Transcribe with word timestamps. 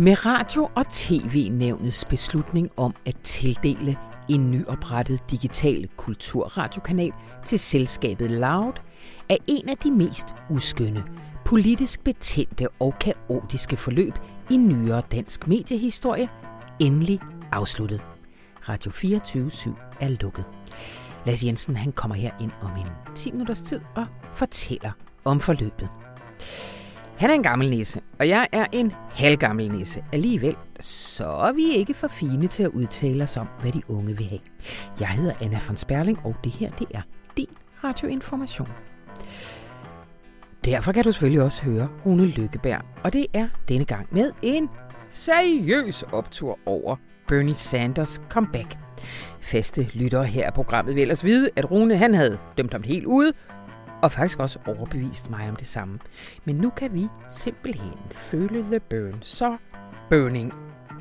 Med 0.00 0.26
radio- 0.26 0.70
og 0.74 0.92
tv-nævnets 0.92 2.04
beslutning 2.04 2.70
om 2.76 2.94
at 3.06 3.16
tildele 3.22 3.96
en 4.28 4.50
nyoprettet 4.50 5.30
digital 5.30 5.88
kulturradiokanal 5.96 7.12
til 7.46 7.58
selskabet 7.58 8.30
Loud, 8.30 8.72
er 9.28 9.36
en 9.46 9.68
af 9.68 9.76
de 9.76 9.90
mest 9.90 10.26
uskønne, 10.50 11.04
politisk 11.44 12.04
betændte 12.04 12.68
og 12.80 12.94
kaotiske 13.00 13.76
forløb 13.76 14.12
i 14.50 14.56
nyere 14.56 15.02
dansk 15.12 15.46
mediehistorie 15.46 16.28
endelig 16.80 17.20
afsluttet. 17.52 18.00
Radio 18.68 18.90
24 18.90 19.50
er 20.00 20.08
lukket. 20.08 20.44
Lars 21.26 21.44
Jensen 21.44 21.76
han 21.76 21.92
kommer 21.92 22.14
her 22.16 22.30
ind 22.40 22.52
om 22.62 22.70
en 22.70 23.14
10 23.14 23.30
minutters 23.30 23.62
tid 23.62 23.80
og 23.94 24.06
fortæller 24.32 24.92
om 25.24 25.40
forløbet. 25.40 25.88
Han 27.18 27.30
er 27.30 27.34
en 27.34 27.42
gammel 27.42 27.70
nisse, 27.70 28.00
og 28.18 28.28
jeg 28.28 28.46
er 28.52 28.66
en 28.72 28.92
halvgammel 29.10 29.72
nisse. 29.72 30.04
Alligevel, 30.12 30.56
så 30.80 31.26
er 31.26 31.52
vi 31.52 31.62
ikke 31.62 31.94
for 31.94 32.08
fine 32.08 32.46
til 32.46 32.62
at 32.62 32.68
udtale 32.68 33.24
os 33.24 33.36
om, 33.36 33.48
hvad 33.60 33.72
de 33.72 33.82
unge 33.88 34.16
vil 34.16 34.26
have. 34.26 34.40
Jeg 35.00 35.08
hedder 35.08 35.34
Anna 35.40 35.60
von 35.66 35.76
Sperling, 35.76 36.20
og 36.24 36.36
det 36.44 36.52
her, 36.52 36.70
det 36.70 36.86
er 36.90 37.00
din 37.36 37.48
radioinformation. 37.84 38.68
Derfor 40.64 40.92
kan 40.92 41.04
du 41.04 41.12
selvfølgelig 41.12 41.42
også 41.42 41.62
høre 41.62 41.88
Rune 42.06 42.26
Lykkeberg, 42.26 42.80
og 43.04 43.12
det 43.12 43.26
er 43.34 43.48
denne 43.68 43.84
gang 43.84 44.06
med 44.10 44.32
en 44.42 44.68
seriøs 45.08 46.02
optur 46.02 46.58
over 46.66 46.96
Bernie 47.28 47.54
Sanders 47.54 48.20
comeback. 48.28 48.78
Faste 49.40 49.88
lyttere 49.94 50.24
her 50.24 50.46
af 50.46 50.54
programmet 50.54 50.94
vil 50.94 51.02
ellers 51.02 51.24
vide, 51.24 51.50
at 51.56 51.70
Rune 51.70 51.96
han 51.96 52.14
havde 52.14 52.38
dømt 52.58 52.72
ham 52.72 52.82
helt 52.82 53.06
ude, 53.06 53.32
og 54.02 54.12
faktisk 54.12 54.38
også 54.38 54.58
overbevist 54.66 55.30
mig 55.30 55.48
om 55.48 55.56
det 55.56 55.66
samme. 55.66 55.98
Men 56.44 56.56
nu 56.56 56.70
kan 56.70 56.94
vi 56.94 57.08
simpelthen 57.30 57.92
føle 58.10 58.62
the 58.62 58.80
burn 58.80 59.18
så 59.22 59.56
burning, 60.10 60.52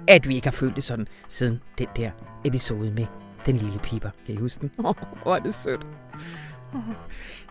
at 0.08 0.28
vi 0.28 0.36
ikke 0.36 0.48
har 0.48 0.52
følt 0.52 0.76
det 0.76 0.84
sådan 0.84 1.08
siden 1.30 1.60
den 1.78 1.88
der 1.96 2.12
episode 2.46 2.92
med 2.92 3.06
den 3.46 3.56
lille 3.56 3.80
piper. 3.80 4.10
Kan 4.26 4.36
I 4.36 4.38
huske 4.38 4.62
den? 4.62 4.72
Åh, 4.80 4.86
oh, 4.86 4.96
hvor 5.24 5.36
er 5.36 5.40
det 5.40 5.54
sødt. 5.54 5.88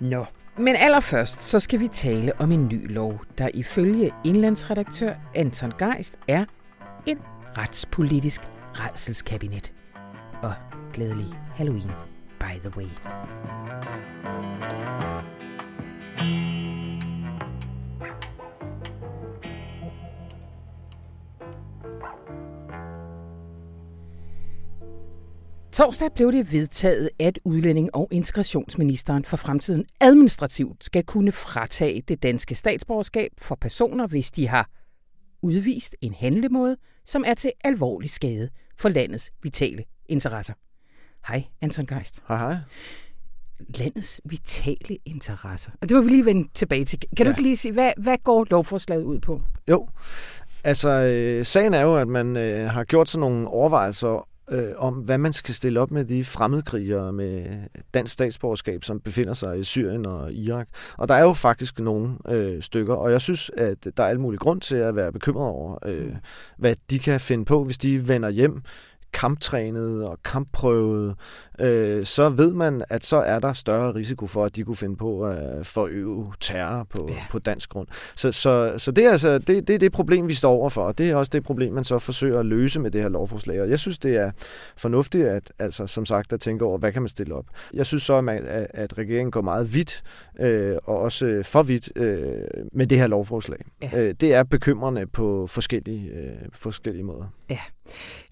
Nå, 0.00 0.27
men 0.58 0.77
allerførst 0.77 1.44
så 1.44 1.61
skal 1.61 1.80
vi 1.80 1.89
tale 1.89 2.41
om 2.41 2.52
en 2.52 2.67
ny 2.67 2.92
lov, 2.92 3.20
der 3.39 3.48
ifølge 3.55 4.12
indlandsredaktør 4.24 5.14
Anton 5.34 5.72
Geist 5.78 6.14
er 6.28 6.44
en 7.06 7.19
retspolitisk 7.58 8.41
redselskabinet. 8.74 9.72
Og 10.42 10.55
glædelig 10.92 11.27
Halloween, 11.55 11.91
by 12.39 12.58
the 12.64 12.77
way. 12.77 12.89
Torsdag 25.77 26.11
blev 26.15 26.33
det 26.33 26.53
vedtaget, 26.53 27.11
at 27.19 27.39
udlænding- 27.45 27.91
og 27.95 28.09
integrationsministeren 28.11 29.25
for 29.25 29.37
fremtiden 29.37 29.85
administrativt 30.01 30.85
skal 30.85 31.05
kunne 31.05 31.33
fratage 31.33 32.03
det 32.09 32.23
danske 32.23 32.55
statsborgerskab 32.55 33.31
for 33.39 33.55
personer, 33.55 34.07
hvis 34.07 34.31
de 34.31 34.49
har 34.49 34.71
udvist 35.43 35.97
en 36.01 36.15
handlemåde, 36.15 36.77
som 37.05 37.25
er 37.27 37.35
til 37.35 37.53
alvorlig 37.65 38.11
skade 38.11 38.49
for 38.79 38.89
landets 38.89 39.31
vitale 39.43 39.85
interesser. 40.09 40.55
Hej, 41.29 41.45
Anton 41.61 41.86
Geist. 41.86 42.23
Hej, 42.29 42.36
hej. 42.36 42.57
Landets 43.79 44.20
vitale 44.25 44.98
interesser. 45.05 45.70
Og 45.83 45.89
det 45.89 45.97
må 45.97 46.03
vi 46.03 46.09
lige 46.09 46.25
vende 46.25 46.48
tilbage 46.55 46.85
til. 46.85 46.98
Kan 46.98 47.09
ja. 47.19 47.25
du 47.25 47.29
ikke 47.29 47.42
lige 47.42 47.57
sige, 47.57 47.73
hvad, 47.73 47.92
hvad 47.97 48.17
går 48.25 48.47
lovforslaget 48.51 49.05
ud 49.05 49.19
på? 49.19 49.42
Jo, 49.69 49.89
altså 50.65 50.89
øh, 50.89 51.47
sagen 51.47 51.75
er 51.75 51.81
jo, 51.81 51.97
at 51.97 52.09
man 52.09 52.36
øh, 52.36 52.70
har 52.70 52.85
gjort 52.85 53.09
sådan 53.09 53.20
nogle 53.20 53.48
overvejelser 53.48 54.29
øh, 54.51 54.73
om, 54.77 54.95
hvad 54.95 55.18
man 55.18 55.33
skal 55.33 55.55
stille 55.55 55.80
op 55.80 55.90
med 55.90 56.05
de 56.05 56.24
fremmedkrigere 56.24 57.12
med 57.12 57.46
dansk 57.95 58.12
statsborgerskab, 58.12 58.84
som 58.84 59.01
befinder 59.01 59.34
sig 59.34 59.58
i 59.58 59.64
Syrien 59.64 60.07
og 60.07 60.33
Irak. 60.33 60.68
Og 60.96 61.08
der 61.08 61.14
er 61.14 61.23
jo 61.23 61.33
faktisk 61.33 61.80
nogle 61.80 62.17
øh, 62.29 62.62
stykker, 62.62 62.95
og 62.95 63.11
jeg 63.11 63.20
synes, 63.20 63.51
at 63.56 63.86
der 63.96 64.02
er 64.02 64.08
alt 64.08 64.20
mulig 64.20 64.40
grund 64.40 64.61
til 64.61 64.77
at 64.77 64.96
være 64.96 65.12
bekymret 65.12 65.48
over, 65.48 65.79
øh, 65.85 66.17
hvad 66.58 66.74
de 66.90 66.98
kan 66.98 67.20
finde 67.20 67.45
på, 67.45 67.64
hvis 67.64 67.79
de 67.79 68.08
vender 68.08 68.29
hjem 68.29 68.62
kamptrænet 69.12 70.05
og 70.05 70.18
kampprøvet, 70.24 71.14
øh, 71.61 72.05
så 72.05 72.28
ved 72.28 72.52
man, 72.52 72.84
at 72.89 73.05
så 73.05 73.17
er 73.17 73.39
der 73.39 73.52
større 73.52 73.94
risiko 73.94 74.27
for, 74.27 74.44
at 74.44 74.56
de 74.56 74.64
kunne 74.64 74.77
finde 74.77 74.96
på 74.96 75.24
at 75.24 75.67
forøve 75.67 76.33
terror 76.40 76.84
på, 76.84 77.08
ja. 77.08 77.22
på 77.30 77.39
dansk 77.39 77.70
grund. 77.70 77.86
Så, 78.17 78.33
så, 78.33 78.74
så 78.78 78.90
det, 78.90 79.06
er 79.06 79.11
altså, 79.11 79.39
det, 79.39 79.68
det 79.68 79.74
er 79.74 79.78
det 79.78 79.92
problem, 79.92 80.28
vi 80.28 80.34
står 80.34 80.52
overfor, 80.52 80.83
og 80.83 80.98
det 80.98 81.11
er 81.11 81.17
også 81.17 81.30
det 81.30 81.44
problem, 81.44 81.72
man 81.72 81.84
så 81.84 81.98
forsøger 81.98 82.40
at 82.40 82.46
løse 82.46 82.80
med 82.80 82.90
det 82.90 83.02
her 83.02 83.08
lovforslag. 83.08 83.62
Og 83.62 83.70
jeg 83.70 83.78
synes, 83.78 83.98
det 83.98 84.17
er 84.17 84.30
fornuftigt, 84.77 85.27
at, 85.27 85.52
altså, 85.58 85.86
som 85.86 86.06
sagt, 86.06 86.33
at 86.33 86.40
tænke 86.40 86.64
over, 86.64 86.78
hvad 86.78 86.92
kan 86.92 87.02
man 87.02 87.08
stille 87.08 87.34
op. 87.34 87.46
Jeg 87.74 87.86
synes 87.86 88.02
så, 88.02 88.14
at, 88.14 88.24
man, 88.24 88.44
at 88.70 88.98
regeringen 88.98 89.30
går 89.30 89.42
meget 89.42 89.74
vidt, 89.74 90.02
øh, 90.40 90.77
og 90.84 90.98
også 90.98 91.42
for 91.44 91.62
vidt 91.62 91.92
øh, 91.96 92.34
med 92.73 92.86
det 92.86 92.98
her 92.98 93.06
lovforslag. 93.06 93.58
Ja. 93.83 93.90
Øh, 93.94 94.14
det 94.20 94.34
er 94.34 94.42
bekymrende 94.42 95.06
på 95.06 95.46
forskellige, 95.46 96.11
øh, 96.11 96.36
forskellige 96.52 97.05
måder. 97.05 97.24
Ja. 97.50 97.58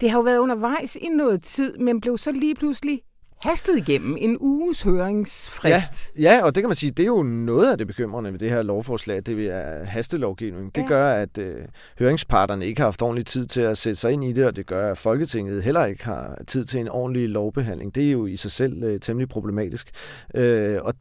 Det 0.01 0.09
har 0.09 0.17
jo 0.17 0.23
været 0.23 0.37
undervejs 0.37 0.95
i 0.95 1.07
noget 1.07 1.43
tid, 1.43 1.77
men 1.77 2.01
blev 2.01 2.17
så 2.17 2.31
lige 2.31 2.55
pludselig 2.55 3.01
hastet 3.41 3.77
igennem 3.77 4.17
en 4.19 4.37
uges 4.39 4.81
høringsfrist. 4.81 6.11
Ja, 6.19 6.21
ja, 6.21 6.43
og 6.43 6.55
det 6.55 6.61
kan 6.63 6.69
man 6.69 6.75
sige, 6.75 6.91
det 6.91 7.03
er 7.03 7.07
jo 7.07 7.23
noget 7.23 7.71
af 7.71 7.77
det 7.77 7.87
bekymrende 7.87 8.31
ved 8.31 8.39
det 8.39 8.49
her 8.49 8.63
lovforslag, 8.63 9.21
det 9.25 9.47
er 9.47 9.83
hastelovgivning. 9.83 10.75
Det 10.75 10.81
ja. 10.81 10.87
gør, 10.87 11.13
at 11.13 11.37
øh, 11.37 11.55
høringsparterne 11.99 12.65
ikke 12.65 12.81
har 12.81 12.87
haft 12.87 13.01
ordentlig 13.01 13.25
tid 13.25 13.45
til 13.45 13.61
at 13.61 13.77
sætte 13.77 13.95
sig 13.95 14.11
ind 14.11 14.23
i 14.23 14.33
det, 14.33 14.45
og 14.45 14.55
det 14.55 14.65
gør, 14.65 14.91
at 14.91 14.97
Folketinget 14.97 15.63
heller 15.63 15.85
ikke 15.85 16.05
har 16.05 16.37
tid 16.47 16.65
til 16.65 16.79
en 16.79 16.89
ordentlig 16.89 17.29
lovbehandling. 17.29 17.95
Det 17.95 18.07
er 18.07 18.11
jo 18.11 18.25
i 18.25 18.35
sig 18.35 18.51
selv 18.51 18.83
øh, 18.83 18.99
temmelig 18.99 19.29
problematisk. 19.29 19.89
Øh, 20.35 20.77
og 20.81 20.93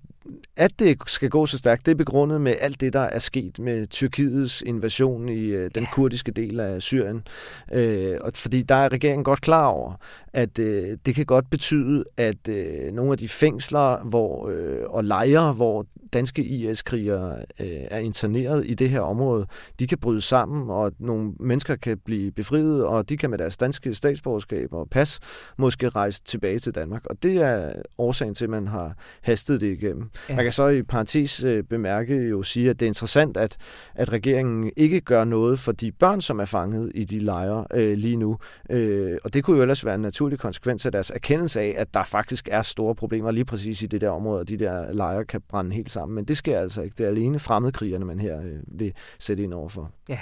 at 0.56 0.78
det 0.78 0.98
skal 1.06 1.30
gå 1.30 1.46
så 1.46 1.58
stærkt, 1.58 1.86
det 1.86 1.92
er 1.92 1.96
begrundet 1.96 2.40
med 2.40 2.54
alt 2.60 2.80
det, 2.80 2.92
der 2.92 3.00
er 3.00 3.18
sket 3.18 3.58
med 3.58 3.86
Tyrkiets 3.86 4.62
invasion 4.62 5.28
i 5.28 5.44
øh, 5.44 5.70
den 5.74 5.86
kurdiske 5.92 6.32
del 6.32 6.60
af 6.60 6.82
Syrien. 6.82 7.26
Øh, 7.72 8.16
og 8.20 8.32
fordi 8.34 8.62
der 8.62 8.74
er 8.74 8.92
regeringen 8.92 9.24
godt 9.24 9.40
klar 9.40 9.66
over, 9.66 9.92
at 10.34 10.58
øh, 10.58 10.98
det 11.06 11.14
kan 11.14 11.26
godt 11.26 11.50
betyde, 11.50 12.04
at 12.16 12.48
øh, 12.48 12.92
nogle 12.92 13.12
af 13.12 13.18
de 13.18 13.28
fængsler 13.28 14.04
hvor, 14.04 14.48
øh, 14.48 14.82
og 14.86 15.04
lejre, 15.04 15.52
hvor 15.52 15.86
danske 16.12 16.44
IS-krigere 16.44 17.38
øh, 17.60 17.66
er 17.68 17.98
interneret 17.98 18.66
i 18.66 18.74
det 18.74 18.90
her 18.90 19.00
område, 19.00 19.46
de 19.78 19.86
kan 19.86 19.98
bryde 19.98 20.20
sammen, 20.20 20.70
og 20.70 20.92
nogle 20.98 21.32
mennesker 21.40 21.76
kan 21.76 21.98
blive 22.04 22.30
befriet, 22.30 22.84
og 22.84 23.08
de 23.08 23.16
kan 23.16 23.30
med 23.30 23.38
deres 23.38 23.56
danske 23.56 23.94
statsborgerskab 23.94 24.72
og 24.72 24.88
pas 24.90 25.20
måske 25.58 25.88
rejse 25.88 26.22
tilbage 26.24 26.58
til 26.58 26.74
Danmark. 26.74 27.06
Og 27.06 27.22
det 27.22 27.36
er 27.36 27.72
årsagen 27.98 28.34
til, 28.34 28.44
at 28.44 28.50
man 28.50 28.68
har 28.68 28.96
hastet 29.22 29.60
det 29.60 29.66
igennem. 29.66 30.10
Ja. 30.28 30.36
Man 30.36 30.44
kan 30.44 30.52
så 30.52 30.68
i 30.68 30.82
parentes 30.82 31.44
øh, 31.44 31.62
bemærke 31.62 32.16
jo 32.16 32.42
sige, 32.42 32.70
at 32.70 32.80
det 32.80 32.86
er 32.86 32.90
interessant, 32.90 33.36
at, 33.36 33.56
at 33.94 34.12
regeringen 34.12 34.70
ikke 34.76 35.00
gør 35.00 35.24
noget 35.24 35.58
for 35.58 35.72
de 35.72 35.92
børn, 35.92 36.20
som 36.20 36.40
er 36.40 36.44
fanget 36.44 36.92
i 36.94 37.04
de 37.04 37.18
lejre 37.18 37.64
øh, 37.74 37.98
lige 37.98 38.16
nu. 38.16 38.38
Øh, 38.70 39.18
og 39.24 39.34
det 39.34 39.44
kunne 39.44 39.56
jo 39.56 39.62
ellers 39.62 39.84
være 39.84 39.94
en 39.94 40.04
naturlig 40.24 40.38
konsekvens 40.38 40.86
af 40.86 40.92
deres 40.92 41.10
erkendelse 41.10 41.60
af, 41.60 41.74
at 41.76 41.94
der 41.94 42.04
faktisk 42.04 42.48
er 42.50 42.62
store 42.62 42.94
problemer 42.94 43.30
lige 43.30 43.44
præcis 43.44 43.82
i 43.82 43.86
det 43.86 44.00
der 44.00 44.10
område, 44.10 44.40
og 44.40 44.48
de 44.48 44.56
der 44.56 44.92
lejre 44.92 45.24
kan 45.24 45.40
brænde 45.48 45.72
helt 45.72 45.92
sammen. 45.92 46.14
Men 46.14 46.24
det 46.24 46.36
sker 46.36 46.60
altså 46.60 46.82
ikke. 46.82 46.94
Det 46.98 47.04
er 47.04 47.08
alene 47.08 47.38
fremmedkrigerne, 47.38 48.04
man 48.04 48.20
her 48.20 48.40
øh, 48.40 48.58
vil 48.66 48.92
sætte 49.18 49.42
ind 49.42 49.54
overfor. 49.54 49.90
Ja. 50.08 50.18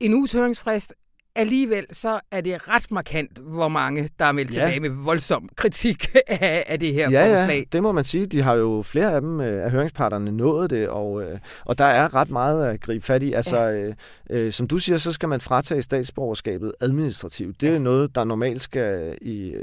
En 0.00 0.14
uges 0.14 0.32
høringsfrist 0.32 0.94
alligevel 1.36 1.86
så 1.92 2.20
er 2.30 2.40
det 2.40 2.68
ret 2.68 2.90
markant, 2.90 3.38
hvor 3.38 3.68
mange, 3.68 4.08
der 4.18 4.24
er 4.24 4.32
meldt 4.32 4.56
ja. 4.56 4.64
tilbage 4.64 4.80
med 4.80 4.90
voldsom 4.90 5.48
kritik 5.56 6.06
af, 6.26 6.64
af 6.66 6.80
det 6.80 6.92
her 6.94 7.10
ja, 7.10 7.40
forslag. 7.40 7.58
Ja, 7.58 7.64
det 7.72 7.82
må 7.82 7.92
man 7.92 8.04
sige. 8.04 8.26
De 8.26 8.42
har 8.42 8.54
jo 8.54 8.82
flere 8.82 9.14
af 9.14 9.20
dem 9.20 9.40
øh, 9.40 9.64
af 9.64 9.70
høringsparterne 9.70 10.32
nået 10.32 10.70
det, 10.70 10.88
og, 10.88 11.22
øh, 11.22 11.38
og 11.64 11.78
der 11.78 11.84
er 11.84 12.14
ret 12.14 12.30
meget 12.30 12.66
at 12.66 12.80
gribe 12.80 13.04
fat 13.04 13.22
i. 13.22 13.32
Altså, 13.32 13.56
ja. 13.58 13.76
øh, 13.76 13.94
øh, 14.30 14.52
som 14.52 14.68
du 14.68 14.78
siger, 14.78 14.98
så 14.98 15.12
skal 15.12 15.28
man 15.28 15.40
fratage 15.40 15.82
statsborgerskabet 15.82 16.72
administrativt. 16.80 17.60
Det 17.60 17.68
er 17.68 17.72
ja. 17.72 17.78
noget, 17.78 18.14
der 18.14 18.24
normalt 18.24 18.62
skal 18.62 19.18
i, 19.22 19.54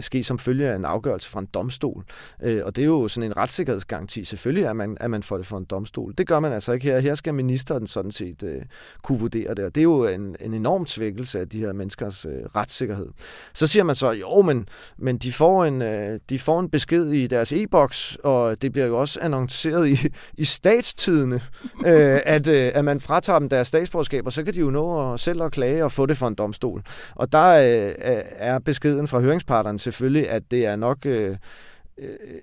ske 0.00 0.24
som 0.24 0.38
følge 0.38 0.68
af 0.68 0.76
en 0.76 0.84
afgørelse 0.84 1.28
fra 1.28 1.40
en 1.40 1.48
domstol. 1.54 2.04
Øh, 2.42 2.62
og 2.64 2.76
det 2.76 2.82
er 2.82 2.86
jo 2.86 3.08
sådan 3.08 3.30
en 3.30 3.36
retssikkerhedsgaranti. 3.36 4.24
Selvfølgelig 4.24 4.64
er 4.64 4.72
man, 4.72 4.96
at 5.00 5.10
man 5.10 5.22
får 5.22 5.36
det 5.36 5.46
fra 5.46 5.58
en 5.58 5.64
domstol. 5.64 6.14
Det 6.18 6.26
gør 6.26 6.40
man 6.40 6.52
altså 6.52 6.72
ikke 6.72 6.86
her. 6.86 6.98
Her 6.98 7.14
skal 7.14 7.34
ministeren 7.34 7.86
sådan 7.86 8.10
set 8.10 8.42
øh, 8.42 8.62
kunne 9.02 9.18
vurdere 9.18 9.54
det, 9.54 9.64
og 9.64 9.74
det 9.74 9.80
er 9.80 9.82
jo 9.84 10.06
en, 10.06 10.36
en 10.40 10.54
enorm 10.54 10.86
svæk 10.86 11.17
svækkelse 11.18 11.40
af 11.40 11.48
de 11.48 11.60
her 11.60 11.72
menneskers 11.72 12.24
øh, 12.24 12.44
retssikkerhed. 12.56 13.06
Så 13.54 13.66
siger 13.66 13.84
man 13.84 13.96
så, 13.96 14.10
jo, 14.10 14.42
men, 14.42 14.68
men 14.98 15.18
de, 15.18 15.32
får 15.32 15.64
en, 15.64 15.82
øh, 15.82 16.20
de 16.28 16.38
får 16.38 16.60
en 16.60 16.70
besked 16.70 17.10
i 17.10 17.26
deres 17.26 17.52
e-boks, 17.52 18.18
og 18.24 18.62
det 18.62 18.72
bliver 18.72 18.86
jo 18.86 19.00
også 19.00 19.18
annonceret 19.22 19.88
i, 19.88 19.98
i 20.34 20.44
statstidene, 20.44 21.40
øh, 21.86 22.20
at, 22.24 22.48
øh, 22.48 22.72
at 22.74 22.84
man 22.84 23.00
fratager 23.00 23.38
dem 23.38 23.48
deres 23.48 23.68
statsborgerskab, 23.68 24.26
og 24.26 24.32
så 24.32 24.44
kan 24.44 24.54
de 24.54 24.60
jo 24.60 24.70
nå 24.70 25.12
at 25.12 25.20
selv 25.20 25.42
at 25.42 25.52
klage 25.52 25.84
og 25.84 25.92
få 25.92 26.06
det 26.06 26.18
for 26.18 26.28
en 26.28 26.34
domstol. 26.34 26.82
Og 27.14 27.32
der 27.32 27.48
øh, 27.48 27.94
er 28.36 28.58
beskeden 28.58 29.08
fra 29.08 29.20
høringsparterne 29.20 29.78
selvfølgelig, 29.78 30.30
at 30.30 30.42
det 30.50 30.66
er 30.66 30.76
nok... 30.76 31.06
Øh, 31.06 31.36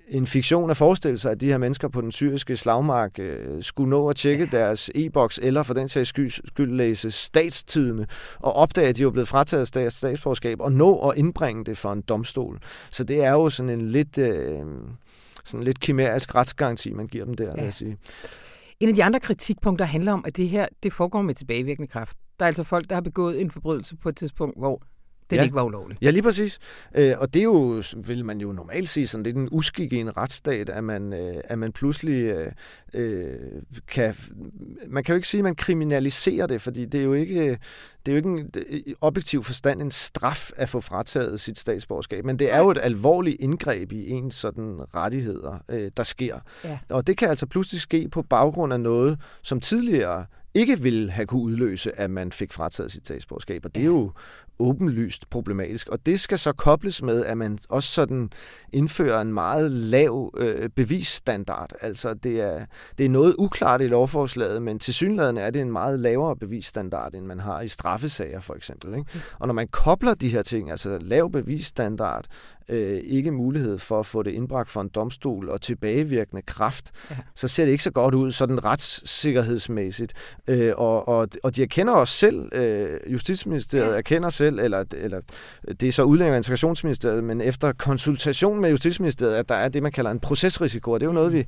en 0.08 0.26
fiktion 0.26 0.70
at 0.70 0.76
forestille 0.76 1.18
sig, 1.18 1.32
at 1.32 1.40
de 1.40 1.46
her 1.46 1.58
mennesker 1.58 1.88
på 1.88 2.00
den 2.00 2.12
syriske 2.12 2.56
slagmark 2.56 3.18
øh, 3.18 3.62
skulle 3.62 3.90
nå 3.90 4.08
at 4.08 4.16
tjekke 4.16 4.46
deres 4.46 4.90
e-boks, 4.94 5.40
eller 5.42 5.62
for 5.62 5.74
den 5.74 5.88
sags 5.88 6.08
skyld, 6.08 6.70
læse 6.72 7.10
statstidene, 7.10 8.06
og 8.38 8.52
opdage, 8.52 8.88
at 8.88 8.96
de 8.96 9.04
var 9.04 9.10
blevet 9.10 9.28
frataget 9.28 9.68
stats, 9.68 9.96
statsborgerskab, 9.96 10.60
og 10.60 10.72
nå 10.72 10.98
at 10.98 11.18
indbringe 11.18 11.64
det 11.64 11.78
for 11.78 11.92
en 11.92 12.00
domstol. 12.00 12.58
Så 12.90 13.04
det 13.04 13.24
er 13.24 13.32
jo 13.32 13.50
sådan 13.50 13.70
en 13.70 13.88
lidt, 13.88 14.18
øh, 14.18 14.60
sådan 15.44 15.64
lidt 15.64 15.80
kimerisk 15.80 16.34
retsgaranti, 16.34 16.92
man 16.92 17.06
giver 17.06 17.24
dem 17.24 17.34
der, 17.34 17.44
ja. 17.44 17.50
vil 17.54 17.64
jeg 17.64 17.74
sige. 17.74 17.96
En 18.80 18.88
af 18.88 18.94
de 18.94 19.04
andre 19.04 19.20
kritikpunkter 19.20 19.84
handler 19.84 20.12
om, 20.12 20.24
at 20.26 20.36
det 20.36 20.48
her 20.48 20.66
det 20.82 20.92
foregår 20.92 21.22
med 21.22 21.34
tilbagevirkende 21.34 21.88
kraft. 21.88 22.16
Der 22.38 22.44
er 22.44 22.46
altså 22.46 22.64
folk, 22.64 22.88
der 22.88 22.94
har 22.94 23.02
begået 23.02 23.40
en 23.40 23.50
forbrydelse 23.50 23.96
på 23.96 24.08
et 24.08 24.16
tidspunkt, 24.16 24.58
hvor 24.58 24.82
det 25.30 25.36
ja. 25.36 25.42
ikke 25.42 25.54
var 25.54 25.62
ulovligt. 25.62 26.02
Ja, 26.02 26.10
lige 26.10 26.22
præcis. 26.22 26.58
Øh, 26.94 27.14
og 27.18 27.34
det 27.34 27.40
er 27.40 27.44
jo, 27.44 27.82
vil 27.96 28.24
man 28.24 28.40
jo 28.40 28.52
normalt 28.52 28.88
sige, 28.88 29.06
sådan 29.06 29.24
lidt 29.24 29.36
en 29.36 29.48
uskik 29.50 29.92
i 29.92 29.96
en 29.96 30.16
retsstat, 30.16 30.70
at 30.70 30.84
man, 30.84 31.12
øh, 31.12 31.40
at 31.44 31.58
man 31.58 31.72
pludselig 31.72 32.22
øh, 32.22 32.52
øh, 32.94 33.34
kan... 33.86 34.14
Man 34.88 35.04
kan 35.04 35.12
jo 35.12 35.16
ikke 35.16 35.28
sige, 35.28 35.38
at 35.38 35.44
man 35.44 35.54
kriminaliserer 35.54 36.46
det, 36.46 36.62
fordi 36.62 36.84
det 36.84 37.00
er 37.00 37.04
jo 37.04 37.12
ikke, 37.12 37.58
det 38.06 38.12
er 38.12 38.12
jo 38.12 38.16
ikke 38.16 38.28
en, 38.28 38.50
objektiv 39.00 39.42
forstand 39.42 39.82
en 39.82 39.90
straf 39.90 40.50
at 40.56 40.68
få 40.68 40.80
frataget 40.80 41.40
sit 41.40 41.58
statsborgerskab, 41.58 42.24
men 42.24 42.38
det 42.38 42.52
er 42.52 42.58
jo 42.58 42.70
et 42.70 42.78
alvorligt 42.82 43.36
indgreb 43.40 43.92
i 43.92 44.10
ens 44.10 44.34
sådan 44.34 44.80
rettigheder, 44.94 45.58
øh, 45.68 45.90
der 45.96 46.02
sker. 46.02 46.38
Ja. 46.64 46.78
Og 46.90 47.06
det 47.06 47.16
kan 47.16 47.28
altså 47.28 47.46
pludselig 47.46 47.80
ske 47.80 48.08
på 48.08 48.22
baggrund 48.22 48.72
af 48.72 48.80
noget, 48.80 49.20
som 49.42 49.60
tidligere 49.60 50.26
ikke 50.54 50.80
ville 50.80 51.10
have 51.10 51.26
kunne 51.26 51.42
udløse, 51.42 52.00
at 52.00 52.10
man 52.10 52.32
fik 52.32 52.52
frataget 52.52 52.92
sit 52.92 53.06
statsborgerskab. 53.06 53.64
Og 53.64 53.74
det 53.74 53.80
er 53.80 53.86
jo 53.86 54.12
åbenlyst 54.58 55.30
problematisk. 55.30 55.88
Og 55.88 56.06
det 56.06 56.20
skal 56.20 56.38
så 56.38 56.52
kobles 56.52 57.02
med, 57.02 57.24
at 57.24 57.38
man 57.38 57.58
også 57.68 57.92
sådan 57.92 58.30
indfører 58.72 59.20
en 59.20 59.32
meget 59.32 59.70
lav 59.70 60.34
øh, 60.38 60.68
bevisstandard. 60.68 61.70
Altså 61.80 62.14
det 62.14 62.40
er, 62.40 62.66
det 62.98 63.06
er 63.06 63.10
noget 63.10 63.34
uklart 63.38 63.80
i 63.80 63.86
lovforslaget, 63.86 64.62
men 64.62 64.78
til 64.78 64.94
synligheden 64.94 65.38
er 65.38 65.50
det 65.50 65.62
en 65.62 65.72
meget 65.72 66.00
lavere 66.00 66.36
bevisstandard, 66.36 67.14
end 67.14 67.26
man 67.26 67.40
har 67.40 67.60
i 67.60 67.68
straffesager 67.68 68.40
for 68.40 68.54
eksempel. 68.54 68.94
Ikke? 68.94 69.10
Mm. 69.14 69.20
Og 69.38 69.46
når 69.46 69.54
man 69.54 69.68
kobler 69.68 70.14
de 70.14 70.28
her 70.28 70.42
ting, 70.42 70.70
altså 70.70 70.98
lav 71.00 71.30
bevisstandard, 71.30 72.24
øh, 72.68 73.00
ikke 73.04 73.30
mulighed 73.30 73.78
for 73.78 73.98
at 74.00 74.06
få 74.06 74.22
det 74.22 74.30
indbragt 74.30 74.70
for 74.70 74.80
en 74.80 74.88
domstol 74.88 75.48
og 75.48 75.60
tilbagevirkende 75.60 76.42
kraft, 76.42 76.90
ja. 77.10 77.16
så 77.34 77.48
ser 77.48 77.64
det 77.64 77.72
ikke 77.72 77.84
så 77.84 77.90
godt 77.90 78.14
ud 78.14 78.30
sådan 78.30 78.64
retssikkerhedsmæssigt. 78.64 80.12
Øh, 80.48 80.72
og, 80.76 81.08
og, 81.08 81.28
og 81.44 81.56
de 81.56 81.62
erkender 81.62 81.92
også 81.92 82.14
selv, 82.14 82.48
øh, 82.54 83.12
Justitsministeriet 83.12 83.92
ja. 83.92 83.96
erkender 83.96 84.30
selv, 84.30 84.58
eller, 84.58 84.84
eller 84.96 85.20
det 85.80 85.88
er 85.88 85.92
så 85.92 86.02
udlænding- 86.02 86.32
og 86.32 86.36
integrationsministeriet, 86.36 87.24
men 87.24 87.40
efter 87.40 87.72
konsultation 87.72 88.60
med 88.60 88.70
Justitsministeriet, 88.70 89.34
at 89.34 89.48
der 89.48 89.54
er 89.54 89.68
det, 89.68 89.82
man 89.82 89.92
kalder 89.92 90.10
en 90.10 90.20
procesrisiko, 90.20 90.90
og 90.90 91.00
det 91.00 91.06
er 91.06 91.10
jo 91.10 91.14
noget, 91.14 91.32
mm. 91.32 91.38
vi 91.38 91.46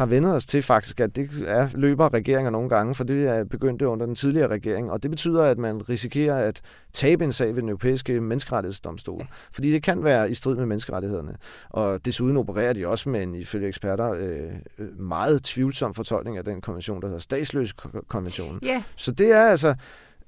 har 0.00 0.06
vendet 0.06 0.34
os 0.34 0.46
til 0.46 0.62
faktisk, 0.62 1.00
at 1.00 1.16
det 1.16 1.30
er 1.46 1.68
løber 1.74 2.14
regeringer 2.14 2.50
nogle 2.50 2.68
gange, 2.68 2.94
for 2.94 3.04
det 3.04 3.26
er 3.26 3.44
begyndt 3.44 3.82
under 3.82 4.06
den 4.06 4.14
tidligere 4.14 4.48
regering, 4.48 4.90
og 4.90 5.02
det 5.02 5.10
betyder, 5.10 5.44
at 5.44 5.58
man 5.58 5.88
risikerer 5.88 6.36
at 6.36 6.60
tabe 6.92 7.24
en 7.24 7.32
sag 7.32 7.48
ved 7.48 7.62
den 7.62 7.68
europæiske 7.68 8.20
menneskerettighedsdomstol, 8.20 9.26
fordi 9.52 9.72
det 9.72 9.82
kan 9.82 10.04
være 10.04 10.30
i 10.30 10.34
strid 10.34 10.56
med 10.56 10.66
menneskerettighederne. 10.66 11.36
Og 11.70 12.04
desuden 12.04 12.36
opererer 12.36 12.72
de 12.72 12.88
også 12.88 13.08
med 13.08 13.22
en, 13.22 13.34
ifølge 13.34 13.68
eksperter, 13.68 14.10
øh, 14.10 14.98
meget 14.98 15.42
tvivlsom 15.42 15.94
fortolkning 15.94 16.38
af 16.38 16.44
den 16.44 16.60
konvention, 16.60 17.00
der 17.00 17.06
hedder 17.06 17.20
statsløskonventionen. 17.20 18.60
Ja. 18.62 18.82
Så 18.96 19.12
det 19.12 19.32
er 19.32 19.42
altså... 19.42 19.74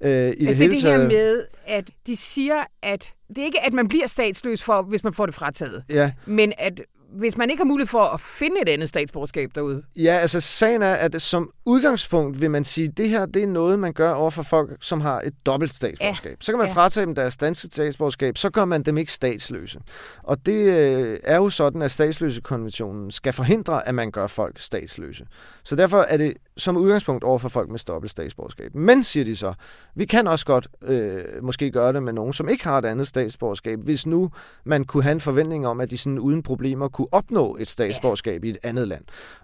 Øh, 0.01 0.09
i 0.11 0.15
altså 0.15 0.35
det, 0.39 0.47
det 0.47 0.59
hele 0.59 0.71
det 0.71 0.81
her 0.81 1.07
med, 1.07 1.45
at 1.65 1.89
de 2.07 2.15
siger, 2.15 2.63
at 2.81 3.13
det 3.29 3.37
er 3.37 3.45
ikke, 3.45 3.65
at 3.65 3.73
man 3.73 3.87
bliver 3.87 4.07
statsløs, 4.07 4.63
for, 4.63 4.81
hvis 4.81 5.03
man 5.03 5.13
får 5.13 5.25
det 5.25 5.35
frataget, 5.35 5.83
ja. 5.89 6.11
men 6.25 6.53
at 6.57 6.81
hvis 7.17 7.37
man 7.37 7.49
ikke 7.49 7.59
har 7.61 7.65
mulighed 7.65 7.87
for 7.87 8.03
at 8.03 8.21
finde 8.21 8.55
et 8.61 8.69
andet 8.69 8.89
statsborgerskab 8.89 9.51
derude? 9.55 9.83
Ja, 9.95 10.17
altså 10.21 10.41
sagen 10.41 10.81
er, 10.81 10.93
at 10.93 11.21
som 11.21 11.49
udgangspunkt 11.65 12.41
vil 12.41 12.51
man 12.51 12.63
sige, 12.63 12.87
at 12.87 12.97
det 12.97 13.09
her 13.09 13.25
det 13.25 13.43
er 13.43 13.47
noget, 13.47 13.79
man 13.79 13.93
gør 13.93 14.13
over 14.13 14.29
for 14.29 14.43
folk, 14.43 14.77
som 14.81 15.01
har 15.01 15.21
et 15.21 15.33
dobbelt 15.45 15.73
statsborgerskab. 15.73 16.31
Ja. 16.31 16.35
Så 16.39 16.51
kan 16.51 16.59
man 16.59 16.67
ja. 16.67 16.73
fratage 16.73 17.05
dem 17.05 17.15
deres 17.15 17.37
danske 17.37 17.67
statsborgerskab, 17.67 18.37
så 18.37 18.49
gør 18.49 18.65
man 18.65 18.83
dem 18.83 18.97
ikke 18.97 19.11
statsløse. 19.11 19.79
Og 20.23 20.45
det 20.45 20.53
øh, 20.53 21.19
er 21.23 21.37
jo 21.37 21.49
sådan, 21.49 21.81
at 21.81 21.91
statsløsekonventionen 21.91 23.11
skal 23.11 23.33
forhindre, 23.33 23.87
at 23.87 23.95
man 23.95 24.11
gør 24.11 24.27
folk 24.27 24.59
statsløse. 24.59 25.25
Så 25.63 25.75
derfor 25.75 26.01
er 26.01 26.17
det 26.17 26.33
som 26.57 26.77
udgangspunkt 26.77 27.23
over 27.23 27.37
for 27.37 27.49
folk 27.49 27.69
med 27.69 27.79
dobbelt 27.87 28.11
statsborgerskab. 28.11 28.75
Men, 28.75 29.03
siger 29.03 29.23
de 29.23 29.35
så, 29.35 29.53
vi 29.95 30.05
kan 30.05 30.27
også 30.27 30.45
godt 30.45 30.67
øh, 30.81 31.23
måske 31.41 31.71
gøre 31.71 31.93
det 31.93 32.03
med 32.03 32.13
nogen, 32.13 32.33
som 32.33 32.49
ikke 32.49 32.63
har 32.63 32.77
et 32.77 32.85
andet 32.85 33.07
statsborgerskab, 33.07 33.79
hvis 33.79 34.05
nu 34.05 34.29
man 34.63 34.83
kunne 34.83 35.03
have 35.03 35.11
en 35.11 35.21
forventning 35.21 35.67
om, 35.67 35.81
at 35.81 35.91
de 35.91 35.97
sådan 35.97 36.19
uden 36.19 36.43
problemer 36.43 36.87
kunne 36.87 37.02
opnå 37.11 37.57
et 37.59 37.67
statsborgerskab 37.67 38.43
ja. 38.43 38.47
i 38.47 38.51
et 38.51 38.57
andet 38.63 38.87
land. 38.87 39.03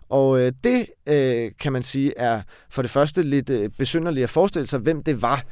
Og 0.10 0.40
øh, 0.40 0.52
det, 0.64 0.86
øh, 1.08 1.52
kan 1.60 1.74
man 1.74 1.84
sige, 1.84 2.14
er 2.18 2.42
for 2.70 2.82
det 2.82 2.92
første 2.92 3.24
lidt 3.24 3.50
øh, 3.50 3.70
besynderligt 3.78 4.24
at 4.24 4.30
forestille 4.30 4.68
sig, 4.68 4.80
hvem 4.80 5.04
det 5.04 5.22
var, 5.22 5.44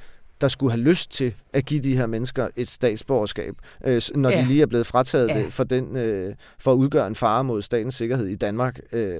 der 0.42 0.48
skulle 0.48 0.72
have 0.72 0.82
lyst 0.82 1.12
til 1.12 1.34
at 1.54 1.66
give 1.66 1.80
de 1.80 1.98
her 1.98 2.08
mennesker 2.08 2.48
et 2.56 2.68
statsborgerskab, 2.68 3.56
øh, 3.86 4.02
når 4.16 4.30
ja. 4.30 4.42
de 4.42 4.48
lige 4.48 4.62
er 4.62 4.66
blevet 4.66 4.88
frataget 4.88 5.28
ja. 5.28 5.40
det 5.40 5.54
for, 5.54 5.64
den, 5.64 5.96
øh, 5.96 6.36
for 6.60 6.72
at 6.72 6.76
udgøre 6.76 7.08
en 7.08 7.16
fare 7.16 7.44
mod 7.44 7.62
statens 7.62 7.96
sikkerhed 7.96 8.28
i 8.28 8.36
Danmark. 8.36 8.80
Øh. 8.92 9.20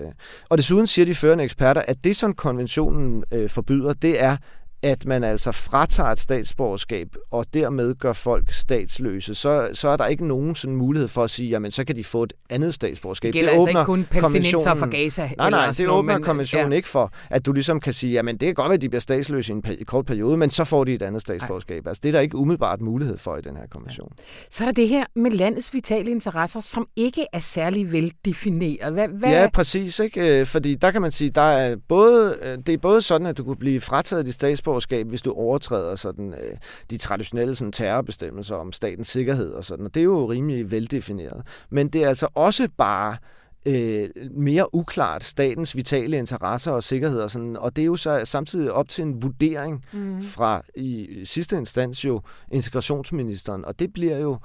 Og 0.50 0.58
desuden 0.58 0.88
siger 0.88 1.06
de 1.06 1.16
førende 1.16 1.44
eksperter, 1.44 1.82
at 1.82 2.04
det, 2.04 2.16
som 2.16 2.34
konventionen 2.34 3.24
øh, 3.32 3.50
forbyder, 3.50 3.94
det 3.94 4.24
er, 4.24 4.38
at 4.84 5.06
man 5.06 5.24
altså 5.24 5.52
fratager 5.52 6.10
et 6.10 6.20
statsborgerskab, 6.20 7.08
og 7.32 7.46
dermed 7.54 7.96
gør 7.96 8.14
folk 8.14 8.52
statsløse, 8.52 9.36
så, 9.36 9.70
så 9.74 9.90
er 9.90 9.98
der 9.98 10.06
ikke 10.06 10.28
nogen 10.28 10.56
sådan 10.56 10.76
mulighed 10.76 11.08
for 11.08 11.24
at 11.24 11.30
sige, 11.30 11.50
jamen 11.50 11.72
så 11.72 11.84
kan 11.84 11.96
de 11.96 12.04
få 12.04 12.24
et 12.24 12.34
andet 12.50 12.74
statsborgerskab. 12.74 13.28
Det 13.28 13.34
gælder 13.34 13.52
det 13.52 13.60
altså 13.60 13.80
ikke 13.80 13.86
kun 13.86 14.08
palæstinenser 14.12 14.76
fra 14.76 14.86
Gaza. 14.86 15.30
Nej, 15.38 15.50
nej, 15.50 15.72
det 15.72 15.90
åbner 15.90 16.14
men, 16.14 16.24
konventionen 16.24 16.72
ja. 16.72 16.76
ikke 16.76 16.90
for, 16.90 17.12
at 17.30 17.46
du 17.46 17.52
ligesom 17.52 17.80
kan 17.80 17.94
sige, 17.94 18.14
jamen 18.14 18.38
det 18.38 18.46
kan 18.46 18.54
godt 18.56 18.70
være, 18.70 18.76
at 18.76 18.82
de 18.82 18.90
bliver 18.90 19.02
statsløse 19.02 19.54
i 19.54 19.56
en 19.56 19.86
kort 19.86 20.06
periode, 20.06 20.38
men 20.38 20.50
så 20.50 20.64
får 20.64 20.84
de 20.84 20.94
et 20.94 21.02
andet 21.02 21.22
statsborgerskab. 21.22 21.84
Nej. 21.84 21.90
Altså 21.90 22.02
det 22.04 22.10
er 22.10 22.14
der 22.14 22.20
ikke 22.20 22.38
umiddelbart 22.38 22.82
mulighed 22.82 23.18
for 23.18 23.38
i 23.38 23.42
den 23.42 23.58
her 23.58 23.68
konvention. 23.72 24.12
Ja. 24.18 24.24
Så 24.52 24.64
er 24.64 24.68
der 24.68 24.74
det 24.74 24.88
her 24.90 25.06
med 25.16 25.32
landets 25.32 25.74
vitale 25.74 26.12
interesser, 26.12 26.60
som 26.60 26.88
ikke 26.96 27.26
er 27.34 27.40
særlig 27.40 27.92
veldefineret. 27.92 28.94
Hvad, 28.94 29.08
hvad... 29.08 29.30
Ja, 29.30 29.50
præcis. 29.54 30.00
Ikke? 30.00 30.40
Øh, 30.40 30.46
fordi 30.46 30.76
der 30.76 30.92
kan 30.92 31.02
man 31.02 31.12
sige, 31.12 31.30
der 31.30 31.42
er 31.42 31.76
både, 31.88 32.38
øh, 32.42 32.58
det 32.58 32.70
er 32.70 32.78
både 32.78 33.02
sådan, 33.02 33.28
at 33.28 33.38
du 33.38 33.44
kunne 33.44 33.56
blive 33.56 33.82
frataget 33.82 34.26
dit 34.26 34.34
statsborgerskab, 34.34 34.67
statsborgerskab, 34.68 35.08
hvis 35.08 35.22
du 35.22 35.34
overtræder 35.34 35.96
sådan, 35.96 36.34
øh, 36.34 36.58
de 36.90 36.98
traditionelle 36.98 37.56
sådan, 37.56 37.72
terrorbestemmelser 37.72 38.56
om 38.56 38.72
statens 38.72 39.08
sikkerhed 39.08 39.52
og 39.52 39.66
sådan. 39.66 39.86
Og 39.86 39.94
det 39.94 40.00
er 40.00 40.04
jo 40.04 40.32
rimelig 40.32 40.72
veldefineret. 40.72 41.48
Men 41.70 41.88
det 41.88 42.04
er 42.04 42.08
altså 42.08 42.28
også 42.36 42.68
bare 42.78 43.18
øh, 43.66 44.10
mere 44.32 44.76
uklart 44.76 45.24
statens 45.24 45.76
vitale 45.76 46.18
interesser 46.18 46.72
og 46.72 46.84
sikkerhed 46.84 47.20
og 47.20 47.30
sådan, 47.30 47.58
og 47.58 47.76
det 47.76 47.82
er 47.82 47.86
jo 47.86 47.96
så 47.96 48.22
samtidig 48.24 48.72
op 48.72 48.90
til 48.90 49.02
en 49.02 49.22
vurdering 49.22 49.86
mm. 49.94 50.22
fra 50.22 50.62
i 50.76 51.22
sidste 51.24 51.58
instans 51.58 52.06
jo 52.06 52.22
integrationsministeren, 52.52 53.66
og 53.66 53.80
det 53.80 53.94
bliver 53.94 54.18
jo 54.18 54.38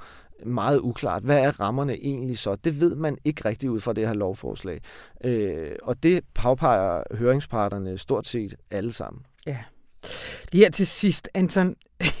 meget 0.45 0.79
uklart. 0.79 1.23
Hvad 1.23 1.39
er 1.39 1.59
rammerne 1.59 1.93
egentlig 1.93 2.37
så? 2.37 2.55
Det 2.55 2.79
ved 2.79 2.95
man 2.95 3.17
ikke 3.23 3.45
rigtig 3.45 3.71
ud 3.71 3.79
fra 3.79 3.93
det 3.93 4.07
her 4.07 4.13
lovforslag. 4.13 4.81
Øh, 5.23 5.71
og 5.83 6.03
det 6.03 6.23
påpeger 6.33 7.03
høringsparterne 7.11 7.97
stort 7.97 8.27
set 8.27 8.55
alle 8.71 8.93
sammen. 8.93 9.21
Ja. 9.47 9.57
Lige 10.51 10.63
her 10.63 10.71
til 10.71 10.87
sidst, 10.87 11.29
Anton. 11.33 11.75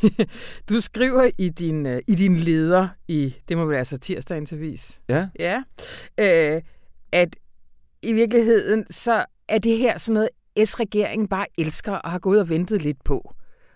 du 0.69 0.81
skriver 0.81 1.29
i 1.37 1.49
din, 1.49 1.85
uh, 1.85 1.97
i 2.07 2.15
din 2.15 2.37
leder 2.37 2.87
i, 3.07 3.35
det 3.49 3.57
må 3.57 3.65
være 3.65 3.85
så 3.85 3.97
tirsdagens 3.97 4.53
avis. 4.53 5.01
Ja. 5.09 5.27
Ja. 5.39 5.57
Uh, 6.21 6.61
at 7.11 7.35
i 8.01 8.13
virkeligheden, 8.13 8.85
så 8.91 9.25
er 9.49 9.57
det 9.57 9.77
her 9.77 9.97
sådan 9.97 10.13
noget, 10.13 10.29
S-regeringen 10.65 11.27
bare 11.27 11.45
elsker 11.57 11.91
og 11.93 12.11
har 12.11 12.19
gået 12.19 12.39
og 12.39 12.49
ventet 12.49 12.81
lidt 12.81 13.03
på. 13.03 13.33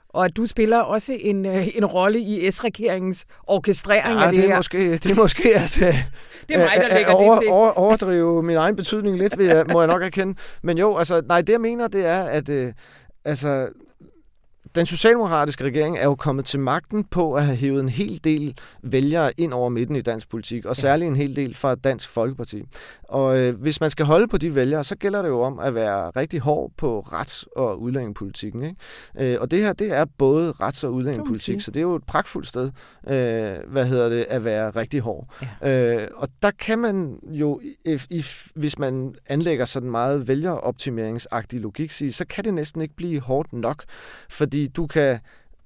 Og 0.10 0.26
at 0.26 0.38
du 0.38 0.46
spiller 0.46 0.78
også 0.78 1.18
en, 1.20 1.46
uh, 1.46 1.78
en 1.78 1.86
rolle 1.86 2.20
i 2.20 2.52
S-regeringens 2.52 3.26
orkestrering 3.44 4.20
ja, 4.20 4.26
af 4.26 4.32
det, 4.32 4.42
det 4.42 4.50
her. 4.50 4.56
Måske, 4.56 4.94
det 4.94 5.12
er 5.12 5.16
måske 5.16 5.56
at, 5.56 5.72
det 6.48 6.56
er 6.56 6.58
mig, 6.58 6.72
der 6.76 6.94
lægger 6.94 7.12
over, 7.12 7.34
det 7.34 7.42
til. 7.42 7.52
Over, 7.52 7.72
overdrive 7.72 8.44
min 8.44 8.56
egen 8.56 8.76
betydning 8.76 9.18
lidt, 9.18 9.38
vil 9.38 9.46
jeg, 9.46 9.66
må 9.72 9.82
jeg 9.82 9.88
nok 9.88 10.04
erkende. 10.04 10.36
Men 10.64 10.78
jo, 10.78 10.98
altså, 10.98 11.22
nej, 11.26 11.42
det 11.42 11.54
jeg 11.54 11.62
mener, 11.62 11.88
det 11.88 12.06
er, 12.06 12.24
at 12.24 12.50
uh, 12.50 12.72
altså, 13.26 13.68
den 14.78 14.86
socialdemokratiske 14.86 15.64
regering 15.64 15.98
er 15.98 16.04
jo 16.04 16.16
kommet 16.16 16.46
til 16.46 16.60
magten 16.60 17.04
på 17.04 17.34
at 17.34 17.46
have 17.46 17.58
hævet 17.58 17.80
en 17.80 17.90
hel 17.90 18.24
del 18.24 18.58
vælgere 18.84 19.32
ind 19.38 19.54
over 19.54 19.70
midten 19.70 19.96
i 19.96 20.02
dansk 20.02 20.30
politik, 20.30 20.66
og 20.66 20.76
særligt 20.76 21.10
en 21.10 21.16
hel 21.16 21.36
del 21.36 21.56
fra 21.56 21.76
Dansk 21.76 22.10
Folkeparti. 22.10 22.64
Og 23.04 23.40
øh, 23.40 23.62
hvis 23.62 23.82
man 23.82 23.90
skal 23.90 24.06
holde 24.06 24.28
på 24.28 24.38
de 24.38 24.56
vælgere, 24.56 24.84
så 24.84 24.96
gælder 24.96 25.22
det 25.22 25.30
jo 25.30 25.42
om 25.42 25.60
at 25.60 25.76
være 25.76 26.10
rigtig 26.10 26.40
hård 26.40 26.72
på 26.78 27.00
rets- 27.00 27.46
og 27.56 27.82
udlændingepolitikken. 27.82 28.64
Ikke? 28.64 29.34
Øh, 29.34 29.42
og 29.42 29.52
det 29.52 29.60
her, 29.60 29.74
det 29.74 29.94
er 29.94 30.06
både 30.18 30.54
rets- 30.62 30.84
og 30.84 30.94
udlændingepolitik, 30.94 31.62
så 31.62 31.72
det 31.72 31.80
er 31.80 31.82
jo 31.82 31.96
et 31.96 32.04
pragtfuldt 32.04 32.48
sted, 32.48 32.72
øh, 33.08 33.72
hvad 33.72 33.86
hedder 33.86 34.10
det, 34.10 34.26
at 34.30 34.46
være 34.46 34.70
rigtig 34.70 35.02
hård. 35.02 35.46
Ja. 35.62 35.96
Øh, 35.96 36.08
og 36.16 36.28
der 36.42 36.52
kan 36.52 36.80
man 36.80 37.20
jo, 37.24 37.62
if, 37.86 38.06
if, 38.10 38.48
hvis 38.56 38.80
man 38.80 39.16
anlægger 39.30 39.66
sådan 39.66 39.92
meget 39.92 40.28
vælgeroptimeringsagtig 40.28 41.60
logik, 41.60 41.92
sige, 41.92 42.14
så 42.14 42.26
kan 42.26 42.44
det 42.44 42.54
næsten 42.54 42.82
ikke 42.82 42.96
blive 42.96 43.22
hårdt 43.22 43.54
nok, 43.54 43.84
fordi 44.30 44.67
du 44.68 44.88
kan 44.88 45.20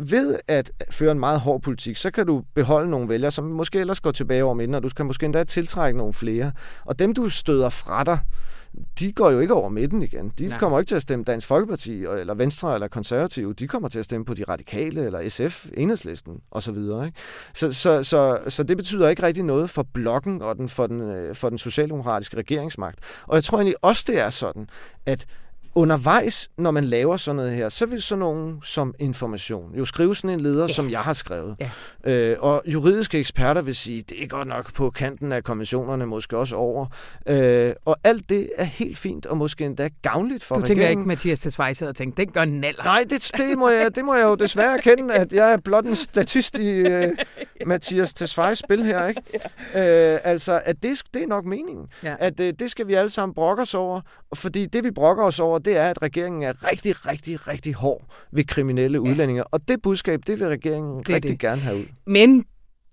ved 0.10 0.40
at 0.48 0.72
føre 0.90 1.12
en 1.12 1.20
meget 1.20 1.40
hård 1.40 1.62
politik, 1.62 1.98
så 1.98 2.12
kan 2.12 2.26
du 2.26 2.44
beholde 2.54 2.90
nogle 2.90 3.10
vælgere, 3.10 3.32
som 3.32 3.46
måske 3.46 3.80
ellers 3.80 4.00
går 4.00 4.12
tilbage 4.12 4.44
over 4.44 4.54
midten, 4.54 4.76
og 4.76 4.84
du 4.84 4.90
kan 4.90 5.06
måske 5.06 5.26
endda 5.26 5.44
tiltrække 5.44 5.98
nogle 5.98 6.14
flere. 6.14 6.52
Og 6.86 7.00
dem, 7.00 7.14
du 7.14 7.30
støder 7.30 7.70
fra 7.70 8.04
dig, 8.04 8.20
de 9.00 9.12
går 9.12 9.32
jo 9.32 9.40
ikke 9.40 9.54
over 9.54 9.70
midten 9.70 10.02
igen. 10.02 10.32
De 10.40 10.48
Nej. 10.48 10.60
kommer 10.60 10.80
ikke 10.80 10.90
til 10.90 10.96
at 10.96 11.02
stemme 11.02 11.26
Dansk 11.26 11.48
Folkeparti, 11.48 12.04
eller 12.04 12.34
Venstre, 12.34 12.74
eller 12.74 12.88
Konservative. 12.88 13.54
De 13.54 13.68
kommer 13.68 13.90
til 13.90 14.00
at 14.00 14.06
stemme 14.06 14.26
på 14.26 14.34
de 14.34 14.44
radikale, 14.44 15.06
eller 15.06 15.30
SF, 15.30 15.66
Enhedslisten, 15.74 16.42
osv. 16.52 16.76
Ikke? 16.76 17.12
Så, 17.54 17.72
så, 17.72 18.04
så, 18.04 18.40
så 18.48 18.64
det 18.64 18.78
betyder 18.78 19.10
ikke 19.10 19.24
rigtig 19.24 19.44
noget 19.44 19.70
for 19.70 19.84
blokken 19.94 20.42
og 20.42 20.56
den, 20.56 20.70
for, 20.70 20.88
den, 20.88 21.02
øh, 21.02 21.36
for 21.36 21.50
den 21.50 21.58
socialdemokratiske 21.58 22.38
regeringsmagt. 22.38 23.00
Og 23.28 23.36
jeg 23.36 23.44
tror 23.44 23.58
egentlig 23.58 23.76
også, 23.82 24.04
det 24.08 24.20
er 24.20 24.30
sådan, 24.30 24.68
at 25.06 25.26
undervejs, 25.76 26.50
når 26.58 26.72
man 26.72 26.84
laver 26.84 27.18
sådan 27.18 27.36
noget 27.36 27.52
her, 27.52 27.70
så 27.70 27.86
vil 27.86 28.02
sådan 28.02 28.20
nogen 28.20 28.60
som 28.64 28.94
information 29.00 29.76
jo 29.76 29.86
skrive 29.86 30.16
sådan 30.16 30.30
en 30.30 30.42
leder, 30.42 30.62
ja. 30.62 30.74
som 30.74 30.90
jeg 30.90 31.00
har 31.00 31.14
skrevet. 31.14 31.56
Ja. 31.60 31.70
Øh, 32.12 32.38
og 32.40 32.64
juridiske 32.66 33.20
eksperter 33.20 33.62
vil 33.62 33.76
sige, 33.76 34.02
det 34.02 34.24
er 34.24 34.28
godt 34.28 34.48
nok 34.48 34.74
på 34.74 34.90
kanten 34.90 35.32
af 35.32 35.44
konventionerne, 35.44 36.06
måske 36.06 36.38
også 36.38 36.56
over. 36.56 36.86
Øh, 37.28 37.74
og 37.86 37.98
alt 38.04 38.30
det 38.30 38.50
er 38.58 38.64
helt 38.64 38.98
fint, 38.98 39.26
og 39.26 39.38
måske 39.38 39.66
endda 39.66 39.90
gavnligt 40.02 40.44
for 40.44 40.56
du 40.56 40.62
regeringen. 40.62 40.78
Du 40.78 40.84
tænker 40.84 40.90
ikke, 40.90 41.08
Mathias 41.08 41.40
Tesfaye 41.40 41.90
og 41.90 41.96
tænker, 41.96 42.16
det 42.16 42.34
gør 42.34 42.46
naller. 42.46 42.84
Nej, 42.84 43.06
det, 43.10 43.32
det, 43.38 43.58
må 43.58 43.70
jeg, 43.70 43.96
det 43.96 44.06
må 44.06 44.16
jeg 44.16 44.24
jo 44.24 44.36
desværre 44.36 44.78
erkende, 44.78 45.14
at 45.14 45.34
jeg 45.34 45.54
er 45.54 45.58
blot 45.58 45.86
en 45.86 45.96
statist 45.96 46.58
i 46.60 46.84
uh, 46.84 47.10
Mathias 47.68 48.14
Tesfayes 48.14 48.60
spil 48.60 48.84
her. 48.84 49.08
Ikke? 49.08 49.22
Ja. 49.74 50.14
Øh, 50.14 50.20
altså, 50.24 50.62
at 50.66 50.84
det, 50.84 51.02
det 51.14 51.24
er 51.24 51.28
nok 51.28 51.46
meningen. 51.46 51.88
Ja. 52.04 52.16
At 52.20 52.40
uh, 52.40 52.46
det 52.60 52.72
skal 52.72 52.88
vi 52.88 52.94
alle 52.94 53.10
sammen 53.10 53.34
brokke 53.34 53.62
os 53.62 53.74
over, 53.74 54.02
fordi 54.36 54.66
det 54.66 54.84
vi 54.84 54.92
brokker 54.92 55.24
os 55.24 55.40
over, 55.40 55.60
det 55.66 55.78
er, 55.78 55.90
at 55.90 56.02
regeringen 56.02 56.44
er 56.44 56.72
rigtig, 56.72 57.08
rigtig, 57.08 57.48
rigtig 57.48 57.74
hård 57.74 58.06
ved 58.32 58.44
kriminelle 58.44 59.02
udlændinge. 59.02 59.44
Og 59.44 59.68
det 59.68 59.82
budskab, 59.82 60.22
det 60.28 60.40
vil 60.40 60.48
regeringen 60.48 61.00
det 61.00 61.10
rigtig 61.10 61.32
det. 61.32 61.40
gerne 61.40 61.62
have 61.62 61.78
ud. 61.78 61.86
Men 62.06 62.46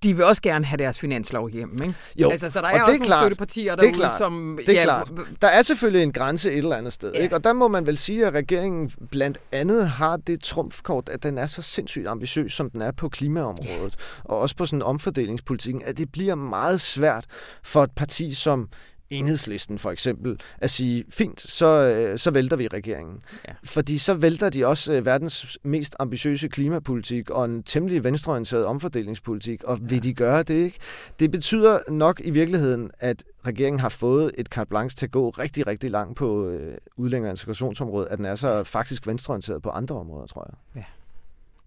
de 0.03 0.17
vil 0.17 0.25
også 0.25 0.43
gerne 0.43 0.65
have 0.65 0.77
deres 0.77 0.99
finanslov 0.99 1.49
hjem, 1.49 1.83
ikke? 1.83 1.95
Jo, 2.17 2.31
altså, 2.31 2.51
så 2.51 2.61
der 2.61 2.69
er, 2.69 2.75
og 2.75 2.81
også 2.81 2.93
det 2.93 3.01
er 3.01 3.05
klart, 3.05 3.23
støttepartier 3.23 3.75
derude, 3.75 3.87
det 3.87 3.95
er 3.95 4.01
klart, 4.01 4.19
som... 4.19 4.59
Det 4.67 4.69
er 4.69 4.81
ja, 4.81 4.85
klart. 4.85 5.11
Der 5.43 5.49
er 5.49 5.63
selvfølgelig 5.63 6.03
en 6.03 6.13
grænse 6.13 6.51
et 6.53 6.59
eller 6.59 6.77
andet 6.77 6.93
sted, 6.93 7.13
ja. 7.13 7.23
ikke? 7.23 7.35
Og 7.35 7.45
der 7.45 7.53
må 7.53 7.69
man 7.69 7.87
vel 7.87 7.99
sige, 7.99 8.27
at 8.27 8.35
regeringen 8.35 8.91
blandt 9.11 9.39
andet 9.53 9.89
har 9.89 10.17
det 10.17 10.43
trumfkort, 10.43 11.09
at 11.09 11.23
den 11.23 11.39
er 11.39 11.47
så 11.47 11.63
sindssygt 11.63 12.09
ambitiøs, 12.09 12.53
som 12.53 12.71
den 12.71 12.83
er 12.83 12.91
på 12.93 13.09
klimaområdet, 13.09 13.97
ja. 13.99 14.33
og 14.33 14.39
også 14.39 14.57
på 14.57 14.67
sådan 14.67 14.83
omfordelingspolitikken, 14.83 15.83
at 15.85 15.99
det 15.99 16.13
bliver 16.13 16.35
meget 16.35 16.81
svært 16.81 17.25
for 17.63 17.83
et 17.83 17.91
parti 17.97 18.35
som 18.35 18.69
enhedslisten 19.11 19.79
for 19.79 19.91
eksempel, 19.91 20.41
at 20.59 20.71
sige, 20.71 21.05
fint, 21.11 21.41
så, 21.41 21.67
øh, 21.67 22.19
så 22.19 22.31
vælter 22.31 22.57
vi 22.57 22.69
regeringen. 22.69 23.21
Ja. 23.49 23.53
Fordi 23.65 23.99
så 23.99 24.15
vælter 24.15 24.51
de 24.51 24.67
også 24.67 24.93
øh, 24.93 25.07
verdens 25.07 25.59
mest 25.63 25.97
ambitiøse 25.99 26.49
klimapolitik 26.49 27.31
og 27.31 27.45
en 27.45 27.63
temmelig 27.63 28.05
venstreorienteret 28.05 28.65
omfordelingspolitik, 28.65 29.65
og 29.65 29.79
ja. 29.79 29.87
vil 29.87 30.03
de 30.03 30.15
gøre 30.15 30.43
det 30.43 30.55
ikke? 30.55 30.79
Det 31.21 31.31
betyder 31.31 31.79
nok 31.89 32.21
i 32.25 32.31
virkeligheden, 32.31 32.91
at 32.99 33.25
regeringen 33.47 33.81
har 33.81 33.89
fået 33.89 34.33
et 34.39 34.47
carte 34.47 34.69
blanche 34.69 34.97
til 34.97 35.07
at 35.07 35.13
gå 35.13 35.31
rigtig, 35.31 35.67
rigtig 35.67 35.91
langt 35.91 36.17
på 36.17 36.49
øh, 36.49 36.77
udlænding- 36.97 37.27
og 37.27 37.31
integrationsområdet, 37.31 38.09
at 38.11 38.19
den 38.19 38.27
er 38.27 38.35
så 38.35 38.65
faktisk 38.65 39.07
venstreorienteret 39.07 39.63
på 39.63 39.69
andre 39.69 39.95
områder, 39.95 40.27
tror 40.27 40.47
jeg. 40.51 40.83
Ja. 40.83 40.85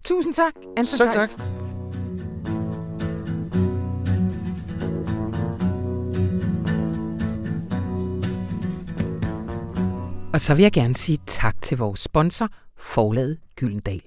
Tusind 0.04 0.34
tak, 0.34 0.52
Anton 0.76 0.86
Så 0.86 1.10
tak. 1.12 1.30
Og 10.32 10.40
så 10.40 10.54
vil 10.54 10.62
jeg 10.62 10.72
gerne 10.72 10.94
sige 10.94 11.18
tak 11.26 11.62
til 11.62 11.78
vores 11.78 12.00
sponsor, 12.00 12.48
Forlaget 12.76 13.38
Gyldendal. 13.56 14.02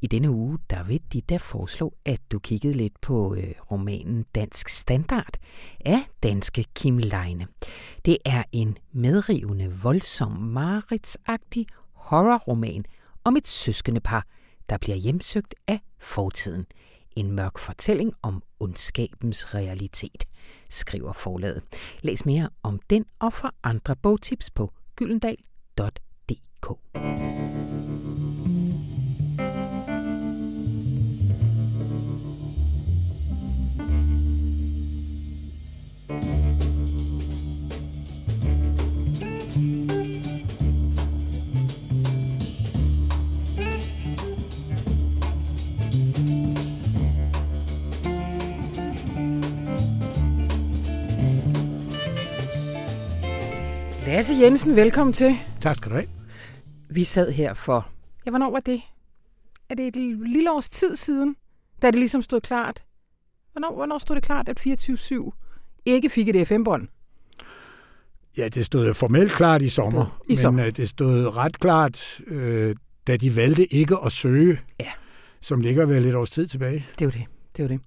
I 0.00 0.06
denne 0.06 0.30
uge, 0.30 0.58
der 0.70 0.82
vil 0.82 1.00
de 1.12 1.20
da 1.20 1.36
foreslå, 1.36 1.94
at 2.04 2.20
du 2.32 2.38
kiggede 2.38 2.74
lidt 2.74 3.00
på 3.00 3.34
øh, 3.34 3.54
romanen 3.70 4.24
Dansk 4.34 4.68
Standard 4.68 5.36
af 5.84 5.98
danske 6.22 6.64
Kim 6.74 6.98
Leine. 6.98 7.46
Det 8.04 8.18
er 8.24 8.42
en 8.52 8.78
medrivende, 8.92 9.72
voldsom, 9.82 10.32
maritsagtig 10.32 11.66
horrorroman 11.92 12.84
om 13.24 13.36
et 13.36 13.48
søskende 13.48 14.00
par, 14.00 14.26
der 14.68 14.78
bliver 14.78 14.96
hjemsøgt 14.96 15.54
af 15.68 15.80
fortiden. 15.98 16.66
En 17.16 17.32
mørk 17.32 17.58
fortælling 17.58 18.12
om 18.22 18.42
ondskabens 18.60 19.54
realitet, 19.54 20.24
skriver 20.70 21.12
forlaget. 21.12 21.62
Læs 22.02 22.26
mere 22.26 22.48
om 22.62 22.80
den 22.90 23.04
og 23.18 23.32
for 23.32 23.54
andre 23.62 23.96
bogtips 23.96 24.50
på 24.50 24.72
gyldendal 24.96 25.36
www.nota.dk. 25.76 27.73
Lasse 54.06 54.34
Jensen, 54.34 54.76
velkommen 54.76 55.12
til. 55.12 55.36
Tak 55.60 55.76
skal 55.76 55.90
du 55.90 55.96
have. 55.96 56.08
Vi 56.90 57.04
sad 57.04 57.30
her 57.30 57.54
for, 57.54 57.88
ja, 58.26 58.30
hvornår 58.30 58.50
var 58.50 58.60
det? 58.60 58.80
Er 59.68 59.74
det 59.74 59.86
et 59.86 59.96
lille 60.26 60.52
års 60.52 60.68
tid 60.68 60.96
siden, 60.96 61.36
da 61.82 61.86
det 61.86 61.98
ligesom 61.98 62.22
stod 62.22 62.40
klart? 62.40 62.82
Hvornår, 63.52 63.74
hvornår 63.74 63.98
stod 63.98 64.16
det 64.16 64.24
klart, 64.24 64.48
at 64.48 64.60
24-7 64.66 65.30
ikke 65.84 66.10
fik 66.10 66.28
et 66.28 66.48
FM-bånd? 66.48 66.88
Ja, 68.36 68.48
det 68.48 68.66
stod 68.66 68.94
formelt 68.94 69.32
klart 69.32 69.62
i 69.62 69.68
sommer, 69.68 70.20
I 70.24 70.28
men 70.28 70.36
sommer. 70.36 70.66
Øh, 70.66 70.76
det 70.76 70.88
stod 70.88 71.36
ret 71.36 71.60
klart, 71.60 72.20
øh, 72.26 72.76
da 73.06 73.16
de 73.16 73.36
valgte 73.36 73.74
ikke 73.74 73.96
at 74.04 74.12
søge, 74.12 74.60
ja. 74.80 74.90
som 75.40 75.60
ligger 75.60 75.86
vel 75.86 76.04
et 76.04 76.14
års 76.14 76.30
tid 76.30 76.46
tilbage. 76.46 76.86
Det 76.98 77.06
er 77.06 77.10
det. 77.10 77.24
det, 77.56 77.62
er 77.62 77.68
det. 77.68 77.80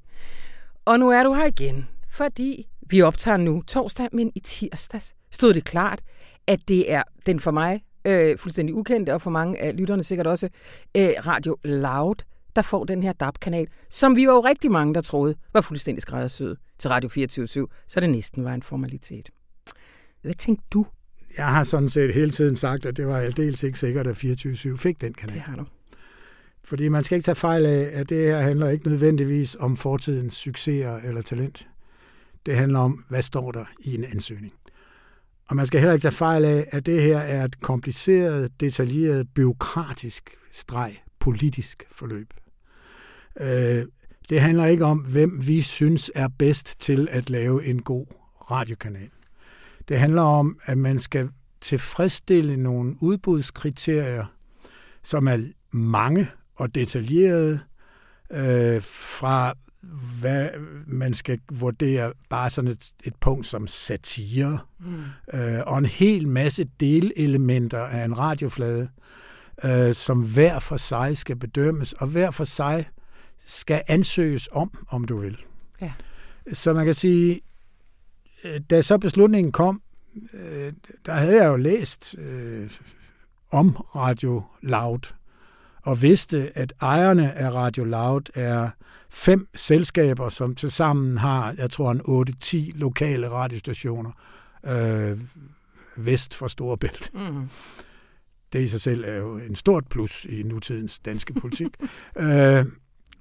Og 0.85 0.99
nu 0.99 1.09
er 1.09 1.23
du 1.23 1.33
her 1.33 1.45
igen, 1.45 1.87
fordi 2.11 2.67
vi 2.81 3.01
optager 3.01 3.37
nu 3.37 3.61
torsdag, 3.61 4.09
men 4.11 4.31
i 4.35 4.39
tirsdags 4.39 5.16
stod 5.31 5.53
det 5.53 5.63
klart, 5.63 6.01
at 6.47 6.59
det 6.67 6.91
er 6.91 7.03
den 7.25 7.39
for 7.39 7.51
mig 7.51 7.83
øh, 8.05 8.37
fuldstændig 8.37 8.75
ukendte, 8.75 9.13
og 9.13 9.21
for 9.21 9.29
mange 9.29 9.59
af 9.59 9.77
lytterne 9.77 10.03
sikkert 10.03 10.27
også, 10.27 10.49
øh, 10.97 11.09
Radio 11.27 11.57
Loud, 11.63 12.15
der 12.55 12.61
får 12.61 12.83
den 12.83 13.03
her 13.03 13.13
DAB-kanal, 13.13 13.67
som 13.89 14.15
vi 14.15 14.27
var 14.27 14.33
jo 14.33 14.39
rigtig 14.39 14.71
mange, 14.71 14.93
der 14.93 15.01
troede 15.01 15.35
var 15.53 15.61
fuldstændig 15.61 16.01
skræddersyet 16.01 16.57
til 16.79 16.89
Radio 16.89 17.09
24 17.09 17.67
så 17.87 17.99
det 17.99 18.09
næsten 18.09 18.43
var 18.43 18.53
en 18.53 18.61
formalitet. 18.61 19.29
Hvad 20.21 20.33
tænkte 20.33 20.65
du? 20.71 20.85
Jeg 21.37 21.45
har 21.45 21.63
sådan 21.63 21.89
set 21.89 22.13
hele 22.13 22.31
tiden 22.31 22.55
sagt, 22.55 22.85
at 22.85 22.97
det 22.97 23.07
var 23.07 23.17
aldeles 23.17 23.63
ikke 23.63 23.79
sikkert, 23.79 24.07
at 24.07 24.17
24 24.17 24.77
fik 24.77 25.01
den 25.01 25.13
kanal. 25.13 25.33
Det 25.33 25.41
har 25.41 25.55
du. 25.55 25.65
Fordi 26.63 26.87
man 26.87 27.03
skal 27.03 27.15
ikke 27.15 27.25
tage 27.25 27.35
fejl 27.35 27.65
af, 27.65 27.89
at 27.93 28.09
det 28.09 28.17
her 28.17 28.39
handler 28.39 28.69
ikke 28.69 28.87
nødvendigvis 28.87 29.55
om 29.59 29.77
fortidens 29.77 30.33
succeser 30.33 30.95
eller 30.95 31.21
talent. 31.21 31.67
Det 32.45 32.55
handler 32.55 32.79
om, 32.79 33.05
hvad 33.09 33.21
står 33.21 33.51
der 33.51 33.65
i 33.79 33.95
en 33.95 34.03
ansøgning. 34.03 34.53
Og 35.47 35.55
man 35.55 35.65
skal 35.65 35.79
heller 35.79 35.93
ikke 35.93 36.03
tage 36.03 36.11
fejl 36.11 36.45
af, 36.45 36.67
at 36.71 36.85
det 36.85 37.01
her 37.01 37.17
er 37.17 37.45
et 37.45 37.61
kompliceret, 37.61 38.59
detaljeret, 38.59 39.27
byråkratisk 39.35 40.37
streg, 40.51 40.97
politisk 41.19 41.83
forløb. 41.91 42.33
Øh, 43.39 43.85
det 44.29 44.41
handler 44.41 44.65
ikke 44.65 44.85
om, 44.85 44.97
hvem 44.97 45.47
vi 45.47 45.61
synes 45.61 46.11
er 46.15 46.27
bedst 46.39 46.79
til 46.79 47.07
at 47.11 47.29
lave 47.29 47.65
en 47.65 47.81
god 47.81 48.05
radiokanal. 48.51 49.09
Det 49.87 49.99
handler 49.99 50.21
om, 50.21 50.59
at 50.65 50.77
man 50.77 50.99
skal 50.99 51.29
tilfredsstille 51.61 52.57
nogle 52.57 52.95
udbudskriterier, 53.01 54.25
som 55.03 55.27
er 55.27 55.37
mange 55.71 56.27
og 56.55 56.75
detaljerede, 56.75 57.59
øh, 58.31 58.81
fra 58.83 59.53
hvad 60.19 60.49
man 60.87 61.13
skal 61.13 61.39
vurdere 61.51 62.13
bare 62.29 62.49
sådan 62.49 62.71
et, 62.71 62.91
et 63.03 63.15
punkt 63.15 63.47
som 63.47 63.67
satire, 63.67 64.59
mm. 64.79 65.03
øh, 65.33 65.59
og 65.65 65.77
en 65.77 65.85
hel 65.85 66.27
masse 66.27 66.63
delelementer 66.79 67.79
af 67.79 68.05
en 68.05 68.19
radioflade, 68.19 68.89
øh, 69.63 69.93
som 69.93 70.21
hver 70.21 70.59
for 70.59 70.77
sig 70.77 71.17
skal 71.17 71.35
bedømmes, 71.35 71.93
og 71.93 72.07
hver 72.07 72.31
for 72.31 72.43
sig 72.43 72.89
skal 73.45 73.81
ansøges 73.87 74.49
om, 74.51 74.71
om 74.89 75.03
du 75.03 75.19
vil. 75.19 75.37
Ja. 75.81 75.93
Så 76.53 76.73
man 76.73 76.85
kan 76.85 76.93
sige, 76.93 77.41
øh, 78.43 78.61
da 78.69 78.81
så 78.81 78.97
beslutningen 78.97 79.51
kom, 79.51 79.81
øh, 80.33 80.73
der 81.05 81.13
havde 81.13 81.35
jeg 81.35 81.47
jo 81.47 81.55
læst 81.55 82.15
øh, 82.17 82.71
om 83.51 83.75
Radio 83.75 84.43
Loud, 84.61 85.13
og 85.87 86.01
vidste, 86.01 86.57
at 86.57 86.73
ejerne 86.81 87.33
af 87.33 87.53
Radio 87.53 87.83
Loud 87.83 88.21
er 88.35 88.69
fem 89.09 89.47
selskaber, 89.55 90.29
som 90.29 90.55
tilsammen 90.55 91.17
har, 91.17 91.55
jeg 91.57 91.69
tror, 91.69 91.91
en 91.91 92.01
8-10 92.43 92.77
lokale 92.77 93.29
radiostationer 93.29 94.11
øh, 94.65 95.19
vest 95.97 96.33
for 96.33 96.47
Storebælt. 96.47 97.11
Mm. 97.13 97.49
Det 98.53 98.61
i 98.61 98.67
sig 98.67 98.81
selv 98.81 99.03
er 99.07 99.15
jo 99.17 99.37
en 99.37 99.55
stort 99.55 99.83
plus 99.89 100.25
i 100.25 100.43
nutidens 100.43 100.99
danske 100.99 101.33
politik. 101.33 101.69
øh, 102.17 102.65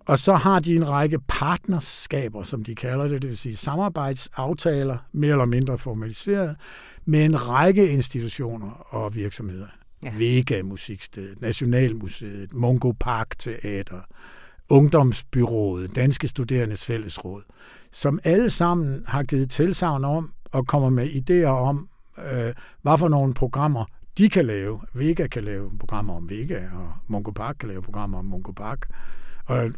og 0.01 0.19
så 0.19 0.35
har 0.35 0.59
de 0.59 0.77
en 0.77 0.89
række 0.89 1.19
partnerskaber, 1.29 2.43
som 2.43 2.65
de 2.65 2.75
kalder 2.75 3.09
det, 3.09 3.23
det 3.23 3.31
vil 3.31 3.39
sige 3.39 3.57
samarbejdsaftaler, 3.57 4.99
mere 5.13 5.33
eller 5.33 5.45
mindre 5.45 5.79
formaliseret, 5.79 6.57
med 7.05 7.25
en 7.25 7.49
række 7.49 7.89
institutioner 7.89 8.71
og 8.95 9.15
virksomheder. 9.15 9.67
Ja. 10.03 10.13
Vega 10.19 10.63
Musikstedet, 10.63 11.41
Nationalmuseet, 11.41 12.55
Mongo 12.55 12.93
Park 13.01 13.39
Teater, 13.39 14.01
Ungdomsbyrået, 14.69 15.97
Danske 15.97 16.29
Studerendes 16.29 16.85
Fællesråd, 16.85 17.43
som 17.93 18.21
alle 18.25 18.51
sammen 18.51 19.03
har 19.07 19.23
givet 19.23 19.51
tilsavn 19.51 20.05
om 20.05 20.33
og 20.45 20.67
kommer 20.67 20.91
med 20.91 21.09
idéer 21.09 21.49
om, 21.49 21.89
øh, 22.33 22.55
hvad 22.83 22.99
for 22.99 23.09
nogle 23.09 23.35
programmer 23.35 23.85
de 24.19 24.29
kan 24.29 24.45
lave. 24.45 24.81
Vega 24.95 25.27
kan 25.27 25.45
lave 25.45 25.71
programmer 25.79 26.15
om 26.15 26.31
Vega, 26.31 26.61
og 26.73 26.93
Mongo 27.07 27.31
Park 27.31 27.57
kan 27.61 27.69
lave 27.69 27.83
programmer 27.83 28.19
om 28.19 28.25
Mongo 28.25 28.53
Park. 28.53 28.89
Og 29.45 29.71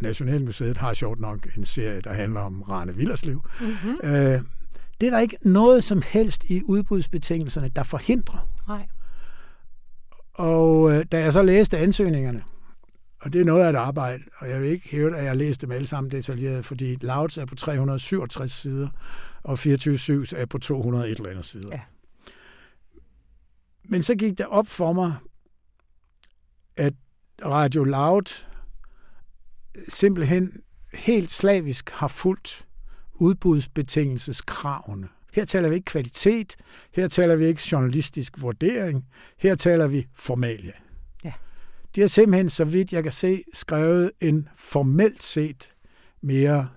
Nationalmuseet 0.00 0.76
har 0.76 0.94
sjovt 0.94 1.20
nok 1.20 1.46
en 1.56 1.64
serie, 1.64 2.00
der 2.00 2.12
handler 2.12 2.40
om 2.40 2.62
Rane 2.62 2.96
Villerslev. 2.96 3.42
Mm-hmm. 3.60 3.96
Øh, 4.02 4.40
det 5.00 5.06
er 5.06 5.10
der 5.10 5.18
ikke 5.18 5.36
noget 5.42 5.84
som 5.84 6.02
helst 6.12 6.44
i 6.44 6.62
udbudsbetingelserne, 6.64 7.68
der 7.76 7.82
forhindrer. 7.82 8.48
Nej. 8.68 8.86
Og 10.38 10.92
øh, 10.92 11.04
da 11.12 11.18
jeg 11.20 11.32
så 11.32 11.42
læste 11.42 11.78
ansøgningerne, 11.78 12.40
og 13.20 13.32
det 13.32 13.40
er 13.40 13.44
noget 13.44 13.64
af 13.64 13.70
et 13.70 13.76
arbejde, 13.76 14.22
og 14.38 14.50
jeg 14.50 14.60
vil 14.60 14.68
ikke 14.68 14.88
hæve, 14.88 15.16
at 15.16 15.22
jeg 15.22 15.30
har 15.30 15.36
læst 15.36 15.62
dem 15.62 15.70
alle 15.70 15.86
sammen 15.86 16.10
detaljeret, 16.10 16.64
fordi 16.64 16.96
Louds 17.00 17.38
er 17.38 17.46
på 17.46 17.54
367 17.54 18.52
sider, 18.52 18.88
og 19.42 19.58
24 19.58 20.26
er 20.36 20.46
på 20.46 20.58
201 20.58 21.16
eller 21.16 21.30
andet 21.30 21.44
sider. 21.44 21.68
Ja. 21.72 21.80
Men 23.84 24.02
så 24.02 24.14
gik 24.14 24.38
det 24.38 24.46
op 24.46 24.66
for 24.66 24.92
mig, 24.92 25.14
at 26.76 26.94
Radio 27.44 27.84
Loud 27.84 28.44
simpelthen 29.88 30.52
helt 30.94 31.30
slavisk 31.30 31.90
har 31.90 32.08
fulgt 32.08 32.66
udbudsbetingelseskravene. 33.14 35.08
Her 35.36 35.44
taler 35.44 35.68
vi 35.68 35.74
ikke 35.74 35.84
kvalitet, 35.84 36.56
her 36.92 37.08
taler 37.08 37.36
vi 37.36 37.46
ikke 37.46 37.62
journalistisk 37.72 38.42
vurdering, 38.42 39.04
her 39.38 39.54
taler 39.54 39.86
vi 39.86 40.06
formalia. 40.14 40.72
Ja. 41.24 41.32
De 41.94 42.00
har 42.00 42.08
simpelthen, 42.08 42.50
så 42.50 42.64
vidt 42.64 42.92
jeg 42.92 43.02
kan 43.02 43.12
se, 43.12 43.42
skrevet 43.52 44.10
en 44.20 44.48
formelt 44.56 45.22
set 45.22 45.72
mere, 46.22 46.68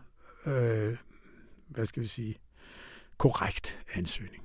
øh, 0.45 0.97
hvad 1.69 1.85
skal 1.85 2.03
vi 2.03 2.07
sige, 2.07 2.35
korrekt 3.17 3.79
ansøgning. 3.93 4.43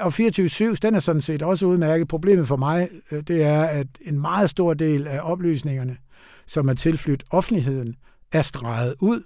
Og 0.00 0.12
24-7, 0.12 0.74
den 0.82 0.94
er 0.94 1.00
sådan 1.00 1.20
set 1.20 1.42
også 1.42 1.66
udmærket. 1.66 2.08
Problemet 2.08 2.48
for 2.48 2.56
mig, 2.56 2.88
øh, 3.10 3.22
det 3.22 3.42
er, 3.42 3.62
at 3.62 3.86
en 4.00 4.20
meget 4.20 4.50
stor 4.50 4.74
del 4.74 5.06
af 5.06 5.20
oplysningerne, 5.22 5.96
som 6.46 6.68
er 6.68 6.74
tilflyttet 6.74 7.28
offentligheden, 7.30 7.96
er 8.32 8.42
streget 8.42 8.94
ud. 9.00 9.22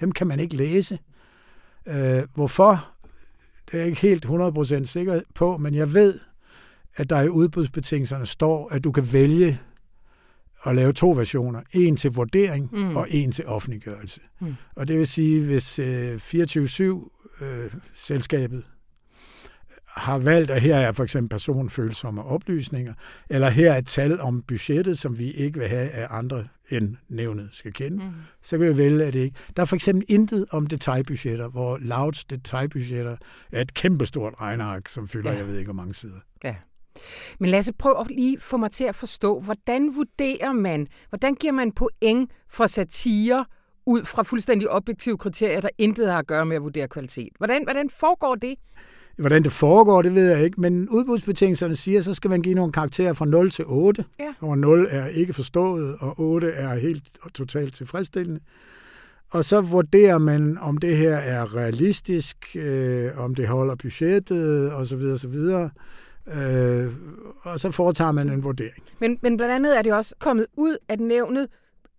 Dem 0.00 0.12
kan 0.12 0.26
man 0.26 0.40
ikke 0.40 0.56
læse. 0.56 0.98
Øh, 1.86 2.22
hvorfor? 2.34 2.97
Det 3.70 3.74
er 3.74 3.78
jeg 3.78 3.86
ikke 3.86 4.00
helt 4.00 4.26
100% 4.26 4.84
sikker 4.84 5.20
på, 5.34 5.56
men 5.56 5.74
jeg 5.74 5.94
ved, 5.94 6.18
at 6.96 7.10
der 7.10 7.20
i 7.20 7.28
udbudsbetingelserne 7.28 8.26
står, 8.26 8.68
at 8.68 8.84
du 8.84 8.92
kan 8.92 9.12
vælge 9.12 9.60
at 10.66 10.74
lave 10.74 10.92
to 10.92 11.10
versioner. 11.10 11.62
En 11.72 11.96
til 11.96 12.12
vurdering 12.12 12.68
mm. 12.72 12.96
og 12.96 13.06
en 13.10 13.32
til 13.32 13.46
offentliggørelse. 13.46 14.20
Mm. 14.40 14.54
Og 14.76 14.88
det 14.88 14.98
vil 14.98 15.06
sige, 15.06 15.44
hvis 15.44 15.78
øh, 15.78 16.14
24-7-selskabet 16.14 18.56
øh, 18.56 18.62
har 19.98 20.18
valgt, 20.18 20.50
at 20.50 20.62
her 20.62 20.76
er 20.76 20.92
for 20.92 21.04
eksempel 21.04 21.28
personfølsomme 21.28 22.22
oplysninger, 22.22 22.94
eller 23.30 23.48
her 23.48 23.72
er 23.72 23.78
et 23.78 23.86
tal 23.86 24.20
om 24.20 24.42
budgettet, 24.42 24.98
som 24.98 25.18
vi 25.18 25.30
ikke 25.30 25.58
vil 25.58 25.68
have, 25.68 25.88
at 25.88 26.08
andre 26.10 26.48
end 26.70 26.96
nævnet 27.08 27.48
skal 27.52 27.72
kende, 27.72 28.04
mm. 28.04 28.12
så 28.42 28.58
kan 28.58 28.68
vi 28.68 28.76
vælge, 28.76 29.04
at 29.04 29.12
det 29.12 29.20
ikke. 29.20 29.36
Der 29.56 29.62
er 29.62 29.66
for 29.66 29.76
eksempel 29.76 30.04
intet 30.08 30.46
om 30.50 30.66
detaljbudgetter, 30.66 31.48
hvor 31.48 31.78
Louds 31.80 32.24
detaljbudgetter 32.24 33.16
er 33.52 33.60
et 33.60 33.74
kæmpestort 33.74 34.34
regnark, 34.40 34.88
som 34.88 35.08
fylder, 35.08 35.32
ja. 35.32 35.38
jeg 35.38 35.46
ved 35.46 35.58
ikke, 35.58 35.72
hvor 35.72 35.82
mange 35.82 35.94
sider. 35.94 36.20
Ja. 36.44 36.54
Men 37.40 37.50
lad 37.50 37.58
os 37.58 37.70
prøve 37.78 38.00
at 38.00 38.10
lige 38.10 38.40
få 38.40 38.56
mig 38.56 38.70
til 38.70 38.84
at 38.84 38.94
forstå, 38.94 39.40
hvordan 39.40 39.96
vurderer 39.96 40.52
man, 40.52 40.86
hvordan 41.08 41.34
giver 41.34 41.52
man 41.52 41.72
point 41.72 42.30
for 42.48 42.66
satire 42.66 43.44
ud 43.86 44.04
fra 44.04 44.22
fuldstændig 44.22 44.70
objektive 44.70 45.18
kriterier, 45.18 45.60
der 45.60 45.68
intet 45.78 46.10
har 46.10 46.18
at 46.18 46.26
gøre 46.26 46.46
med 46.46 46.56
at 46.56 46.62
vurdere 46.62 46.88
kvalitet? 46.88 47.28
Hvordan, 47.38 47.64
hvordan 47.64 47.90
foregår 47.90 48.34
det? 48.34 48.54
Hvordan 49.18 49.42
det 49.42 49.52
foregår, 49.52 50.02
det 50.02 50.14
ved 50.14 50.30
jeg 50.30 50.44
ikke, 50.44 50.60
men 50.60 50.88
udbudsbetingelserne 50.88 51.76
siger, 51.76 52.02
så 52.02 52.14
skal 52.14 52.30
man 52.30 52.42
give 52.42 52.54
nogle 52.54 52.72
karakterer 52.72 53.12
fra 53.12 53.24
0 53.24 53.50
til 53.50 53.64
8, 53.68 54.04
ja. 54.20 54.34
hvor 54.38 54.54
0 54.54 54.86
er 54.90 55.06
ikke 55.06 55.32
forstået, 55.32 55.96
og 56.00 56.20
8 56.20 56.48
er 56.48 56.74
helt 56.74 57.02
og 57.22 57.32
totalt 57.32 57.74
tilfredsstillende. 57.74 58.40
Og 59.30 59.44
så 59.44 59.60
vurderer 59.60 60.18
man, 60.18 60.58
om 60.60 60.76
det 60.76 60.96
her 60.96 61.16
er 61.16 61.56
realistisk, 61.56 62.36
øh, 62.56 63.10
om 63.18 63.34
det 63.34 63.48
holder 63.48 63.74
budgettet, 63.74 64.74
osv. 64.74 65.02
osv. 65.02 65.36
Øh, 66.34 66.92
og 67.42 67.60
så 67.60 67.70
foretager 67.70 68.12
man 68.12 68.30
en 68.30 68.44
vurdering. 68.44 68.82
Men, 69.00 69.18
men 69.22 69.36
blandt 69.36 69.54
andet 69.54 69.78
er 69.78 69.82
det 69.82 69.92
også 69.92 70.14
kommet 70.18 70.46
ud, 70.56 70.76
at 70.88 71.00
nævnet 71.00 71.48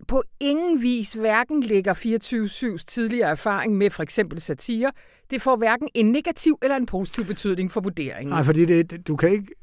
på 0.10 0.24
ingen 0.40 0.82
vis 0.82 1.14
hverken 1.14 1.64
lægger 1.64 1.94
24-7's 1.94 2.84
tidligere 2.88 3.30
erfaring 3.30 3.78
med 3.78 3.90
for 3.90 4.04
eksempel 4.04 4.42
satire. 4.42 4.92
Det 5.30 5.42
får 5.42 5.56
hverken 5.56 5.90
en 5.94 6.12
negativ 6.12 6.58
eller 6.62 6.76
en 6.76 6.86
positiv 6.86 7.26
betydning 7.26 7.72
for 7.72 7.82
vurderingen. 7.82 8.30
Nej, 8.30 8.44
fordi 8.44 8.66
det, 8.66 9.08
du 9.08 9.16
kan 9.16 9.32
ikke, 9.32 9.56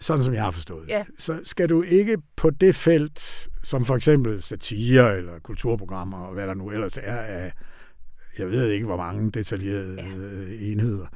sådan 0.00 0.24
som 0.24 0.34
jeg 0.34 0.42
har 0.42 0.50
forstået 0.50 0.88
ja. 0.88 1.04
så 1.18 1.40
skal 1.44 1.68
du 1.68 1.82
ikke 1.82 2.18
på 2.36 2.50
det 2.50 2.74
felt, 2.74 3.48
som 3.64 3.84
for 3.84 3.96
eksempel 3.96 4.42
satire 4.42 5.16
eller 5.16 5.38
kulturprogrammer 5.38 6.18
og 6.18 6.34
hvad 6.34 6.46
der 6.46 6.54
nu 6.54 6.70
ellers 6.70 6.96
er 6.96 7.16
af, 7.16 7.52
jeg 8.38 8.50
ved 8.50 8.70
ikke 8.70 8.86
hvor 8.86 8.96
mange 8.96 9.30
detaljerede 9.30 9.96
ja. 10.02 10.16
Øh, 10.16 10.72
enheder, 10.72 11.06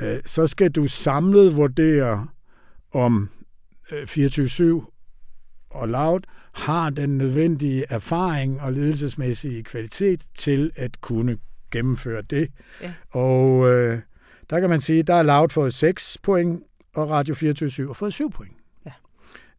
øh, 0.00 0.18
så 0.26 0.46
skal 0.46 0.70
du 0.70 0.86
samlet 0.86 1.56
vurdere 1.56 2.28
om 2.92 3.28
24-7 3.92 4.62
øh, 4.62 4.82
og 5.74 5.88
Loud 5.88 6.20
har 6.52 6.90
den 6.90 7.18
nødvendige 7.18 7.84
erfaring 7.90 8.60
og 8.60 8.72
ledelsesmæssige 8.72 9.62
kvalitet 9.62 10.24
til 10.34 10.70
at 10.76 11.00
kunne 11.00 11.38
gennemføre 11.70 12.22
det. 12.22 12.48
Ja. 12.82 12.92
Og 13.10 13.68
øh, 13.72 13.98
der 14.50 14.60
kan 14.60 14.70
man 14.70 14.80
sige, 14.80 15.02
der 15.02 15.14
er 15.14 15.22
Loud 15.22 15.48
fået 15.48 15.74
6 15.74 16.18
point, 16.22 16.62
og 16.94 17.10
Radio 17.10 17.34
24 17.34 17.86
har 17.86 17.94
fået 17.94 18.12
7 18.12 18.30
point. 18.30 18.56
Ja. 18.86 18.92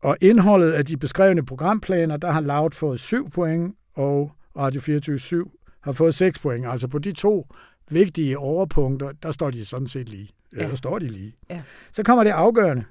Og 0.02 0.18
indholdet 0.22 0.72
af 0.72 0.86
de 0.86 0.98
beskrevne 0.98 1.46
programplaner, 1.46 2.18
der 2.18 2.32
har 2.32 2.42
Loud 2.42 2.72
fået 2.72 3.00
7 3.00 3.30
point, 3.30 3.76
og 3.96 4.32
Radio 4.58 4.82
24 4.82 5.46
har 5.82 5.92
fået 5.92 6.16
6 6.16 6.40
point. 6.40 6.68
Altså 6.68 6.88
på 6.88 7.00
de 7.00 7.12
to 7.12 7.48
vigtige 7.90 8.38
overpunkter, 8.38 9.12
der 9.24 9.32
står 9.32 9.50
de 9.50 9.66
sådan 9.66 9.88
set 9.88 10.10
lige. 10.10 10.30
Ja. 10.58 10.68
Der 10.68 10.76
står 10.76 11.00
de 11.00 11.08
lige. 11.08 11.34
Ja. 11.50 11.62
Så 11.92 12.04
kommer 12.04 12.24
det 12.24 12.32
afgørende. 12.32 12.84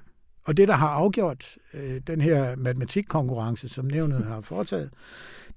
Og 0.45 0.57
det, 0.57 0.67
der 0.67 0.75
har 0.75 0.87
afgjort 0.87 1.57
øh, 1.73 2.01
den 2.07 2.21
her 2.21 2.55
matematikkonkurrence, 2.55 3.69
som 3.69 3.85
nævnet 3.85 4.25
har 4.25 4.41
foretaget, 4.41 4.89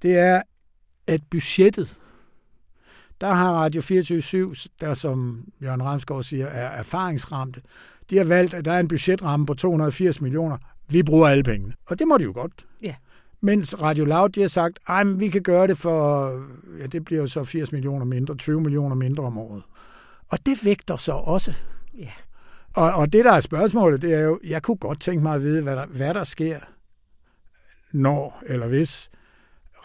det 0.01 0.17
er, 0.17 0.41
at 1.07 1.21
budgettet, 1.29 1.99
der 3.21 3.33
har 3.33 3.53
Radio 3.53 3.81
24 3.81 4.55
der 4.81 4.93
som 4.93 5.45
Jørgen 5.61 5.83
Ramsgaard 5.83 6.23
siger, 6.23 6.45
er 6.45 6.67
erfaringsramte, 6.67 7.61
de 8.09 8.17
har 8.17 8.23
valgt, 8.23 8.53
at 8.53 8.65
der 8.65 8.71
er 8.71 8.79
en 8.79 8.87
budgetramme 8.87 9.45
på 9.45 9.53
280 9.53 10.21
millioner. 10.21 10.57
Vi 10.89 11.03
bruger 11.03 11.27
alle 11.27 11.43
pengene. 11.43 11.73
Og 11.85 11.99
det 11.99 12.07
må 12.07 12.17
de 12.17 12.23
jo 12.23 12.31
godt. 12.35 12.65
Ja. 12.81 12.95
Mens 13.41 13.81
Radio 13.81 14.05
Loud, 14.05 14.29
de 14.29 14.41
har 14.41 14.47
sagt, 14.47 14.79
at 14.87 15.19
vi 15.19 15.29
kan 15.29 15.41
gøre 15.41 15.67
det 15.67 15.77
for, 15.77 16.29
ja, 16.79 16.85
det 16.85 17.05
bliver 17.05 17.21
jo 17.21 17.27
så 17.27 17.43
80 17.43 17.71
millioner 17.71 18.05
mindre, 18.05 18.35
20 18.35 18.61
millioner 18.61 18.95
mindre 18.95 19.23
om 19.23 19.37
året. 19.37 19.63
Og 20.29 20.45
det 20.45 20.65
vægter 20.65 20.95
så 20.95 21.11
også. 21.11 21.53
Ja. 21.97 22.09
Og, 22.79 22.93
og 22.93 23.13
det, 23.13 23.25
der 23.25 23.31
er 23.31 23.39
spørgsmålet, 23.39 24.01
det 24.01 24.13
er 24.13 24.19
jo, 24.19 24.39
jeg 24.43 24.63
kunne 24.63 24.77
godt 24.77 25.01
tænke 25.01 25.23
mig 25.23 25.35
at 25.35 25.43
vide, 25.43 25.61
hvad 25.61 25.75
der, 25.75 25.85
hvad 25.85 26.13
der 26.13 26.23
sker, 26.23 26.59
når 27.91 28.43
eller 28.45 28.67
hvis 28.67 29.09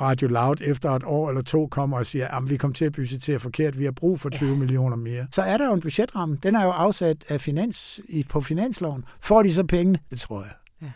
Radio 0.01 0.29
Loud 0.29 0.57
efter 0.61 0.91
et 0.91 1.03
år 1.07 1.29
eller 1.29 1.43
to 1.43 1.67
kommer 1.67 1.99
og 1.99 2.07
siger, 2.07 2.29
at 2.29 2.51
vi 2.51 2.57
kommer 2.57 2.75
til 2.75 2.85
at 2.85 2.93
budgettere 2.93 3.39
forkert, 3.39 3.79
vi 3.79 3.85
har 3.85 3.93
brug 3.93 4.21
for 4.21 4.29
20 4.29 4.51
ja. 4.51 4.57
millioner 4.57 4.97
mere. 4.97 5.27
Så 5.31 5.43
er 5.43 5.59
der 5.59 5.67
jo 5.67 5.73
en 5.73 5.81
budgetramme. 5.81 6.39
Den 6.43 6.55
er 6.55 6.65
jo 6.65 6.71
afsat 6.71 7.25
af 7.29 7.41
finans, 7.41 8.01
på 8.29 8.41
finansloven. 8.41 9.05
Får 9.21 9.43
de 9.43 9.55
så 9.55 9.65
pengene? 9.65 9.99
Det 10.11 10.21
tror 10.21 10.43
jeg. 10.43 10.53
Ja. 10.83 10.91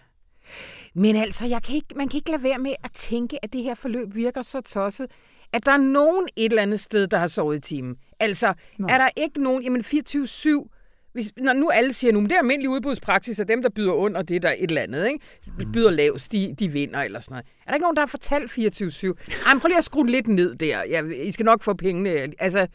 Men 0.95 1.17
altså, 1.17 1.47
jeg 1.47 1.63
kan 1.63 1.75
ikke, 1.75 1.95
man 1.97 2.09
kan 2.09 2.17
ikke 2.17 2.31
lade 2.31 2.43
være 2.43 2.59
med 2.59 2.75
at 2.85 2.91
tænke, 2.95 3.45
at 3.45 3.53
det 3.53 3.63
her 3.63 3.75
forløb 3.75 4.15
virker 4.15 4.43
så 4.43 4.61
tosset, 4.61 5.07
at 5.53 5.67
der 5.67 5.73
er 5.73 5.77
nogen 5.77 6.29
et 6.37 6.51
eller 6.51 6.63
andet 6.63 6.81
sted, 6.81 7.07
der 7.07 7.19
har 7.19 7.27
sovet 7.27 7.57
i 7.57 7.61
timen. 7.61 7.97
Altså, 8.21 8.55
Nå. 8.79 8.87
er 8.91 8.99
der 8.99 9.09
ikke 9.17 9.43
nogen, 9.43 9.63
jamen 9.63 9.81
24-7 9.81 10.78
hvis, 11.13 11.33
når 11.37 11.53
nu 11.53 11.71
alle 11.71 11.93
siger, 11.93 12.13
nu 12.13 12.23
det 12.23 12.33
er 12.33 12.39
almindelig 12.39 12.71
udbudspraksis, 12.71 13.39
og 13.39 13.49
dem, 13.49 13.63
der 13.63 13.69
byder 13.69 13.93
under, 13.93 14.23
det 14.23 14.43
der 14.43 14.55
et 14.59 14.69
eller 14.69 14.83
andet, 14.83 15.07
ikke? 15.07 15.25
Mm. 15.59 15.73
byder 15.73 15.91
lavest, 15.91 16.33
de, 16.33 16.55
de 16.59 16.69
vinder 16.73 17.03
eller 17.03 17.21
sådan 17.21 17.33
noget. 17.33 17.47
Er 17.67 17.71
der 17.71 17.75
ikke 17.75 17.83
nogen, 17.83 17.97
der 17.97 18.03
har 18.03 18.07
fortalt 18.07 18.51
24-7? 18.51 19.47
Ej, 19.47 19.59
prøv 19.59 19.69
lige 19.69 19.79
at 19.79 19.85
skrue 19.85 20.07
lidt 20.07 20.29
ned 20.29 20.55
der. 20.55 20.83
Ja, 20.91 21.03
I 21.05 21.31
skal 21.31 21.45
nok 21.45 21.63
få 21.63 21.75
pengene. 21.75 22.11
Altså... 22.39 22.67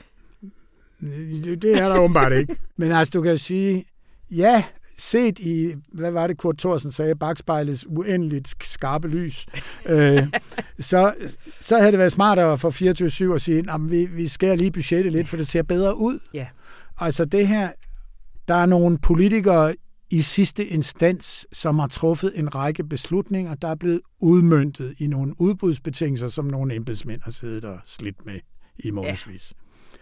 Det 1.61 1.65
er 1.65 1.89
der 1.89 1.97
åbenbart 1.97 2.33
ikke. 2.33 2.55
Men 2.77 2.91
altså, 2.91 3.11
du 3.11 3.21
kan 3.21 3.31
jo 3.31 3.37
sige, 3.37 3.85
ja, 4.31 4.63
set 4.97 5.39
i, 5.39 5.73
hvad 5.91 6.11
var 6.11 6.27
det 6.27 6.37
Kurt 6.37 6.57
Thorsen 6.57 6.91
sagde, 6.91 7.15
bagspejlets 7.15 7.85
uendeligt 7.87 8.55
skarpe 8.63 9.07
lys, 9.07 9.45
øh, 9.85 10.23
så, 10.79 11.13
så 11.59 11.77
havde 11.77 11.91
det 11.91 11.99
været 11.99 12.11
smartere 12.11 12.57
for 12.57 13.31
24-7 13.31 13.35
at 13.35 13.41
sige, 13.41 13.59
at 13.73 13.91
vi, 13.91 14.05
vi 14.05 14.27
skærer 14.27 14.55
lige 14.55 14.71
budgettet 14.71 15.13
lidt, 15.13 15.27
for 15.27 15.37
det 15.37 15.47
ser 15.47 15.63
bedre 15.63 15.97
ud. 15.97 16.19
Ja. 16.33 16.47
Altså 16.99 17.25
det 17.25 17.47
her, 17.47 17.69
der 18.47 18.55
er 18.55 18.65
nogle 18.65 18.97
politikere 18.97 19.75
i 20.09 20.21
sidste 20.21 20.65
instans, 20.65 21.47
som 21.51 21.79
har 21.79 21.87
truffet 21.87 22.31
en 22.35 22.55
række 22.55 22.83
beslutninger, 22.83 23.55
der 23.55 23.67
er 23.67 23.75
blevet 23.75 24.01
udmyndtet 24.19 24.93
i 24.99 25.07
nogle 25.07 25.33
udbudsbetingelser, 25.41 26.27
som 26.27 26.45
nogle 26.45 26.75
embedsmænd 26.75 27.21
har 27.21 27.31
siddet 27.31 27.65
og 27.65 27.79
slidt 27.85 28.25
med 28.25 28.39
i 28.79 28.91
månedsvis. 28.91 29.53
Ja. 29.55 29.97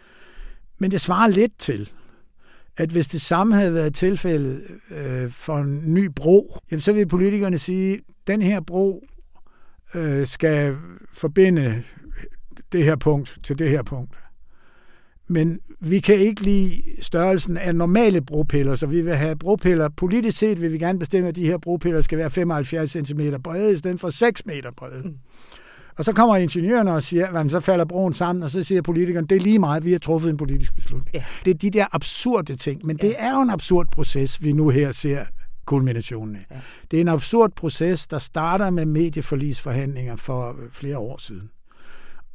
Men 0.77 0.91
det 0.91 1.01
svarer 1.01 1.27
lidt 1.27 1.59
til, 1.59 1.91
at 2.77 2.89
hvis 2.89 3.07
det 3.07 3.21
samme 3.21 3.55
havde 3.55 3.73
været 3.73 3.95
tilfældet 3.95 4.61
øh, 4.91 5.31
for 5.31 5.57
en 5.57 5.93
ny 5.93 6.05
bro, 6.15 6.57
jamen 6.71 6.81
så 6.81 6.93
vil 6.93 7.07
politikerne 7.07 7.57
sige, 7.57 7.93
at 7.93 8.01
den 8.27 8.41
her 8.41 8.59
bro 8.59 9.07
øh, 9.93 10.27
skal 10.27 10.77
forbinde 11.13 11.83
det 12.71 12.83
her 12.83 12.95
punkt 12.95 13.39
til 13.43 13.59
det 13.59 13.69
her 13.69 13.83
punkt. 13.83 14.17
Men 15.27 15.59
vi 15.83 15.99
kan 15.99 16.15
ikke 16.15 16.41
lide 16.41 16.81
størrelsen 17.01 17.57
af 17.57 17.75
normale 17.75 18.21
bropiller, 18.21 18.75
så 18.75 18.85
vi 18.85 19.01
vil 19.01 19.15
have 19.15 19.35
bropiller. 19.35 19.89
Politisk 19.89 20.37
set 20.37 20.61
vil 20.61 20.73
vi 20.73 20.77
gerne 20.77 20.99
bestemme, 20.99 21.29
at 21.29 21.35
de 21.35 21.45
her 21.45 21.57
bropiller 21.57 22.01
skal 22.01 22.17
være 22.17 22.29
75 22.29 22.91
cm 22.91 23.21
brede, 23.43 23.73
i 23.73 23.77
stedet 23.77 23.99
for 23.99 24.09
6 24.09 24.45
meter 24.45 24.71
brede. 24.77 25.07
Mm. 25.07 25.15
Og 25.97 26.05
så 26.05 26.13
kommer 26.13 26.35
ingeniørerne 26.35 26.93
og 26.93 27.03
siger, 27.03 27.27
at 27.27 27.51
så 27.51 27.59
falder 27.59 27.85
broen 27.85 28.13
sammen, 28.13 28.43
og 28.43 28.49
så 28.49 28.63
siger 28.63 28.81
politikeren, 28.81 29.25
det 29.25 29.35
er 29.35 29.41
lige 29.41 29.59
meget, 29.59 29.85
vi 29.85 29.91
har 29.91 29.99
truffet 29.99 30.29
en 30.29 30.37
politisk 30.37 30.75
beslutning. 30.75 31.13
Ja. 31.13 31.23
Det 31.45 31.51
er 31.51 31.57
de 31.57 31.69
der 31.69 31.85
absurde 31.91 32.55
ting, 32.55 32.81
men 32.85 32.97
ja. 33.01 33.07
det 33.07 33.15
er 33.17 33.35
jo 33.35 33.41
en 33.41 33.49
absurd 33.49 33.87
proces, 33.91 34.43
vi 34.43 34.51
nu 34.53 34.69
her 34.69 34.91
ser 34.91 35.25
kulminationen 35.65 36.35
af. 36.35 36.45
Ja. 36.51 36.59
Det 36.91 36.97
er 36.97 37.01
en 37.01 37.07
absurd 37.07 37.51
proces, 37.55 38.07
der 38.07 38.19
starter 38.19 38.69
med 38.69 38.85
medieforlisforhandlinger 38.85 40.15
for 40.15 40.55
flere 40.71 40.97
år 40.97 41.17
siden 41.17 41.49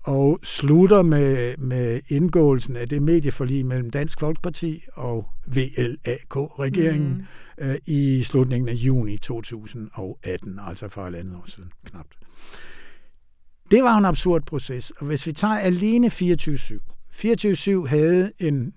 og 0.06 0.38
slutter 0.42 1.02
med, 1.02 1.56
med 1.56 2.00
indgåelsen 2.08 2.76
af 2.76 2.88
det 2.88 3.02
medieforlig 3.02 3.66
mellem 3.66 3.90
Dansk 3.90 4.20
Folkeparti 4.20 4.82
og 4.94 5.28
VLAK-regeringen 5.46 7.26
mm. 7.58 7.64
øh, 7.64 7.76
i 7.86 8.22
slutningen 8.22 8.68
af 8.68 8.74
juni 8.74 9.18
2018, 9.18 10.60
altså 10.66 10.88
for 10.88 11.06
et 11.06 11.14
andet 11.14 11.36
år 11.36 11.44
siden 11.46 11.70
knapt. 11.84 12.18
Det 13.70 13.82
var 13.82 13.98
en 13.98 14.04
absurd 14.04 14.42
proces, 14.46 14.90
og 14.90 15.06
hvis 15.06 15.26
vi 15.26 15.32
tager 15.32 15.58
alene 15.58 16.06
24-7, 16.06 16.12
24-7 17.12 17.86
havde 17.86 18.32
en 18.38 18.74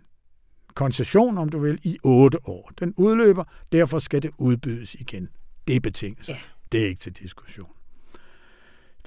koncession, 0.73 1.37
om 1.37 1.49
du 1.49 1.59
vil, 1.59 1.79
i 1.83 1.97
otte 2.03 2.47
år. 2.47 2.71
Den 2.79 2.93
udløber, 2.97 3.43
derfor 3.71 3.99
skal 3.99 4.21
det 4.21 4.31
udbydes 4.37 4.95
igen. 4.95 5.29
Det 5.67 5.75
er 5.75 5.79
betingelser. 5.79 6.33
Ja. 6.33 6.39
Det 6.71 6.83
er 6.83 6.87
ikke 6.87 7.01
til 7.01 7.11
diskussion. 7.11 7.69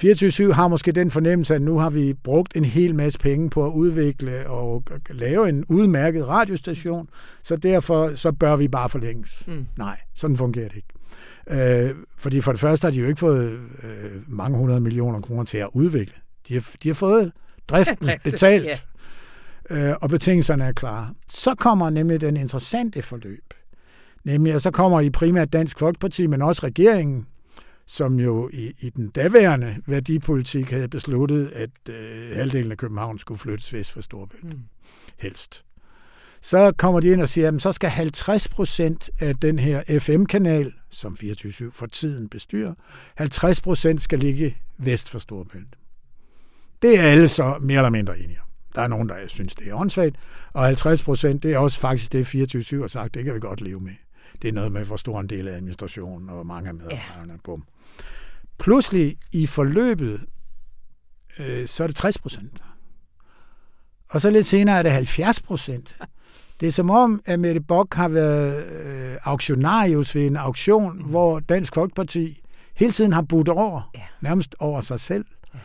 24-7 0.00 0.52
har 0.52 0.68
måske 0.68 0.92
den 0.92 1.10
fornemmelse, 1.10 1.54
at 1.54 1.62
nu 1.62 1.78
har 1.78 1.90
vi 1.90 2.14
brugt 2.14 2.56
en 2.56 2.64
hel 2.64 2.94
masse 2.94 3.18
penge 3.18 3.50
på 3.50 3.66
at 3.66 3.70
udvikle 3.70 4.46
og 4.50 4.84
lave 5.10 5.48
en 5.48 5.64
udmærket 5.68 6.28
radiostation, 6.28 7.08
så 7.42 7.56
derfor 7.56 8.14
så 8.14 8.32
bør 8.32 8.56
vi 8.56 8.68
bare 8.68 8.88
forlænges. 8.88 9.42
Mm. 9.46 9.66
Nej, 9.78 10.00
sådan 10.14 10.36
fungerer 10.36 10.68
det 10.68 10.76
ikke. 10.76 10.88
Øh, 11.50 11.94
fordi 12.16 12.40
for 12.40 12.52
det 12.52 12.60
første 12.60 12.84
har 12.84 12.90
de 12.90 12.98
jo 12.98 13.06
ikke 13.06 13.20
fået 13.20 13.52
øh, 13.82 14.10
mange 14.28 14.58
hundrede 14.58 14.80
millioner 14.80 15.20
kroner 15.20 15.44
til 15.44 15.58
at 15.58 15.68
udvikle. 15.72 16.14
De 16.48 16.54
har, 16.54 16.70
de 16.82 16.88
har 16.88 16.94
fået 16.94 17.32
driften 17.68 18.10
betalt, 18.24 18.68
yeah. 19.70 19.88
øh, 19.90 19.96
og 20.00 20.08
betingelserne 20.08 20.64
er 20.64 20.72
klare. 20.72 21.14
Så 21.28 21.54
kommer 21.54 21.90
nemlig 21.90 22.20
den 22.20 22.36
interessante 22.36 23.02
forløb. 23.02 23.54
Nemlig, 24.24 24.52
at 24.52 24.62
så 24.62 24.70
kommer 24.70 25.00
i 25.00 25.10
primært 25.10 25.52
Dansk 25.52 25.78
Folkeparti, 25.78 26.26
men 26.26 26.42
også 26.42 26.66
regeringen, 26.66 27.26
som 27.92 28.20
jo 28.20 28.50
i, 28.52 28.72
i 28.80 28.90
den 28.90 29.08
daværende 29.08 29.76
værdipolitik 29.86 30.70
havde 30.70 30.88
besluttet, 30.88 31.52
at 31.54 31.70
øh, 31.88 32.36
halvdelen 32.36 32.72
af 32.72 32.78
København 32.78 33.18
skulle 33.18 33.38
flyttes 33.38 33.72
vest 33.72 33.92
for 33.92 34.00
Storbælt. 34.00 34.44
Mm. 34.44 34.60
Helst 35.18 35.64
så 36.42 36.72
kommer 36.78 37.00
de 37.00 37.08
ind 37.08 37.22
og 37.22 37.28
siger, 37.28 37.48
at 37.48 37.62
så 37.62 37.72
skal 37.72 37.90
50 37.90 38.48
procent 38.48 39.10
af 39.20 39.36
den 39.36 39.58
her 39.58 39.98
FM-kanal, 40.00 40.72
som 40.90 41.16
24 41.16 41.72
for 41.72 41.86
tiden 41.86 42.28
bestyrer, 42.28 42.74
50 43.14 43.60
procent 43.60 44.02
skal 44.02 44.18
ligge 44.18 44.56
vest 44.78 45.08
for 45.08 45.18
Storbælt. 45.18 45.76
Det 46.82 46.98
er 46.98 47.02
alle 47.02 47.28
så 47.28 47.58
mere 47.60 47.78
eller 47.78 47.90
mindre 47.90 48.18
enige 48.18 48.40
om. 48.40 48.46
Der 48.74 48.82
er 48.82 48.88
nogen, 48.88 49.08
der 49.08 49.14
synes, 49.28 49.54
det 49.54 49.68
er 49.68 49.74
åndssvagt, 49.74 50.16
og 50.52 50.64
50 50.64 51.02
procent, 51.02 51.42
det 51.42 51.52
er 51.52 51.58
også 51.58 51.78
faktisk 51.78 52.12
det, 52.12 52.26
24 52.26 52.80
har 52.80 52.88
sagt, 52.88 53.14
det 53.14 53.24
kan 53.24 53.34
vi 53.34 53.40
godt 53.40 53.60
leve 53.60 53.80
med. 53.80 53.94
Det 54.42 54.48
er 54.48 54.52
noget 54.52 54.72
med, 54.72 54.84
hvor 54.84 54.96
stor 54.96 55.20
en 55.20 55.26
del 55.26 55.48
af 55.48 55.52
administrationen 55.52 56.30
og 56.30 56.46
mange 56.46 56.68
af 56.68 56.74
medarbejderne. 56.74 57.32
Ja. 57.32 57.38
Bum. 57.44 57.64
Pludselig 58.58 59.16
i 59.32 59.46
forløbet, 59.46 60.20
øh, 61.38 61.68
så 61.68 61.82
er 61.82 61.86
det 61.86 61.96
60 61.96 62.18
procent. 62.18 62.62
Og 64.08 64.20
så 64.20 64.30
lidt 64.30 64.46
senere 64.46 64.78
er 64.78 64.82
det 64.82 64.92
70 64.92 65.40
procent. 65.40 65.96
Det 66.60 66.68
er 66.68 66.72
som 66.72 66.90
om, 66.90 67.22
at 67.24 67.40
Mette 67.40 67.60
Bock 67.60 67.94
har 67.94 68.08
været 68.08 68.64
øh, 68.84 69.16
auktionarius 69.22 70.14
ved 70.14 70.26
en 70.26 70.36
auktion, 70.36 70.96
mm. 70.96 71.04
hvor 71.04 71.40
Dansk 71.40 71.74
Folkeparti 71.74 72.42
hele 72.74 72.92
tiden 72.92 73.12
har 73.12 73.22
budt 73.22 73.48
over, 73.48 73.90
ja. 73.94 74.02
nærmest 74.20 74.54
over 74.58 74.80
sig 74.80 75.00
selv. 75.00 75.24
Ja. 75.54 75.58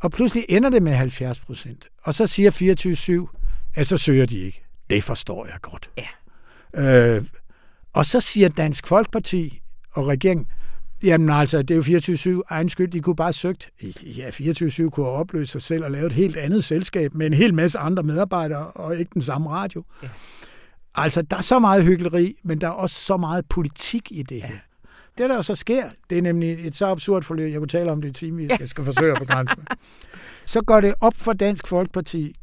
Og 0.00 0.10
pludselig 0.10 0.44
ender 0.48 0.70
det 0.70 0.82
med 0.82 0.92
70 0.92 1.40
procent. 1.40 1.86
Og 2.02 2.14
så 2.14 2.26
siger 2.26 3.26
24-7, 3.30 3.72
at 3.74 3.86
så 3.86 3.96
søger 3.96 4.26
de 4.26 4.38
ikke. 4.38 4.64
Det 4.90 5.04
forstår 5.04 5.46
jeg 5.46 5.58
godt. 5.62 5.90
Ja. 6.74 7.16
Øh, 7.16 7.24
og 7.92 8.06
så 8.06 8.20
siger 8.20 8.48
Dansk 8.48 8.86
Folkeparti 8.86 9.62
og 9.92 10.06
regeringen, 10.06 10.46
Jamen 11.02 11.30
altså, 11.30 11.62
det 11.62 11.88
er 11.88 11.92
jo 11.92 12.38
24-7 12.38 12.42
egen 12.48 12.68
skyld. 12.68 12.90
De 12.90 13.00
kunne 13.00 13.16
bare 13.16 13.32
søgt. 13.32 13.70
Ja, 14.02 14.28
24-7 14.28 14.88
kunne 14.88 15.06
have 15.06 15.16
opløst 15.16 15.52
sig 15.52 15.62
selv 15.62 15.84
og 15.84 15.90
lavet 15.90 16.06
et 16.06 16.12
helt 16.12 16.36
andet 16.36 16.64
selskab 16.64 17.14
med 17.14 17.26
en 17.26 17.34
hel 17.34 17.54
masse 17.54 17.78
andre 17.78 18.02
medarbejdere 18.02 18.66
og 18.66 18.96
ikke 18.96 19.10
den 19.14 19.22
samme 19.22 19.50
radio. 19.50 19.84
Ja. 20.02 20.08
Altså, 20.94 21.22
der 21.22 21.36
er 21.36 21.40
så 21.40 21.58
meget 21.58 21.84
hyggeleri, 21.84 22.36
men 22.42 22.60
der 22.60 22.66
er 22.66 22.72
også 22.72 22.96
så 22.96 23.16
meget 23.16 23.46
politik 23.48 24.08
i 24.10 24.22
det 24.22 24.42
her. 24.42 24.48
Ja. 24.48 24.58
Det, 25.18 25.30
der 25.30 25.40
så 25.40 25.54
sker, 25.54 25.84
det 26.10 26.18
er 26.18 26.22
nemlig 26.22 26.66
et 26.66 26.76
så 26.76 26.86
absurd 26.86 27.22
forløb, 27.22 27.52
jeg 27.52 27.58
kunne 27.58 27.68
tale 27.68 27.92
om 27.92 28.00
det 28.00 28.08
i 28.08 28.12
time, 28.12 28.46
jeg 28.60 28.68
skal 28.68 28.84
forsøge 28.84 29.12
at 29.12 29.18
begrænse 29.18 29.54
Så 30.46 30.60
går 30.60 30.80
det 30.80 30.94
op 31.00 31.14
for 31.16 31.32
Dansk 31.32 31.66
Folkeparti, 31.66 32.36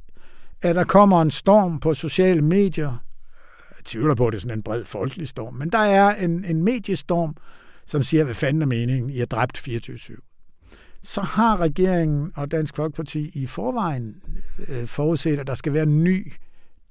at 0.61 0.75
der 0.75 0.83
kommer 0.83 1.21
en 1.21 1.31
storm 1.31 1.79
på 1.79 1.93
sociale 1.93 2.41
medier. 2.41 3.03
Jeg 3.77 3.85
tvivler 3.85 4.15
på, 4.15 4.27
at 4.27 4.33
det 4.33 4.37
er 4.37 4.41
sådan 4.41 4.57
en 4.57 4.63
bred 4.63 4.85
folkelig 4.85 5.27
storm, 5.27 5.53
men 5.53 5.69
der 5.69 5.79
er 5.79 6.15
en, 6.15 6.45
en 6.45 6.63
mediestorm, 6.63 7.35
som 7.89 8.03
siger, 8.03 8.23
hvad 8.23 8.35
fanden 8.35 8.61
er 8.61 8.65
meningen, 8.65 9.09
I 9.09 9.17
har 9.17 9.25
dræbt 9.25 9.57
24-7. 9.57 11.01
Så 11.03 11.21
har 11.21 11.59
regeringen 11.59 12.31
og 12.35 12.51
Dansk 12.51 12.75
Folkeparti 12.75 13.31
i 13.33 13.45
forvejen 13.45 14.21
øh, 14.67 14.87
forudset, 14.87 15.39
at 15.39 15.47
der 15.47 15.55
skal 15.55 15.73
være 15.73 15.83
en 15.83 16.03
ny 16.03 16.33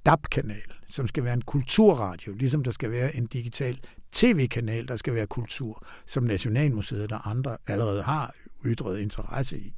DAB-kanal, 0.05 0.73
som 0.87 1.07
skal 1.07 1.23
være 1.23 1.33
en 1.33 1.41
kulturradio, 1.41 2.33
ligesom 2.33 2.63
der 2.63 2.71
skal 2.71 2.91
være 2.91 3.15
en 3.15 3.25
digital 3.25 3.79
tv-kanal, 4.11 4.87
der 4.87 4.95
skal 4.95 5.15
være 5.15 5.27
kultur, 5.27 5.83
som 6.05 6.23
Nationalmuseet 6.23 7.11
og 7.11 7.29
andre 7.29 7.57
allerede 7.67 8.03
har 8.03 8.33
ytret 8.65 8.99
interesse 8.99 9.57
i. 9.57 9.73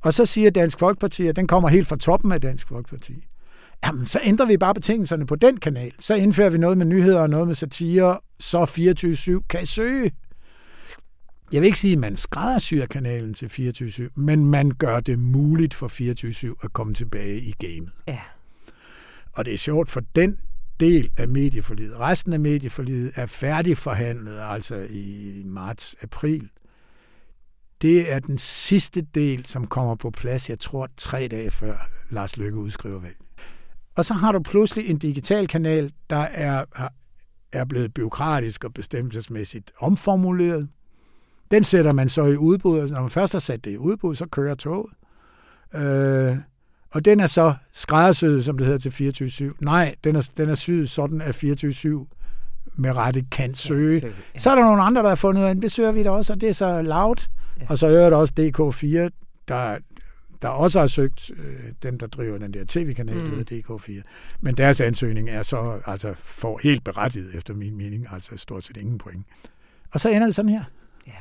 Og 0.00 0.14
så 0.14 0.26
siger 0.26 0.50
Dansk 0.50 0.78
Folkeparti, 0.78 1.26
at 1.26 1.36
den 1.36 1.46
kommer 1.46 1.68
helt 1.68 1.88
fra 1.88 1.96
toppen 1.96 2.32
af 2.32 2.40
Dansk 2.40 2.68
Folkeparti. 2.68 3.26
Jamen, 3.86 4.06
så 4.06 4.20
ændrer 4.22 4.46
vi 4.46 4.56
bare 4.56 4.74
betingelserne 4.74 5.26
på 5.26 5.36
den 5.36 5.56
kanal. 5.56 5.92
Så 5.98 6.14
indfører 6.14 6.50
vi 6.50 6.58
noget 6.58 6.78
med 6.78 6.86
nyheder 6.86 7.20
og 7.20 7.30
noget 7.30 7.46
med 7.46 7.54
satire, 7.54 8.18
så 8.44 8.64
24-7 9.40 9.46
kan 9.48 9.66
søge. 9.66 10.12
Jeg 11.52 11.60
vil 11.60 11.66
ikke 11.66 11.78
sige, 11.78 11.92
at 11.92 11.98
man 11.98 12.16
skræddersyrer 12.16 12.86
kanalen 12.86 13.34
til 13.34 13.46
24-7, 13.46 14.02
men 14.14 14.46
man 14.46 14.70
gør 14.70 15.00
det 15.00 15.18
muligt 15.18 15.74
for 15.74 15.88
24-7 16.54 16.64
at 16.64 16.72
komme 16.72 16.94
tilbage 16.94 17.40
i 17.40 17.52
gamet. 17.52 17.92
Ja. 18.08 18.20
Og 19.32 19.44
det 19.44 19.54
er 19.54 19.58
sjovt, 19.58 19.90
for 19.90 20.02
den 20.14 20.38
del 20.80 21.10
af 21.16 21.28
medieforlidet, 21.28 22.00
resten 22.00 22.32
af 22.32 22.40
medieforlidet 22.40 23.12
er 23.16 23.26
færdigforhandlet, 23.26 24.38
altså 24.40 24.86
i 24.90 25.42
marts-april. 25.44 26.48
Det 27.82 28.12
er 28.12 28.18
den 28.18 28.38
sidste 28.38 29.06
del, 29.14 29.46
som 29.46 29.66
kommer 29.66 29.94
på 29.94 30.10
plads, 30.10 30.50
jeg 30.50 30.58
tror, 30.58 30.88
tre 30.96 31.28
dage 31.28 31.50
før 31.50 31.74
Lars 32.10 32.36
Løkke 32.36 32.58
udskriver 32.58 33.00
valg. 33.00 33.16
Og 33.94 34.04
så 34.04 34.14
har 34.14 34.32
du 34.32 34.42
pludselig 34.42 34.90
en 34.90 34.98
digital 34.98 35.48
kanal, 35.48 35.92
der 36.10 36.16
er, 36.16 36.64
er 37.54 37.64
blevet 37.64 37.94
byråkratisk 37.94 38.64
og 38.64 38.74
bestemmelsesmæssigt 38.74 39.72
omformuleret. 39.78 40.68
Den 41.50 41.64
sætter 41.64 41.92
man 41.92 42.08
så 42.08 42.24
i 42.24 42.36
udbud, 42.36 42.78
og 42.78 42.88
når 42.88 43.00
man 43.00 43.10
først 43.10 43.32
har 43.32 43.40
sat 43.40 43.64
det 43.64 43.70
i 43.70 43.76
udbud, 43.76 44.14
så 44.14 44.26
kører 44.26 44.54
toget. 44.54 44.92
Øh, 45.74 46.36
og 46.90 47.04
den 47.04 47.20
er 47.20 47.26
så 47.26 47.54
skræddersyet, 47.72 48.44
som 48.44 48.58
det 48.58 48.66
hedder 48.66 48.90
til 48.90 49.52
24-7. 49.52 49.56
Nej, 49.60 49.94
den 50.04 50.16
er, 50.16 50.30
den 50.36 50.48
er 50.48 50.54
syet 50.54 50.90
sådan, 50.90 51.20
at 51.20 51.44
24-7 51.44 52.06
med 52.76 52.96
rette 52.96 53.24
kan 53.30 53.54
søge. 53.54 54.00
Ja, 54.00 54.06
ja. 54.34 54.38
Så 54.38 54.50
er 54.50 54.54
der 54.54 54.62
nogle 54.62 54.82
andre, 54.82 55.02
der 55.02 55.08
har 55.08 55.16
fundet 55.16 55.42
ud 55.42 55.46
af, 55.46 55.56
det 55.56 55.72
søger 55.72 55.92
vi 55.92 56.02
da 56.02 56.10
også, 56.10 56.32
og 56.32 56.40
det 56.40 56.48
er 56.48 56.52
så 56.52 56.82
loud. 56.82 57.28
Ja. 57.60 57.66
Og 57.68 57.78
så 57.78 57.88
der 57.88 58.16
også 58.16 58.34
DK4, 58.40 59.10
der, 59.48 59.78
der 60.44 60.50
også 60.50 60.80
har 60.80 60.86
søgt, 60.86 61.30
øh, 61.36 61.72
dem 61.82 61.98
der 61.98 62.06
driver 62.06 62.38
den 62.38 62.54
der 62.54 62.64
tv-kanal, 62.68 63.16
mm. 63.16 63.44
der 63.44 63.62
DK4. 63.62 64.02
Men 64.40 64.56
deres 64.56 64.80
ansøgning 64.80 65.30
er 65.30 65.42
så 65.42 65.80
altså 65.86 66.14
for 66.16 66.60
helt 66.62 66.84
berettiget, 66.84 67.34
efter 67.34 67.54
min 67.54 67.76
mening, 67.76 68.06
altså 68.10 68.36
stort 68.36 68.64
set 68.64 68.76
ingen 68.76 68.98
point. 68.98 69.26
Og 69.90 70.00
så 70.00 70.08
ender 70.08 70.26
det 70.26 70.34
sådan 70.34 70.48
her. 70.48 70.64
Ja. 71.06 71.12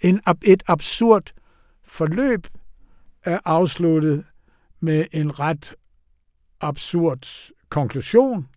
En, 0.00 0.20
et 0.42 0.62
absurd 0.66 1.32
forløb 1.84 2.46
er 3.24 3.38
afsluttet 3.44 4.24
med 4.80 5.06
en 5.12 5.40
ret 5.40 5.74
absurd 6.60 7.52
konklusion. 7.68 8.48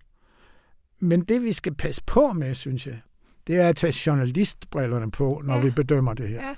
Men 0.99 1.21
det, 1.21 1.43
vi 1.43 1.53
skal 1.53 1.75
passe 1.75 2.03
på 2.05 2.33
med, 2.33 2.53
synes 2.53 2.87
jeg, 2.87 2.99
det 3.47 3.57
er 3.57 3.69
at 3.69 3.75
tage 3.75 3.93
journalistbrillerne 4.07 5.11
på, 5.11 5.41
når 5.45 5.55
ja. 5.55 5.61
vi 5.61 5.69
bedømmer 5.69 6.13
det 6.13 6.29
her. 6.29 6.47
Ja. 6.47 6.55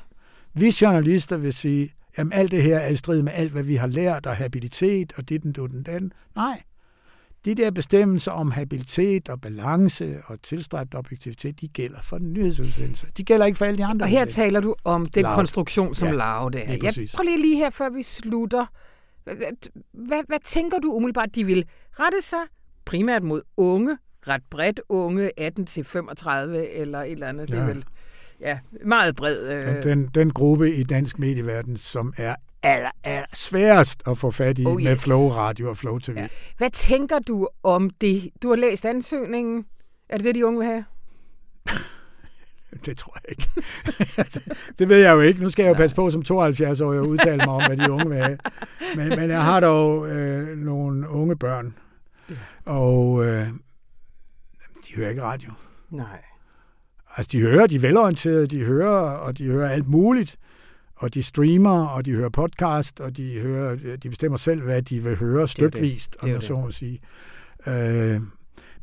Vi 0.54 0.76
journalister 0.82 1.38
vil 1.38 1.54
sige, 1.54 1.94
at 2.16 2.28
alt 2.32 2.52
det 2.52 2.64
her 2.64 2.78
er 2.78 2.90
i 2.90 2.96
strid 2.96 3.24
med 3.24 3.32
alt, 3.36 3.52
hvad 3.52 3.64
vi 3.64 3.76
har 3.76 3.88
lært, 3.88 4.26
og 4.26 4.36
habilitet, 4.36 5.14
og 5.18 5.30
dit, 5.30 5.44
den, 5.44 5.52
den, 5.52 5.84
den. 5.84 6.14
Nej. 6.36 6.62
De 7.46 7.56
der 7.56 7.72
bestemmelser 7.72 8.32
om 8.32 8.52
habilitet 8.52 9.30
og 9.30 9.42
balance 9.42 10.22
og 10.26 10.42
tilstræbt 10.42 10.96
objektivitet, 10.96 11.62
de 11.62 11.68
gælder 11.68 12.02
for 12.02 12.18
den 12.18 12.34
nyhedsudsendelse. 12.34 13.08
De 13.18 13.24
gælder 13.24 13.46
ikke 13.46 13.58
for 13.58 13.66
alle 13.66 13.78
de 13.78 13.86
andre. 13.86 14.04
Og 14.04 14.08
her 14.10 14.26
taler 14.26 14.60
du 14.60 14.76
om 14.84 15.06
den 15.06 15.24
Lav. 15.24 15.34
konstruktion, 15.34 15.96
som 15.96 16.08
ja, 16.08 16.14
Lav 16.14 16.50
det 16.54 16.62
er. 16.62 16.78
Jeg 16.84 16.94
prøver 17.16 17.24
lige, 17.24 17.42
lige 17.42 17.58
her, 17.58 17.70
før 17.70 17.90
vi 17.90 18.04
slutter. 18.04 18.66
Hvad, 19.24 19.36
hvad, 19.92 20.22
hvad 20.28 20.40
tænker 20.46 20.80
du 20.80 20.92
umiddelbart, 20.92 21.36
de 21.36 21.46
vil 21.46 21.66
rette 21.92 22.22
sig 22.22 22.40
primært 22.86 23.24
mod 23.24 23.42
unge, 23.58 23.98
ret 24.28 24.42
bredt 24.50 24.82
unge, 24.90 25.32
18-35 25.40 25.50
eller 26.80 27.02
et 27.02 27.12
eller 27.12 27.28
andet. 27.28 27.50
Ja. 27.50 27.56
Det 27.56 27.62
er 27.62 27.66
vel 27.66 27.86
ja, 28.44 28.60
meget 28.86 29.16
bred. 29.16 29.40
Øh... 29.40 29.84
Den, 29.84 30.08
den 30.16 30.32
gruppe 30.32 30.76
i 30.76 30.84
dansk 30.84 31.20
medieverden, 31.20 31.78
som 31.78 32.14
er 32.18 32.36
aller, 32.64 32.92
aller 33.04 33.26
sværest 33.34 34.04
at 34.08 34.18
få 34.18 34.32
fat 34.32 34.60
i 34.60 34.66
oh, 34.66 34.82
yes. 34.82 34.90
med 34.90 34.98
Flow 34.98 35.30
Radio 35.30 35.70
og 35.70 35.78
Flow 35.78 36.00
TV. 36.00 36.16
Ja. 36.16 36.28
Hvad 36.58 36.70
tænker 36.70 37.20
du 37.20 37.48
om 37.64 37.90
det? 37.90 38.30
Du 38.44 38.50
har 38.50 38.56
læst 38.56 38.86
ansøgningen. 38.86 39.66
Er 40.10 40.18
det 40.18 40.26
det, 40.26 40.36
de 40.36 40.46
unge 40.46 40.60
vil 40.60 40.68
have? 40.68 40.86
det 42.86 42.98
tror 42.98 43.18
jeg 43.24 43.32
ikke. 43.32 43.50
Det 44.80 44.90
ved 44.90 44.98
jeg 44.98 45.14
jo 45.14 45.22
ikke. 45.22 45.42
Nu 45.42 45.50
skal 45.50 45.64
jeg 45.64 45.70
jo 45.70 45.74
passe 45.74 45.96
på 45.96 46.10
som 46.10 46.22
72-årig 46.22 47.00
og 47.00 47.08
udtale 47.08 47.38
mig 47.38 47.48
om, 47.48 47.64
hvad 47.66 47.78
de 47.78 47.92
unge 47.92 48.10
vil 48.10 48.18
have. 48.18 48.38
Men, 48.96 49.10
men 49.10 49.30
jeg 49.30 49.44
har 49.44 49.60
dog 49.60 50.10
øh, 50.10 50.58
nogle 50.58 51.10
unge 51.10 51.36
børn, 51.36 51.78
og 52.66 53.26
øh, 53.26 53.48
de 54.88 54.96
hører 54.96 55.10
ikke 55.10 55.24
radio. 55.24 55.52
Nej. 55.90 56.33
Altså, 57.18 57.30
de 57.32 57.42
hører, 57.42 57.68
de 57.68 57.76
er 57.76 57.80
velorienterede, 57.80 58.48
de 58.48 58.64
hører, 58.64 59.00
og 59.00 59.38
de 59.38 59.46
hører 59.46 59.70
alt 59.70 59.88
muligt. 59.88 60.38
Og 60.96 61.14
de 61.14 61.24
streamer, 61.24 61.86
og 61.86 62.06
de 62.06 62.12
hører 62.12 62.30
podcast, 62.30 63.00
og 63.00 63.18
de, 63.18 63.40
hører, 63.40 63.76
de 63.96 64.10
bestemmer 64.10 64.38
selv, 64.38 64.62
hvad 64.62 64.82
de 64.82 65.04
vil 65.04 65.16
høre 65.16 65.48
stykvist, 65.48 66.16
om 66.20 66.30
jeg 66.30 66.44
så 66.44 66.54
må 66.54 66.72
sige. 66.72 67.00
Øh, 67.68 68.22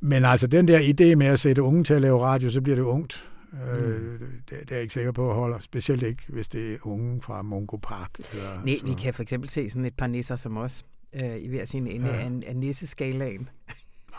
men 0.00 0.24
altså, 0.24 0.46
den 0.46 0.68
der 0.68 0.78
idé 0.78 1.14
med 1.14 1.26
at 1.26 1.40
sætte 1.40 1.62
unge 1.62 1.84
til 1.84 1.94
at 1.94 2.02
lave 2.02 2.20
radio, 2.20 2.50
så 2.50 2.60
bliver 2.60 2.76
det 2.76 2.82
ungt. 2.82 3.26
Øh, 3.52 4.02
mm. 4.02 4.18
det, 4.18 4.58
det 4.60 4.70
er 4.70 4.74
jeg 4.74 4.82
ikke 4.82 4.94
sikker 4.94 5.12
på 5.12 5.30
at 5.30 5.36
holde. 5.36 5.62
Specielt 5.62 6.02
ikke, 6.02 6.22
hvis 6.28 6.48
det 6.48 6.72
er 6.72 6.76
unge 6.82 7.22
fra 7.22 7.42
Mongo 7.42 7.76
Park. 7.76 8.10
Eller, 8.32 8.64
Nej, 8.64 8.76
vi 8.84 8.94
kan 8.94 9.14
for 9.14 9.22
eksempel 9.22 9.48
se 9.48 9.70
sådan 9.70 9.84
et 9.84 9.94
par 9.94 10.06
nisser 10.06 10.36
som 10.36 10.56
os 10.56 10.84
øh, 11.14 11.36
i 11.36 11.48
hver 11.48 11.64
sin 11.64 11.86
ende 11.86 12.06
ja. 12.06 12.20
af, 12.20 12.30
af 12.46 12.56
nisseskalaen. 12.56 13.48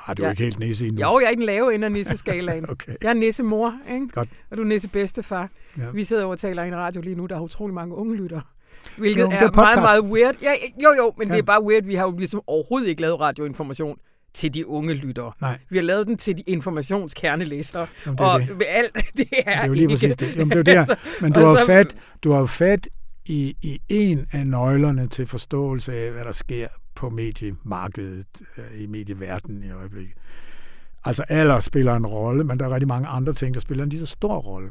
Nej, 0.08 0.13
du 0.13 0.21
er 0.21 0.27
ja. 0.27 0.32
ikke 0.32 0.43
helt 0.43 0.60
nisse 0.60 0.88
endnu. 0.88 1.01
Jo, 1.01 1.19
jeg 1.19 1.27
er 1.27 1.32
i 1.32 1.36
den 1.36 1.43
lave 1.43 1.75
ende 1.75 1.86
af 1.86 1.91
nisseskalaen. 1.91 2.69
okay. 2.71 2.93
Jeg 3.01 3.10
er 3.10 3.13
nissemor, 3.13 3.73
ikke? 3.93 4.08
Godt. 4.08 4.30
og 4.51 4.58
du 4.58 4.62
er 4.62 4.67
nisse 4.67 4.89
bedstefar. 4.89 5.49
Ja. 5.77 5.84
Vi 5.93 6.04
sidder 6.04 6.25
og 6.25 6.39
taler 6.39 6.63
i 6.63 6.67
en 6.67 6.75
radio 6.75 7.01
lige 7.01 7.15
nu, 7.15 7.25
der 7.25 7.36
er 7.36 7.41
utrolig 7.41 7.73
mange 7.73 7.95
unge 7.95 8.15
lyttere. 8.15 8.41
Hvilket 8.97 9.21
jo, 9.21 9.30
er, 9.30 9.36
er 9.36 9.51
meget, 9.56 9.80
meget 9.80 10.01
weird. 10.01 10.36
Ja, 10.41 10.51
jo, 10.84 10.93
jo, 10.97 11.13
men 11.17 11.27
ja. 11.27 11.34
det 11.34 11.39
er 11.39 11.43
bare 11.43 11.63
weird. 11.63 11.84
Vi 11.84 11.95
har 11.95 12.06
jo 12.06 12.17
ligesom 12.17 12.41
overhovedet 12.47 12.88
ikke 12.88 13.01
lavet 13.01 13.19
radioinformation 13.19 13.97
til 14.34 14.54
de 14.54 14.67
unge 14.67 14.93
lyttere. 14.93 15.32
Nej. 15.41 15.60
Vi 15.69 15.77
har 15.77 15.84
lavet 15.84 16.08
den 16.08 16.17
til 16.17 16.38
de. 16.38 16.43
Jamen, 18.06 18.17
det 18.17 18.19
og 18.19 18.39
det. 18.41 18.65
alt 18.67 18.93
det 19.17 19.27
er, 19.32 19.43
det 19.43 19.43
er 19.45 19.67
jo 19.67 19.73
lige 19.73 19.84
ikke. 19.84 19.93
præcis 19.93 20.15
det. 20.15 20.36
Jamen, 20.36 20.58
det 20.58 20.67
er 20.67 20.86
der. 20.86 20.95
Men 21.21 21.32
du 21.32 21.39
har 21.39 21.65
fat, 21.65 21.95
du 22.23 22.32
har 22.32 22.45
fat 22.45 22.88
i, 23.25 23.56
i 23.62 23.80
en 23.89 24.25
af 24.32 24.47
nøglerne 24.47 25.08
til 25.08 25.27
forståelse 25.27 25.93
af, 25.93 26.12
hvad 26.12 26.25
der 26.25 26.32
sker 26.32 26.67
på 27.01 27.09
mediemarkedet, 27.09 28.25
øh, 28.57 28.83
i 28.83 28.87
medieverdenen 28.87 29.63
i 29.63 29.71
øjeblikket. 29.71 30.15
Altså 31.05 31.23
alder 31.29 31.59
spiller 31.59 31.95
en 31.95 32.05
rolle, 32.05 32.43
men 32.43 32.59
der 32.59 32.65
er 32.65 32.73
rigtig 32.73 32.87
mange 32.87 33.07
andre 33.07 33.33
ting, 33.33 33.53
der 33.53 33.59
spiller 33.59 33.83
en 33.83 33.89
lige 33.89 33.99
så 33.99 34.05
stor 34.05 34.37
rolle. 34.37 34.69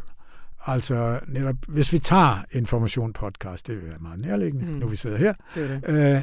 Altså 0.66 1.20
netop, 1.28 1.54
hvis 1.68 1.92
vi 1.92 1.98
tager 1.98 2.44
Information 2.52 3.12
Podcast, 3.12 3.66
det 3.66 3.76
vil 3.76 3.88
være 3.88 3.98
meget 4.00 4.20
nærliggende, 4.20 4.72
mm. 4.72 4.78
nu 4.78 4.86
vi 4.86 4.96
sidder 4.96 5.18
her, 5.18 5.34
det 5.54 5.82
det. 5.86 6.16
Øh, 6.16 6.22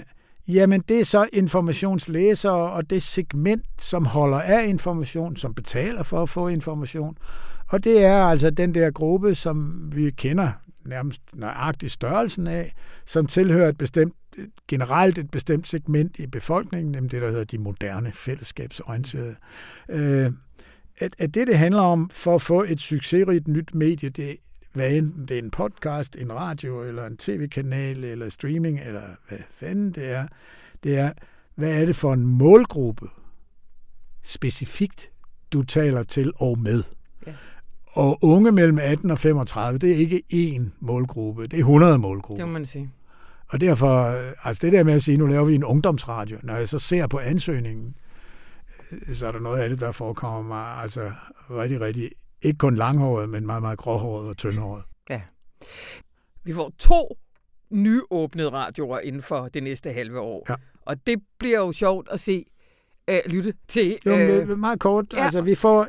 jamen 0.56 0.84
det 0.90 1.00
er 1.00 1.06
så 1.06 1.28
informationslæsere 1.34 2.72
og 2.72 2.90
det 2.90 3.04
segment, 3.04 3.66
som 3.80 4.06
holder 4.06 4.42
af 4.42 4.68
information, 4.68 5.36
som 5.36 5.54
betaler 5.54 6.04
for 6.04 6.22
at 6.22 6.30
få 6.30 6.48
information. 6.48 7.18
Og 7.68 7.84
det 7.84 8.06
er 8.06 8.18
altså 8.18 8.50
den 8.50 8.74
der 8.76 8.92
gruppe, 8.92 9.36
som 9.36 9.90
vi 9.96 10.12
kender 10.12 10.52
nærmest 10.86 11.22
nøjagtig 11.34 11.92
størrelsen 11.92 12.48
af, 12.48 12.74
som 13.06 13.28
tilhører 13.28 13.70
et 13.70 13.78
bestemt, 13.78 14.14
generelt 14.68 15.18
et 15.18 15.32
bestemt 15.32 15.68
segment 15.68 16.20
i 16.20 16.28
befolkningen, 16.28 16.92
nemlig 16.92 17.12
det, 17.12 17.22
der 17.22 17.30
hedder 17.30 17.44
de 17.44 17.58
moderne 17.58 18.12
fællesskabsorienterede. 18.12 19.36
Øh, 19.90 20.32
at, 20.98 21.16
at 21.20 21.34
det, 21.34 21.48
det 21.48 21.58
handler 21.58 21.82
om 21.82 22.10
for 22.14 22.36
at 22.36 22.42
få 22.42 22.64
et 22.64 22.82
succesrigt 22.82 23.48
nyt 23.48 23.76
medie, 23.76 24.10
det 24.10 24.38
hvad 24.74 24.94
enten 24.94 25.26
det 25.28 25.40
er 25.40 25.42
en 25.42 25.52
podcast, 25.52 26.16
en 26.16 26.34
radio, 26.34 26.84
eller 26.84 27.06
en 27.06 27.18
tv-kanal, 27.18 28.04
eller 28.04 28.30
streaming, 28.30 28.80
eller 28.80 29.02
hvad 29.30 29.40
fanden 29.52 29.92
det 29.92 30.12
er, 30.12 30.28
det 30.84 30.98
er, 30.98 31.12
hvad 31.56 31.82
er 31.82 31.86
det 31.86 31.96
for 31.96 32.14
en 32.14 32.26
målgruppe 32.26 33.08
specifikt, 34.24 35.12
du 35.54 35.62
taler 35.62 36.04
til 36.04 36.32
og 36.36 36.60
med. 36.60 36.84
Og 37.88 38.18
unge 38.22 38.52
mellem 38.52 38.80
18 38.82 39.12
og 39.12 39.20
35, 39.20 39.80
det 39.80 39.92
er 39.92 39.96
ikke 39.96 40.24
én 40.34 40.62
målgruppe, 40.80 41.44
det 41.44 41.54
er 41.54 41.58
100 41.58 41.98
målgrupper. 41.98 42.44
Det 42.44 42.48
må 42.48 42.54
man 42.54 42.66
sige. 42.66 42.92
Og 43.50 43.62
derfor, 43.62 43.94
altså 44.48 44.66
det 44.66 44.74
der 44.74 44.84
med 44.84 44.94
at 44.94 45.04
sige, 45.04 45.18
nu 45.18 45.28
laver 45.28 45.46
vi 45.46 45.56
en 45.56 45.64
ungdomsradio, 45.64 46.38
når 46.44 46.56
jeg 46.56 46.70
så 46.70 46.80
ser 46.80 47.08
på 47.08 47.20
ansøgningen, 47.20 47.96
så 49.14 49.28
er 49.28 49.32
der 49.32 49.40
noget 49.40 49.60
af 49.60 49.70
det, 49.70 49.80
der 49.80 49.92
forekommer 49.92 50.42
mig 50.42 50.84
altså 50.84 51.12
rigtig, 51.50 51.82
rigtig, 51.82 52.12
ikke 52.42 52.58
kun 52.58 52.76
langhåret, 52.76 53.30
men 53.30 53.46
meget, 53.46 53.62
meget 53.62 53.78
gråhåret 53.78 54.30
og 54.30 54.38
tyndhåret. 54.38 54.84
Ja. 55.10 55.22
Vi 56.44 56.54
får 56.54 56.72
to 56.80 57.18
nyåbnede 57.70 58.50
radioer 58.50 59.00
inden 59.00 59.22
for 59.22 59.48
det 59.48 59.64
næste 59.64 59.92
halve 59.92 60.20
år. 60.20 60.46
Ja. 60.50 60.56
Og 60.82 61.08
det 61.08 61.22
bliver 61.40 61.60
jo 61.60 61.72
sjovt 61.72 62.08
at 62.12 62.20
se, 62.20 62.46
øh, 63.08 63.20
lytte 63.26 63.54
til. 63.68 63.98
Jo, 64.06 64.12
øh, 64.12 64.60
meget 64.60 64.80
kort. 64.80 65.06
Ja. 65.14 65.24
Altså, 65.24 65.42
vi 65.42 65.56
får 65.56 65.88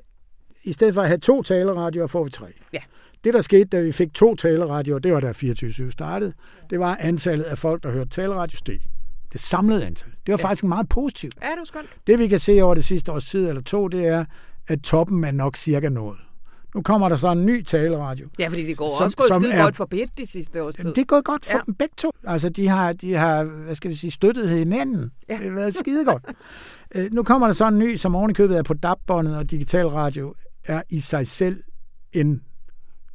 i 0.64 0.73
stedet 0.73 0.94
for 0.94 1.03
at 1.03 1.09
have 1.09 1.18
to 1.18 1.42
taleradioer, 1.42 2.07
får 2.07 2.25
vi 2.25 2.31
tre. 2.31 2.47
Ja. 2.73 2.81
Det, 3.24 3.35
der 3.35 3.40
skete, 3.40 3.64
da 3.64 3.81
vi 3.81 3.92
fik 3.92 4.14
to 4.14 4.35
taleradioer, 4.35 4.98
det 4.98 5.12
var 5.12 5.20
da 5.20 5.33
24 5.33 5.92
startede, 5.92 6.33
det 6.70 6.81
var 6.81 6.96
antallet 7.00 7.44
af 7.44 7.59
folk, 7.59 7.83
der 7.83 7.90
hørte 7.90 8.11
taleradio 8.11 8.57
steg. 8.57 8.78
Det 9.33 9.40
samlede 9.40 9.87
antal. 9.87 10.11
Det 10.26 10.33
var 10.33 10.38
ja. 10.38 10.48
faktisk 10.48 10.64
meget 10.64 10.88
positivt. 10.88 11.35
Ja, 11.42 11.50
det 11.50 11.59
var 11.59 11.64
skønt. 11.64 11.88
Det, 12.07 12.18
vi 12.18 12.28
kan 12.28 12.38
se 12.38 12.62
over 12.62 12.74
det 12.74 12.85
sidste 12.85 13.12
års 13.12 13.31
tid 13.31 13.48
eller 13.48 13.62
to, 13.62 13.88
det 13.88 14.07
er, 14.07 14.24
at 14.68 14.81
toppen 14.81 15.24
er 15.24 15.31
nok 15.31 15.57
cirka 15.57 15.88
nået. 15.88 16.18
Nu 16.74 16.83
kommer 16.83 17.09
der 17.09 17.16
så 17.16 17.33
en 17.33 17.46
ny 17.46 17.64
taleradio. 17.64 18.28
Ja, 18.38 18.48
fordi 18.48 18.66
det 18.66 18.76
går 18.76 18.98
som, 18.98 19.04
også 19.04 19.16
gået 19.16 19.42
skide 19.42 19.54
er, 19.54 19.62
godt 19.62 19.76
for 19.76 19.85
BET 19.85 20.09
de 20.18 20.26
sidste 20.26 20.62
års 20.62 20.74
tid. 20.74 20.94
Det 20.94 21.09
går 21.09 21.22
godt 21.22 21.46
for 21.46 21.59
ja. 21.59 21.62
dem 21.66 21.74
begge 21.74 21.94
to. 21.96 22.11
Altså, 22.24 22.48
de 22.48 22.68
har, 22.68 22.92
de 22.92 23.14
har, 23.14 23.44
hvad 23.44 23.74
skal 23.74 23.90
vi 23.90 23.94
sige, 23.94 24.11
støttet 24.11 24.48
hinanden. 24.48 25.11
Ja. 25.28 25.35
Det 25.35 25.44
har 25.44 25.50
været 25.50 25.74
skide 25.74 26.04
godt. 26.04 26.22
Øh, 26.94 27.09
nu 27.12 27.22
kommer 27.22 27.46
der 27.46 27.54
så 27.54 27.68
en 27.68 27.78
ny, 27.78 27.96
som 27.96 28.14
ovenikøbet 28.14 28.59
er 28.59 28.62
på 28.62 28.74
DAB-båndet 28.74 29.37
og 29.37 29.50
digital 29.50 29.87
radio, 29.87 30.35
er 30.64 30.83
i 30.90 31.00
sig 31.00 31.26
selv 31.26 31.62
en 32.12 32.42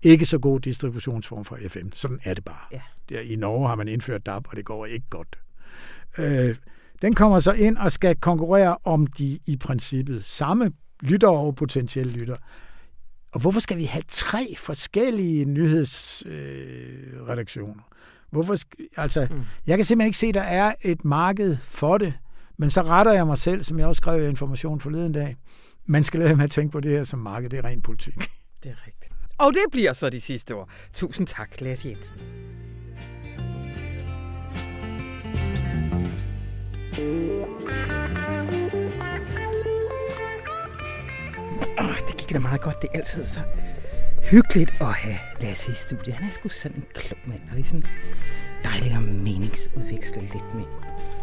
ikke 0.04 0.26
så 0.26 0.40
god 0.40 0.60
distributionsform 0.60 1.46
for 1.46 1.58
FM. 1.68 1.88
Sådan 1.94 2.20
er 2.24 2.34
det 2.34 2.44
bare. 2.44 2.66
Ja. 2.72 2.82
Der, 3.10 3.20
I 3.20 3.36
Norge 3.36 3.68
har 3.68 3.76
man 3.76 3.88
indført 3.88 4.26
DAB, 4.26 4.48
og 4.50 4.58
det 4.58 4.66
går 4.66 4.86
ikke 4.86 5.06
godt. 5.10 5.38
Øh, 6.18 6.56
den 7.02 7.16
kommer 7.16 7.40
så 7.40 7.52
ind 7.52 7.78
og 7.78 7.92
skal 7.92 8.16
konkurrere 8.16 8.78
om 8.84 9.08
de 9.08 9.40
i 9.46 9.58
princippet 9.58 10.24
samme 10.24 10.72
lytter 11.02 11.30
og 11.30 11.56
potentielle 11.56 12.12
lytter. 12.12 12.36
Og 13.32 13.40
hvorfor 13.40 13.60
skal 13.60 13.78
vi 13.78 13.84
have 13.84 14.04
tre 14.08 14.56
forskellige 14.58 15.46
nyhedsredaktioner? 15.46 17.74
Øh, 17.74 17.80
hvorfor 18.32 18.56
altså, 18.98 19.28
mm. 19.32 19.42
Jeg 19.68 19.78
kan 19.78 19.86
simpelthen 19.86 20.08
ikke 20.08 20.18
se, 20.18 20.28
at 20.28 20.34
der 20.34 20.42
er 20.42 20.74
et 20.82 21.06
marked 21.06 21.58
for 21.62 21.98
det. 21.98 22.14
Men 22.58 22.70
så 22.70 22.82
retter 22.82 23.14
jeg 23.14 23.28
mig 23.28 23.38
selv, 23.38 23.64
som 23.64 23.80
jeg 23.80 23.88
også 23.88 24.00
skrev 24.00 24.24
i 24.24 24.28
Information 24.30 24.80
forleden 24.80 25.12
dag. 25.12 25.36
Man 25.86 26.04
skal 26.04 26.20
lade 26.20 26.28
være 26.28 26.38
med 26.38 26.44
at 26.44 26.52
tænke 26.52 26.72
på 26.72 26.80
det 26.80 26.92
her 26.92 27.04
som 27.04 27.20
marked. 27.20 27.50
Det 27.50 27.60
er 27.60 27.64
ren 27.64 27.82
politik. 27.82 28.32
Det 28.64 28.72
er 28.72 28.76
rigtigt. 28.88 29.03
Og 29.44 29.54
det 29.54 29.64
bliver 29.72 29.94
så 29.94 30.10
de 30.10 30.22
sidste 30.22 30.56
ord. 30.56 30.70
Tusind 30.94 31.28
tak, 31.28 31.62
Lasse 31.62 31.90
Jensen. 31.90 32.18
Oh, 41.80 41.98
det 42.08 42.18
gik 42.18 42.34
da 42.34 42.40
meget 42.40 42.62
godt. 42.62 42.82
Det 42.82 42.90
er 42.94 42.98
altid 42.98 43.26
så 43.26 43.40
hyggeligt 44.32 44.72
at 44.82 44.94
have 44.94 45.18
Lasse 45.42 45.72
i 45.72 45.76
studiet. 45.76 46.16
Han 46.16 46.30
er 46.30 46.34
sgu 46.34 46.50
sådan 46.50 46.78
en 46.78 46.86
klog 46.94 47.20
mand, 47.26 47.42
og 47.52 47.58
det 47.58 47.62
er 47.62 47.66
sådan 47.66 47.86
dejligt 48.64 48.94
at 48.94 49.02
meningsudveksle 49.02 50.22
lidt 50.22 50.56
med 50.56 50.66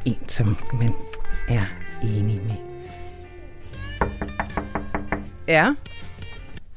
en, 0.05 0.29
som 0.29 0.47
man 0.73 0.91
er 1.49 1.67
enig 2.03 2.41
med. 2.43 2.57
Ja, 5.49 5.75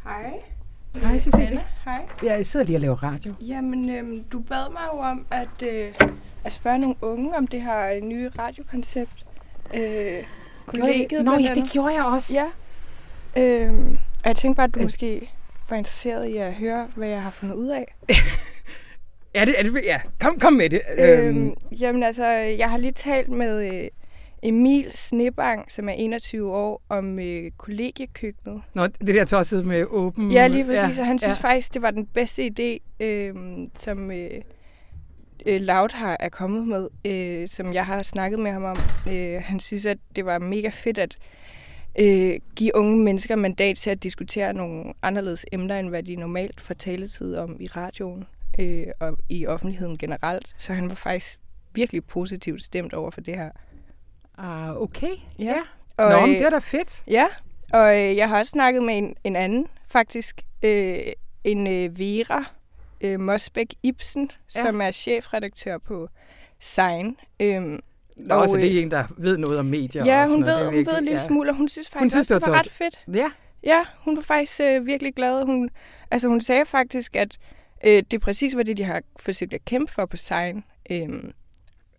Hej 0.04 0.53
hej 1.02 1.20
Cecilie. 1.20 1.62
Hej. 1.86 2.06
Jeg 2.24 2.46
sidder 2.46 2.66
lige 2.66 2.78
og 2.78 2.82
laver 2.82 3.04
radio. 3.04 3.34
Jamen, 3.42 3.90
øhm, 3.90 4.24
du 4.24 4.40
bad 4.40 4.72
mig 4.72 4.82
jo 4.94 5.00
om 5.00 5.26
at, 5.32 5.62
øh, 5.64 5.94
at 6.44 6.52
spørge 6.52 6.78
nogle 6.80 6.96
unge 7.02 7.38
om 7.38 7.48
det 7.48 7.62
her 7.62 8.00
nye 8.04 8.30
radiokoncept. 8.40 9.26
Øh, 9.76 9.82
kollegiet 10.66 11.26
Nå 11.26 11.38
ja, 11.38 11.54
det 11.56 11.70
gjorde 11.72 11.94
jeg 11.94 12.04
også. 12.06 12.34
Ja. 12.34 12.46
Øhm, 13.44 13.98
og 14.24 14.28
jeg 14.28 14.36
tænkte 14.36 14.58
bare, 14.58 14.68
at 14.68 14.76
du 14.76 14.80
Øh. 14.80 14.84
måske 14.84 15.32
var 15.70 15.78
interesseret 15.78 16.28
i 16.28 16.38
at 16.38 16.54
høre, 16.54 16.88
hvad 16.96 17.08
jeg 17.08 17.22
har 17.22 17.32
fundet 17.32 17.56
ud 17.56 17.68
af. 17.68 17.96
Er 19.36 19.46
det, 19.46 19.56
er 19.60 19.64
det, 19.64 19.82
ja, 19.84 20.00
kom, 20.20 20.40
kom 20.40 20.54
med 20.54 20.70
det. 20.70 20.82
Øhm, 20.98 21.54
jamen 21.80 22.04
altså, 22.04 22.26
jeg 22.28 22.70
har 22.70 22.78
lige 22.78 22.92
talt 22.92 23.30
med 23.30 23.74
øh, 23.74 23.88
Emil 24.44 24.92
Snebang, 24.92 25.72
som 25.72 25.90
er 25.90 25.94
21 25.94 26.56
år, 26.56 26.82
om 26.90 27.20
øh, 27.20 27.52
kollegiekøkkenet. 27.58 28.62
Nå, 28.74 28.88
det 28.88 29.16
der 29.16 29.26
tosset 29.26 29.66
med 29.66 29.86
åben... 29.90 30.32
Ja, 30.32 30.48
lige 30.48 30.66
præcis. 30.66 31.00
Og 31.00 31.06
han 31.06 31.20
synes 31.20 31.38
ja. 31.44 31.50
faktisk, 31.50 31.74
det 31.74 31.82
var 31.82 31.92
den 31.92 32.06
bedste 32.06 32.46
idé, 32.46 33.04
øh, 33.06 33.34
som 33.80 34.12
øh, 34.12 34.30
øh, 35.46 35.62
Loud 35.62 35.90
har 35.94 36.18
er 36.20 36.30
kommet 36.30 36.68
med, 36.68 36.88
øh, 37.08 37.48
som 37.48 37.74
jeg 37.74 37.86
har 37.86 38.02
snakket 38.02 38.40
med 38.40 38.52
ham 38.52 38.64
om. 38.64 38.78
Øh, 39.08 39.42
han 39.42 39.60
synes, 39.60 39.86
at 39.86 39.98
det 40.16 40.26
var 40.26 40.40
mega 40.40 40.70
fedt 40.70 40.98
at 40.98 41.18
øh, 42.00 42.34
give 42.56 42.76
unge 42.76 43.04
mennesker 43.04 43.36
mandat 43.36 43.78
til 43.78 43.90
at 43.90 44.04
diskutere 44.04 44.54
nogle 44.54 44.94
anderledes 45.02 45.46
emner, 45.52 45.80
end 45.80 45.90
hvad 45.90 46.04
de 46.04 46.16
normalt 46.16 46.62
får 46.62 46.74
taletid 46.74 47.36
om 47.36 47.58
i 47.60 47.68
radioen 47.68 48.26
øh, 48.60 48.86
og 49.00 49.18
i 49.30 49.48
offentligheden 49.48 49.98
generelt. 49.98 50.56
Så 50.58 50.74
han 50.74 50.90
var 50.90 50.96
faktisk 50.96 51.40
virkelig 51.74 52.06
positivt 52.06 52.64
stemt 52.64 52.94
over 52.94 53.12
for 53.12 53.22
det 53.22 53.36
her. 53.36 53.50
Ah, 54.38 54.82
okay. 54.82 55.12
Ja. 55.40 55.56
Nå, 55.98 56.04
Og, 56.04 56.22
men 56.22 56.30
øh, 56.30 56.36
det 56.36 56.46
er 56.46 56.50
da 56.50 56.58
fedt. 56.58 57.04
Ja, 57.08 57.26
og 57.74 58.00
øh, 58.02 58.18
jeg 58.18 58.30
har 58.30 58.40
også 58.40 58.50
snakket 58.50 58.84
med 58.84 58.98
en, 58.98 59.16
en 59.24 59.36
anden, 59.36 59.68
faktisk. 59.88 60.42
Øh, 60.64 60.98
en 61.44 61.68
øh, 61.68 62.00
Vera 62.00 62.44
øh, 63.02 63.20
Mosbæk 63.20 63.74
Ibsen, 63.84 64.32
Ja. 64.56 64.60
ja. 64.60 64.66
som 64.66 64.82
er 64.82 64.92
chefredaktør 64.92 65.78
på 65.78 66.08
Sign. 66.60 67.18
Øhm, 67.40 67.80
Nå, 68.18 68.36
og, 68.36 68.50
så 68.50 68.58
det 68.58 68.78
er 68.78 68.82
en, 68.82 68.92
der 68.92 69.04
ved 69.18 69.38
noget 69.38 69.60
om 69.60 69.66
medier. 69.66 70.06
Ja, 70.06 70.22
og 70.22 70.28
sådan 70.28 70.42
hun 70.42 70.50
noget. 70.50 70.60
ved, 70.60 70.66
hun 70.76 70.86
ved 70.86 70.98
en 70.98 71.04
lille 71.04 71.20
ja. 71.22 71.28
smule, 71.28 71.50
og 71.50 71.56
hun 71.56 71.70
synes 71.70 71.90
faktisk 71.90 72.14
synes, 72.14 72.32
også, 72.32 72.34
det 72.34 72.44
det 72.44 72.52
var 72.52 72.58
var 72.58 72.64
ret 72.64 72.72
fedt. 72.72 73.04
Ja, 73.14 73.32
Ja, 73.64 73.86
hun 74.00 74.16
var 74.16 74.22
faktisk 74.22 74.60
øh, 74.62 74.86
virkelig 74.86 75.14
glad. 75.16 75.46
Hun, 75.46 75.70
altså, 76.12 76.28
hun 76.28 76.42
sagde 76.42 76.66
faktisk, 76.66 77.16
at 77.16 77.38
øh, 77.86 78.04
det 78.12 78.22
præcis 78.22 78.56
var 78.56 78.64
det, 78.64 78.78
de 78.78 78.84
har 78.84 79.02
forsøgt 79.20 79.54
at 79.54 79.66
kæmpe 79.66 79.92
for 79.92 80.06
på 80.06 80.18
Sign. 80.18 80.64
Øhm, 80.92 81.32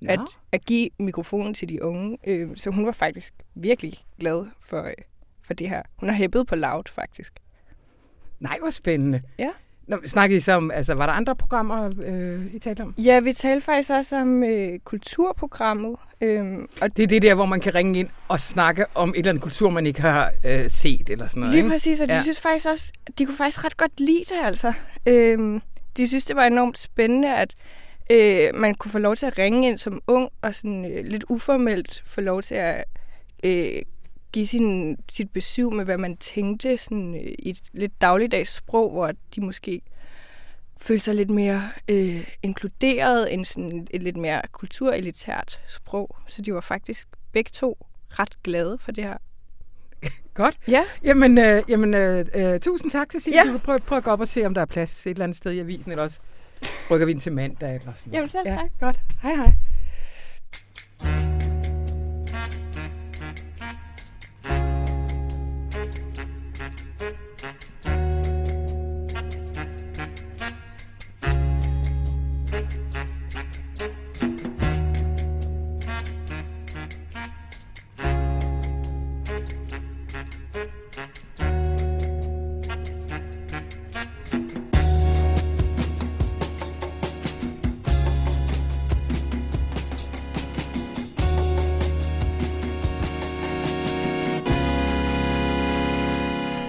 Nå. 0.00 0.12
at, 0.12 0.20
at 0.52 0.64
give 0.64 0.90
mikrofonen 0.98 1.54
til 1.54 1.68
de 1.68 1.82
unge. 1.82 2.18
Øh, 2.26 2.48
så 2.56 2.70
hun 2.70 2.86
var 2.86 2.92
faktisk 2.92 3.34
virkelig 3.54 3.98
glad 4.20 4.46
for, 4.60 4.82
øh, 4.82 4.92
for 5.42 5.54
det 5.54 5.68
her. 5.68 5.82
Hun 5.96 6.08
har 6.08 6.16
hæppet 6.16 6.46
på 6.46 6.54
Loud, 6.56 6.84
faktisk. 6.92 7.32
Nej, 8.40 8.58
hvor 8.60 8.70
spændende. 8.70 9.22
Ja. 9.38 9.50
Nå, 9.86 9.96
snakkede 10.06 10.36
I 10.36 10.40
så 10.40 10.52
om, 10.52 10.70
altså 10.70 10.94
var 10.94 11.06
der 11.06 11.12
andre 11.12 11.36
programmer, 11.36 11.90
øh, 12.04 12.54
I 12.54 12.58
talte 12.58 12.80
om? 12.80 12.94
Ja, 12.98 13.20
vi 13.20 13.32
talte 13.32 13.64
faktisk 13.64 13.90
også 13.90 14.16
om 14.16 14.42
øh, 14.44 14.78
kulturprogrammet. 14.78 15.96
Øhm, 16.20 16.68
og 16.82 16.96
Det 16.96 17.02
er 17.02 17.06
det 17.06 17.22
der, 17.22 17.34
hvor 17.34 17.44
man 17.46 17.60
kan 17.60 17.74
ringe 17.74 17.98
ind 17.98 18.08
og 18.28 18.40
snakke 18.40 18.84
om 18.94 19.08
et 19.10 19.16
eller 19.18 19.30
andet 19.30 19.42
kultur, 19.42 19.70
man 19.70 19.86
ikke 19.86 20.00
har 20.00 20.32
øh, 20.44 20.70
set 20.70 21.10
eller 21.10 21.28
sådan 21.28 21.40
noget. 21.40 21.54
lige 21.54 21.64
ikke? 21.64 21.74
præcis, 21.74 22.00
og 22.00 22.08
de 22.08 22.14
Ja. 22.14 22.22
synes 22.22 22.40
faktisk 22.40 22.68
også, 22.68 22.92
de 23.18 23.26
kunne 23.26 23.36
faktisk 23.36 23.64
ret 23.64 23.76
godt 23.76 24.00
lide 24.00 24.24
det, 24.28 24.36
altså. 24.44 24.72
Øhm, 25.08 25.60
de 25.96 26.08
synes, 26.08 26.24
det 26.24 26.36
var 26.36 26.44
enormt 26.44 26.78
spændende, 26.78 27.36
at 27.36 27.54
øh, 28.12 28.54
man 28.54 28.74
kunne 28.74 28.90
få 28.90 28.98
lov 28.98 29.16
til 29.16 29.26
at 29.26 29.38
ringe 29.38 29.68
ind 29.68 29.78
som 29.78 30.02
ung, 30.06 30.28
og 30.42 30.54
sådan 30.54 30.92
øh, 30.92 31.04
lidt 31.04 31.24
uformelt 31.28 32.02
få 32.06 32.20
lov 32.20 32.42
til 32.42 32.54
at 32.54 32.84
øh, 33.44 33.82
give 34.32 34.46
sin, 34.46 34.96
sit 35.12 35.30
besøg 35.30 35.72
med, 35.72 35.84
hvad 35.84 35.98
man 35.98 36.16
tænkte 36.16 36.76
sådan, 36.76 37.14
øh, 37.14 37.32
i 37.38 37.50
et 37.50 37.62
lidt 37.72 38.00
dagligdags 38.00 38.52
sprog, 38.52 38.90
hvor 38.90 39.12
de 39.34 39.40
måske 39.40 39.80
følte 40.76 41.04
sig 41.04 41.14
lidt 41.14 41.30
mere 41.30 41.70
øh, 41.90 42.28
inkluderet 42.42 43.34
end 43.34 43.44
sådan 43.44 43.86
et 43.90 44.02
lidt 44.02 44.16
mere 44.16 44.42
kulturelitært 44.52 45.60
sprog. 45.68 46.16
Så 46.28 46.42
de 46.42 46.54
var 46.54 46.60
faktisk 46.60 47.08
begge 47.32 47.50
to 47.52 47.86
ret 48.10 48.42
glade 48.42 48.78
for 48.80 48.92
det 48.92 49.04
her. 49.04 49.16
Godt. 50.34 50.58
Ja. 50.68 50.84
Jamen, 51.04 51.38
øh, 51.38 51.62
jamen 51.68 51.94
øh, 51.94 52.26
øh, 52.34 52.60
tusind 52.60 52.90
tak 52.90 53.12
Signe. 53.18 53.38
Ja. 53.38 53.44
Du 53.44 53.50
kan 53.50 53.60
prøve, 53.60 53.78
prøve 53.78 53.96
at 53.96 54.04
gå 54.04 54.10
op 54.10 54.20
og 54.20 54.28
se, 54.28 54.46
om 54.46 54.54
der 54.54 54.60
er 54.60 54.66
plads 54.66 55.06
et 55.06 55.10
eller 55.10 55.24
andet 55.24 55.36
sted 55.36 55.52
i 55.52 55.58
avisen, 55.58 55.90
eller 55.90 56.02
også 56.02 56.20
rykker 56.90 57.06
vi 57.06 57.12
den 57.12 57.20
til 57.20 57.32
mandag 57.32 57.74
eller 57.76 57.92
sådan 57.94 58.12
Jamen 58.12 58.28
selv 58.28 58.42
Ja. 58.46 58.54
tak. 58.54 58.70
Godt. 58.80 59.00
Hej 59.22 59.34
hej. 59.34 59.52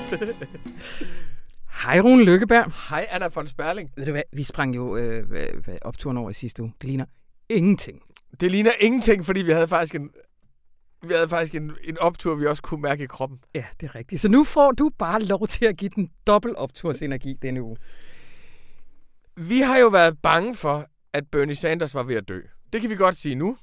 Hej 1.84 2.00
Rune 2.00 2.24
Lykkeberg. 2.24 2.72
Hej 2.90 3.08
Anna 3.10 3.28
von 3.36 3.48
Sperling. 3.48 3.92
Ved 3.98 4.06
du 4.06 4.12
hvad, 4.12 4.24
vi 4.34 4.44
sprang 4.44 4.76
jo 4.76 4.96
øh, 4.96 5.48
opturen 5.82 6.18
over 6.18 6.30
i 6.30 6.34
sidste 6.34 6.62
uge. 6.62 6.74
Det 6.82 6.88
ligner 6.88 7.06
ingenting. 7.50 8.02
Det 8.40 8.52
ligner 8.52 8.72
ingenting, 8.80 9.26
fordi 9.26 9.42
vi 9.42 9.52
havde 9.52 9.68
faktisk 9.68 9.96
en, 9.96 10.10
vi 11.08 11.14
havde 11.14 11.30
faktisk 11.30 11.56
en, 11.56 11.72
en 11.84 11.98
optur, 11.98 12.36
vi 12.36 12.46
også 12.46 12.64
kunne 12.64 12.82
mærke 12.82 13.04
i 13.04 13.08
kroppen. 13.08 13.40
Ja, 13.56 13.66
det 13.80 13.90
er 13.90 13.96
rigtigt. 13.96 14.22
Så 14.22 14.30
nu 14.30 14.44
får 14.44 14.72
du 14.72 14.92
bare 14.98 15.22
lov 15.22 15.48
til 15.48 15.66
at 15.66 15.78
give 15.78 15.92
den 15.96 16.12
dobbelt 16.28 16.56
optursenergi 16.58 17.34
denne 17.42 17.64
uge. 17.64 17.78
Vi 19.38 19.60
har 19.60 19.78
jo 19.78 19.88
været 19.88 20.18
bange 20.24 20.56
for, 20.56 20.88
at 21.14 21.24
Bernie 21.32 21.56
Sanders 21.56 21.96
var 21.96 22.04
ved 22.04 22.16
at 22.16 22.28
dø. 22.28 22.42
Det 22.74 22.82
kan 22.82 22.90
vi 22.90 22.96
godt 22.96 23.18
sige 23.18 23.36
nu. 23.36 23.58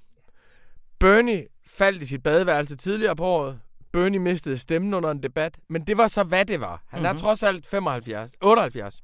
Bernie 0.98 1.46
faldt 1.66 2.02
i 2.02 2.06
sit 2.06 2.22
badeværelse 2.22 2.76
tidligere 2.76 3.16
på 3.16 3.24
året. 3.24 3.60
Bernie 3.92 4.18
mistede 4.20 4.58
stemmen 4.58 4.94
under 4.94 5.10
en 5.10 5.22
debat, 5.22 5.58
men 5.68 5.86
det 5.86 5.96
var 5.96 6.08
så, 6.08 6.22
hvad 6.22 6.44
det 6.44 6.60
var. 6.60 6.82
Han 6.88 6.98
mm-hmm. 6.98 7.06
er 7.06 7.12
Mhm. 7.12 7.18
trods 7.20 7.42
alt 7.42 7.66
75, 7.66 8.36
78. 8.40 9.00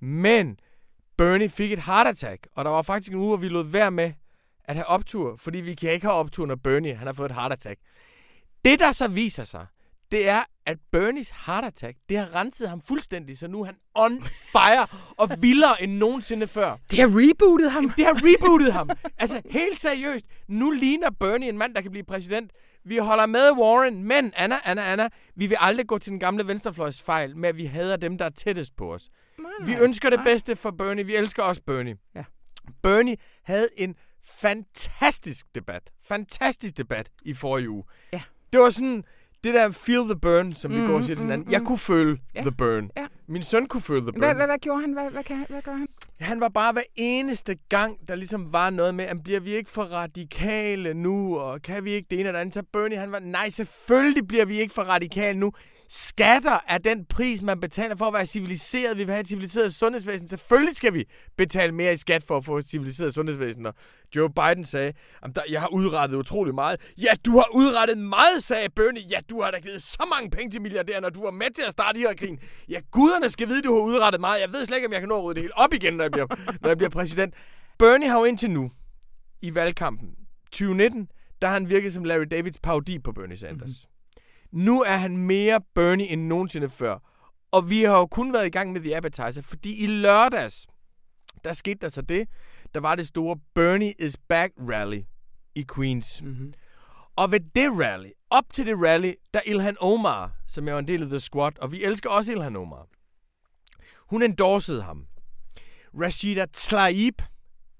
Men 0.00 0.56
Bernie 1.16 1.48
fik 1.48 1.72
et 1.72 1.78
heart 1.78 2.06
attack, 2.06 2.46
og 2.56 2.64
der 2.64 2.70
var 2.70 2.82
faktisk 2.82 3.10
en 3.12 3.18
uge, 3.18 3.26
hvor 3.28 3.36
vi 3.36 3.48
lod 3.48 3.64
være 3.64 3.90
med 3.90 4.12
at 4.64 4.74
have 4.74 4.86
optur, 4.86 5.36
fordi 5.36 5.58
vi 5.58 5.74
kan 5.74 5.92
ikke 5.92 6.06
have 6.06 6.14
optur, 6.18 6.46
når 6.46 6.54
Bernie 6.54 6.94
han 6.94 7.06
har 7.06 7.14
fået 7.14 7.30
et 7.30 7.34
heart 7.36 7.52
attack. 7.52 7.80
Det, 8.64 8.78
der 8.78 8.92
så 8.92 9.08
viser 9.08 9.44
sig, 9.44 9.66
det 10.12 10.28
er, 10.28 10.40
at 10.66 10.78
Bernies 10.92 11.32
heart 11.46 11.64
attack, 11.64 11.98
det 12.08 12.18
har 12.18 12.34
renset 12.34 12.68
ham 12.68 12.80
fuldstændig, 12.80 13.38
så 13.38 13.48
nu 13.48 13.60
er 13.60 13.64
han 13.64 13.76
on 13.94 14.22
fire 14.52 14.86
og 15.16 15.30
vildere 15.40 15.82
end 15.82 15.92
nogensinde 15.92 16.48
før. 16.48 16.76
Det 16.90 16.98
har 16.98 17.06
rebootet 17.06 17.70
ham. 17.72 17.90
Det 17.96 18.04
har 18.04 18.14
rebootet 18.14 18.72
ham. 18.72 18.90
Altså, 19.18 19.42
helt 19.50 19.80
seriøst. 19.80 20.26
Nu 20.48 20.70
ligner 20.70 21.10
Bernie 21.10 21.48
en 21.48 21.58
mand, 21.58 21.74
der 21.74 21.80
kan 21.80 21.90
blive 21.90 22.04
præsident. 22.04 22.50
Vi 22.84 22.96
holder 22.96 23.26
med 23.26 23.50
Warren, 23.58 24.04
men 24.04 24.32
Anna, 24.36 24.56
Anna, 24.64 24.82
Anna, 24.92 25.08
vi 25.36 25.46
vil 25.46 25.56
aldrig 25.60 25.86
gå 25.86 25.98
til 25.98 26.10
den 26.10 26.20
gamle 26.20 26.46
venstrefløjs 26.46 27.02
fejl 27.02 27.36
med, 27.36 27.48
at 27.48 27.56
vi 27.56 27.64
hader 27.64 27.96
dem, 27.96 28.18
der 28.18 28.24
er 28.24 28.30
tættest 28.30 28.76
på 28.76 28.94
os. 28.94 29.08
Vi 29.64 29.74
ønsker 29.80 30.10
det 30.10 30.18
nej. 30.18 30.24
bedste 30.24 30.56
for 30.56 30.70
Bernie. 30.70 31.06
Vi 31.06 31.16
elsker 31.16 31.42
også 31.42 31.62
Bernie. 31.66 31.96
Ja. 32.14 32.24
Bernie 32.82 33.16
havde 33.44 33.68
en 33.76 33.94
fantastisk 34.24 35.46
debat. 35.54 35.90
Fantastisk 36.04 36.76
debat 36.76 37.10
i 37.24 37.34
forrige 37.34 37.70
uge. 37.70 37.84
Ja. 38.12 38.22
Det 38.52 38.60
var 38.60 38.70
sådan, 38.70 39.04
det 39.44 39.54
der 39.54 39.70
feel 39.70 40.04
the 40.04 40.16
burn, 40.20 40.52
som 40.54 40.72
vi 40.72 40.80
Mm, 40.80 40.86
går 40.86 40.94
og 40.96 41.04
siger 41.04 41.16
til 41.16 41.24
mm, 41.24 41.30
hinanden. 41.30 41.52
Jeg 41.52 41.60
mm. 41.60 41.66
kunne 41.66 41.78
føle 41.78 42.18
Ja. 42.34 42.40
the 42.40 42.52
burn. 42.52 42.90
Ja. 42.96 43.06
Min 43.32 43.42
søn 43.42 43.66
kunne 43.66 43.80
føle 43.80 44.00
the 44.00 44.12
burn. 44.12 44.18
Hvad, 44.18 44.34
hvad, 44.34 44.46
hvad 44.46 44.58
gjorde 44.58 44.80
han? 44.80 44.92
Hvad, 44.92 45.10
hvad, 45.10 45.24
kan, 45.24 45.46
hvad 45.48 45.62
gør 45.62 45.72
han? 45.72 45.88
Han 46.20 46.40
var 46.40 46.48
bare 46.48 46.72
hver 46.72 46.82
eneste 46.96 47.56
gang, 47.68 48.08
der 48.08 48.14
ligesom 48.14 48.52
var 48.52 48.70
noget 48.70 48.94
med, 48.94 49.04
bliver 49.24 49.40
vi 49.40 49.50
ikke 49.50 49.70
for 49.70 49.82
radikale 49.82 50.94
nu, 50.94 51.38
og 51.38 51.62
kan 51.62 51.84
vi 51.84 51.90
ikke 51.90 52.06
det 52.10 52.20
ene 52.20 52.28
eller 52.28 52.40
andet? 52.40 52.54
Så 52.54 52.62
Bernie, 52.72 52.98
han 52.98 53.12
var, 53.12 53.18
nej, 53.18 53.48
selvfølgelig 53.48 54.28
bliver 54.28 54.44
vi 54.44 54.60
ikke 54.60 54.74
for 54.74 54.82
radikale 54.82 55.38
nu. 55.38 55.52
Skatter 55.94 56.58
er 56.68 56.78
den 56.78 57.04
pris, 57.04 57.42
man 57.42 57.60
betaler 57.60 57.96
for 57.96 58.04
at 58.04 58.14
være 58.14 58.26
civiliseret. 58.26 58.96
Vi 58.96 59.04
vil 59.04 59.12
have 59.12 59.20
et 59.20 59.28
civiliseret 59.28 59.74
sundhedsvæsen. 59.74 60.28
Selvfølgelig 60.28 60.76
skal 60.76 60.94
vi 60.94 61.04
betale 61.36 61.72
mere 61.72 61.92
i 61.92 61.96
skat 61.96 62.24
for 62.24 62.36
at 62.36 62.44
få 62.44 62.58
et 62.58 62.64
civiliseret 62.64 63.14
sundhedsvæsen. 63.14 63.66
Og 63.66 63.74
Joe 64.16 64.30
Biden 64.30 64.64
sagde, 64.64 64.92
at 65.22 65.38
jeg 65.50 65.60
har 65.60 65.68
udrettet 65.68 66.16
utrolig 66.16 66.54
meget. 66.54 66.80
Ja, 66.98 67.10
du 67.26 67.30
har 67.30 67.48
udrettet 67.54 67.98
meget, 67.98 68.42
sagde 68.42 68.68
Bernie. 68.68 69.02
Ja, 69.10 69.20
du 69.30 69.42
har 69.42 69.50
da 69.50 69.58
givet 69.58 69.82
så 69.82 70.06
mange 70.10 70.30
penge 70.30 70.50
til 70.50 70.62
milliardærer, 70.62 71.00
når 71.00 71.10
du 71.10 71.22
var 71.22 71.30
med 71.30 71.54
til 71.54 71.62
at 71.62 71.72
starte 71.72 72.00
Irak-krigen. 72.00 72.38
Ja, 72.68 72.80
guderne 72.90 73.30
skal 73.30 73.48
vide, 73.48 73.62
du 73.62 73.74
har 73.74 73.80
udrettet 73.80 74.20
meget. 74.20 74.40
Jeg 74.40 74.52
ved 74.52 74.66
slet 74.66 74.76
ikke, 74.76 74.86
om 74.86 74.92
jeg 74.92 75.00
kan 75.00 75.08
nå 75.08 75.18
at 75.18 75.24
rydde 75.24 75.34
det 75.34 75.42
hele 75.42 75.58
op 75.58 75.74
igen, 75.74 75.94
når 75.94 76.04
jeg 76.04 76.10
bliver, 76.10 76.26
når 76.60 76.68
jeg 76.68 76.76
bliver 76.76 76.90
præsident. 76.90 77.34
Bernie 77.78 78.08
har 78.08 78.18
jo 78.18 78.24
indtil 78.24 78.50
nu, 78.50 78.70
i 79.42 79.54
valgkampen 79.54 80.08
2019, 80.52 81.08
der 81.42 81.48
har 81.48 81.54
han 81.54 81.68
virket 81.68 81.92
som 81.92 82.04
Larry 82.04 82.26
Davids 82.30 82.58
parodi 82.58 82.98
på 82.98 83.12
Bernie 83.12 83.36
Sanders. 83.36 83.70
Mm-hmm. 83.70 83.91
Nu 84.52 84.82
er 84.82 84.96
han 84.96 85.16
mere 85.16 85.60
Bernie 85.74 86.08
end 86.08 86.26
nogensinde 86.26 86.68
før. 86.68 86.98
Og 87.50 87.70
vi 87.70 87.82
har 87.82 87.98
jo 87.98 88.06
kun 88.06 88.32
været 88.32 88.46
i 88.46 88.50
gang 88.50 88.72
med 88.72 88.80
The 88.80 88.96
Appetizer, 88.96 89.42
fordi 89.42 89.84
i 89.84 89.86
lørdags, 89.86 90.66
der 91.44 91.52
skete 91.52 91.78
der 91.80 91.88
så 91.88 92.02
det, 92.02 92.28
der 92.74 92.80
var 92.80 92.94
det 92.94 93.06
store 93.06 93.38
Bernie 93.54 93.94
is 93.98 94.16
Back 94.28 94.52
rally 94.58 95.02
i 95.54 95.64
Queens. 95.74 96.22
Mm-hmm. 96.22 96.52
Og 97.16 97.30
ved 97.32 97.40
det 97.54 97.70
rally, 97.78 98.10
op 98.30 98.44
til 98.52 98.66
det 98.66 98.76
rally, 98.76 99.12
der 99.34 99.40
Ilhan 99.46 99.76
Omar, 99.80 100.32
som 100.48 100.68
er 100.68 100.78
en 100.78 100.88
del 100.88 101.02
af 101.02 101.08
The 101.08 101.20
Squad, 101.20 101.58
og 101.58 101.72
vi 101.72 101.84
elsker 101.84 102.10
også 102.10 102.32
Ilhan 102.32 102.56
Omar, 102.56 102.86
hun 103.98 104.22
endorsede 104.22 104.82
ham. 104.82 105.06
Rashida 106.00 106.46
Tlaib, 106.52 107.22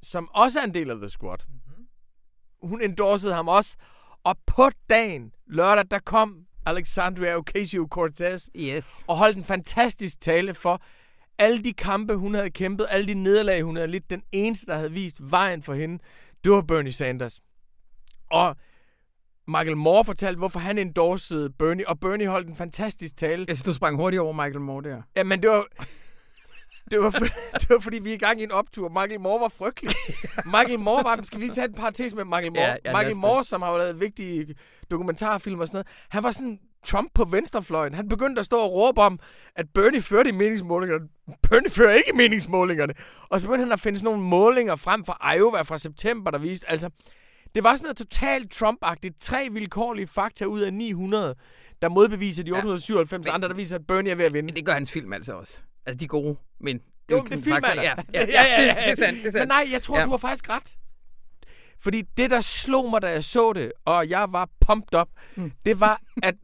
som 0.02 0.28
også 0.34 0.60
er 0.60 0.64
en 0.64 0.74
del 0.74 0.90
af 0.90 0.96
The 0.96 1.08
Squad, 1.08 1.38
mm-hmm. 1.48 1.86
hun 2.62 2.82
endorsede 2.82 3.34
ham 3.34 3.48
også. 3.48 3.76
Og 4.24 4.36
på 4.46 4.70
dagen, 4.90 5.32
lørdag, 5.46 5.84
der 5.90 5.98
kom 5.98 6.46
Alexandria 6.66 7.36
Ocasio-Cortez 7.38 8.48
Yes. 8.56 9.04
og 9.06 9.16
holdt 9.16 9.36
en 9.36 9.44
fantastisk 9.44 10.20
tale 10.20 10.54
for 10.54 10.82
alle 11.38 11.64
de 11.64 11.72
kampe, 11.72 12.14
hun 12.14 12.34
havde 12.34 12.50
kæmpet, 12.50 12.86
alle 12.90 13.06
de 13.06 13.14
nederlag, 13.14 13.62
hun 13.62 13.76
havde 13.76 13.88
lidt. 13.88 14.10
Den 14.10 14.22
eneste, 14.32 14.66
der 14.66 14.74
havde 14.74 14.92
vist 14.92 15.16
vejen 15.20 15.62
for 15.62 15.74
hende, 15.74 15.98
det 16.44 16.52
var 16.52 16.62
Bernie 16.62 16.92
Sanders. 16.92 17.40
Og 18.30 18.56
Michael 19.48 19.76
Moore 19.76 20.04
fortalte, 20.04 20.38
hvorfor 20.38 20.60
han 20.60 20.78
endorsede 20.78 21.50
Bernie, 21.50 21.88
og 21.88 22.00
Bernie 22.00 22.26
holdt 22.28 22.48
en 22.48 22.56
fantastisk 22.56 23.16
tale. 23.16 23.44
Jeg 23.48 23.56
synes, 23.56 23.64
du 23.64 23.72
sprang 23.72 23.96
hurtigt 23.96 24.20
over 24.20 24.32
Michael 24.32 24.60
Moore 24.60 24.82
der. 24.82 25.02
Jamen, 25.16 25.42
det 25.42 25.50
var... 25.50 25.66
Det 26.90 27.00
var, 27.00 27.10
for, 27.10 27.18
det 27.60 27.68
var 27.68 27.78
fordi, 27.80 27.98
vi 27.98 28.10
er 28.10 28.14
i 28.14 28.18
gang 28.18 28.40
i 28.40 28.44
en 28.44 28.52
optur. 28.52 28.88
Michael 28.88 29.20
Moore 29.20 29.40
var 29.40 29.48
frygtelig. 29.48 29.94
Michael 30.44 30.78
Moore 30.78 31.04
var... 31.04 31.20
Skal 31.22 31.40
vi 31.40 31.48
tage 31.48 31.64
en 31.68 31.74
parentes 31.74 32.14
med 32.14 32.24
Michael 32.24 32.52
Moore? 32.52 32.66
Ja, 32.66 32.76
ja, 32.84 32.90
Michael 32.90 33.08
det. 33.08 33.16
Moore, 33.16 33.44
som 33.44 33.62
har 33.62 33.78
lavet 33.78 34.00
vigtige 34.00 34.54
dokumentarfilm 34.90 35.60
og 35.60 35.66
sådan 35.68 35.76
noget, 35.76 35.86
han 36.08 36.22
var 36.22 36.30
sådan 36.32 36.58
Trump 36.86 37.10
på 37.14 37.24
venstrefløjen. 37.24 37.94
Han 37.94 38.08
begyndte 38.08 38.40
at 38.40 38.44
stå 38.46 38.56
og 38.58 38.72
råbe 38.72 39.00
om, 39.00 39.18
at 39.56 39.66
Bernie 39.74 40.00
førte 40.02 40.28
i 40.28 40.32
meningsmålingerne. 40.32 41.08
Bernie 41.42 41.70
fører 41.70 41.92
ikke 41.94 42.10
i 42.14 42.16
meningsmålingerne. 42.16 42.94
Og 43.30 43.40
så 43.40 43.46
begyndte 43.46 43.64
han 43.64 43.72
at 43.72 43.80
finde 43.80 43.98
sådan 43.98 44.04
nogle 44.12 44.28
målinger 44.28 44.76
frem 44.76 45.04
fra 45.04 45.34
Iowa 45.36 45.62
fra 45.62 45.78
september, 45.78 46.30
der 46.30 46.38
viste, 46.38 46.70
altså, 46.70 46.90
det 47.54 47.64
var 47.64 47.76
sådan 47.76 47.84
noget 47.84 47.96
totalt 47.96 48.62
Trump-agtigt. 48.62 49.14
Tre 49.20 49.48
vilkårlige 49.52 50.06
fakta 50.06 50.44
ud 50.44 50.60
af 50.60 50.72
900, 50.74 51.34
der 51.82 51.88
modbeviser 51.88 52.42
de 52.42 52.52
897 52.52 53.26
Men- 53.26 53.34
andre, 53.34 53.48
der 53.48 53.54
viser, 53.54 53.76
at 53.78 53.86
Bernie 53.86 54.10
er 54.12 54.14
ved 54.14 54.24
at 54.24 54.32
vinde. 54.32 54.46
Men 54.46 54.54
det 54.56 54.66
gør 54.66 54.72
hans 54.72 54.92
film 54.92 55.12
altså 55.12 55.32
også. 55.32 55.62
Altså, 55.86 55.98
de 55.98 56.04
er 56.04 56.08
gode, 56.08 56.36
men... 56.60 56.80
Jo, 57.10 57.18
er 57.18 57.22
men 57.22 57.32
det 57.42 57.44
fakta. 57.48 57.68
jeg 57.74 57.84
ja, 57.84 57.94
da. 57.94 58.02
ja, 58.14 58.42
ja, 58.42 58.62
ja, 58.62 58.68
det, 58.74 58.76
det 58.76 58.90
er 58.92 58.96
sandt, 58.96 59.18
det 59.18 59.26
er 59.26 59.30
sandt. 59.32 59.34
Men 59.34 59.48
nej, 59.48 59.68
jeg 59.72 59.82
tror, 59.82 59.94
Ja. 59.94 60.00
ja. 60.00 60.04
du 60.04 60.10
har 60.10 60.16
faktisk 60.18 60.50
ret. 60.50 60.76
Fordi 61.80 62.02
det, 62.16 62.30
der 62.30 62.40
slog 62.40 62.90
mig, 62.90 63.02
da 63.02 63.10
jeg 63.10 63.24
så 63.24 63.52
det, 63.52 63.72
og 63.84 64.08
jeg 64.10 64.32
var 64.32 64.48
pumped 64.60 65.00
up, 65.00 65.08
Mm. 65.36 65.52
det 65.64 65.80
var, 65.80 66.00
at, 66.22 66.34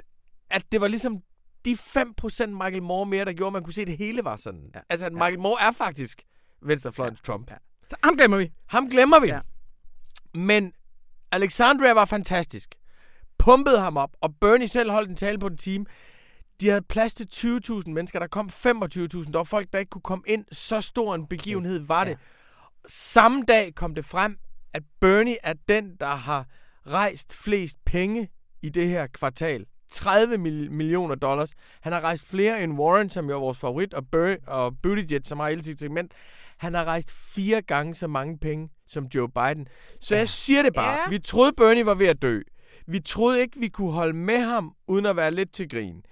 at 0.51 0.63
det 0.73 0.81
var 0.81 0.89
ligesom 0.89 1.23
de 1.65 1.73
5% 1.73 2.47
Michael 2.47 2.83
Moore 2.83 3.07
mere, 3.07 3.25
der 3.25 3.33
gjorde, 3.33 3.47
at 3.49 3.53
man 3.53 3.63
kunne 3.65 3.73
se, 3.73 3.81
at 3.83 3.87
det 3.87 3.97
hele 3.97 4.25
var 4.25 4.37
sådan. 4.37 4.61
Ja. 4.61 4.79
Ja. 4.79 4.81
Altså, 4.89 5.07
at 5.07 5.13
Michael 5.13 5.39
Moore 5.39 5.63
er 5.63 5.73
faktisk 5.73 6.23
venstrefløjens 6.63 7.19
ja. 7.19 7.33
Trump. 7.33 7.51
Ja. 7.51 7.57
Så 7.89 7.97
ham 8.05 8.17
glemmer 8.17 8.37
vi. 8.37 8.53
Ham 8.67 8.91
glemmer 8.91 9.21
vi. 9.21 9.27
Ja. 9.29 9.35
Ja. 9.35 9.41
Men 10.41 10.73
Alexandria 11.33 11.93
var 11.93 12.05
fantastisk. 12.05 12.75
Pumpede 13.39 13.81
ham 13.81 13.97
op, 13.97 14.11
og 14.21 14.35
Bernie 14.41 14.69
selv 14.69 14.91
holdt 14.91 15.11
en 15.11 15.17
tale 15.17 15.39
på 15.39 15.47
en 15.47 15.57
time. 15.57 15.87
De 16.61 16.69
havde 16.69 16.83
plads 16.83 17.15
til 17.15 17.29
20.000 17.33 17.91
mennesker. 17.91 18.19
Der 18.19 18.27
kom 18.27 18.47
25.000. 18.47 18.63
Der 18.67 19.31
var 19.33 19.45
folk, 19.45 19.69
der 19.73 19.79
ikke 19.79 19.91
kunne 19.91 20.03
komme 20.03 20.25
ind. 20.27 20.45
Så 20.53 20.81
stor 20.81 21.15
en 21.15 21.27
begivenhed 21.27 21.81
var 21.87 22.05
Ja. 22.05 22.11
det. 22.11 22.19
Samme 22.87 23.43
dag 23.49 23.75
kom 23.75 23.95
det 23.95 24.05
frem, 24.05 24.39
at 24.75 24.83
Bernie 25.01 25.37
er 25.43 25.55
den, 25.69 25.97
der 26.01 26.07
har 26.15 26.47
rejst 26.87 27.37
flest 27.37 27.77
penge 27.87 28.29
i 28.63 28.69
det 28.69 28.89
her 28.89 29.07
kvartal. 29.07 29.65
30 29.91 30.39
mil- 30.39 30.71
millioner 30.73 31.15
dollars. 31.15 31.51
Han 31.81 31.93
har 31.93 32.01
rejst 32.01 32.27
flere 32.27 32.63
end 32.63 32.73
Warren, 32.79 33.11
som 33.11 33.29
jo 33.29 33.37
er 33.37 33.41
vores 33.41 33.59
favorit, 33.59 33.95
og, 33.95 34.03
Bur- 34.13 34.47
og 34.47 34.77
Buttigieg, 34.83 35.21
som 35.25 35.39
har 35.41 35.49
hele 35.49 35.63
sit 35.63 35.81
segment. 35.81 36.13
Han 36.59 36.75
har 36.75 36.85
rejst 36.85 37.13
fire 37.35 37.63
gange 37.63 37.95
så 37.95 38.07
mange 38.07 38.39
penge 38.39 38.69
som 38.87 39.07
Joe 39.15 39.29
Biden. 39.29 39.67
Så 40.01 40.15
ja. 40.15 40.19
jeg 40.19 40.29
siger 40.29 40.63
det 40.63 40.75
bare. 40.75 40.91
Ja. 40.93 40.99
Ja. 41.05 41.11
Vi 41.11 41.19
troede, 41.19 41.53
Bernie 41.57 41.87
var 41.87 41.95
ved 41.95 42.07
at 42.07 42.23
dø. 42.23 42.41
Vi 42.87 43.01
troede 43.01 43.41
ikke, 43.41 43.61
vi 43.61 43.69
kunne 43.69 43.93
holde 43.93 44.13
med 44.17 44.39
ham, 44.39 44.75
uden 44.89 45.07
at 45.07 45.17
være 45.17 45.31
lidt 45.31 45.53
til 45.55 45.69
grin. 45.69 46.03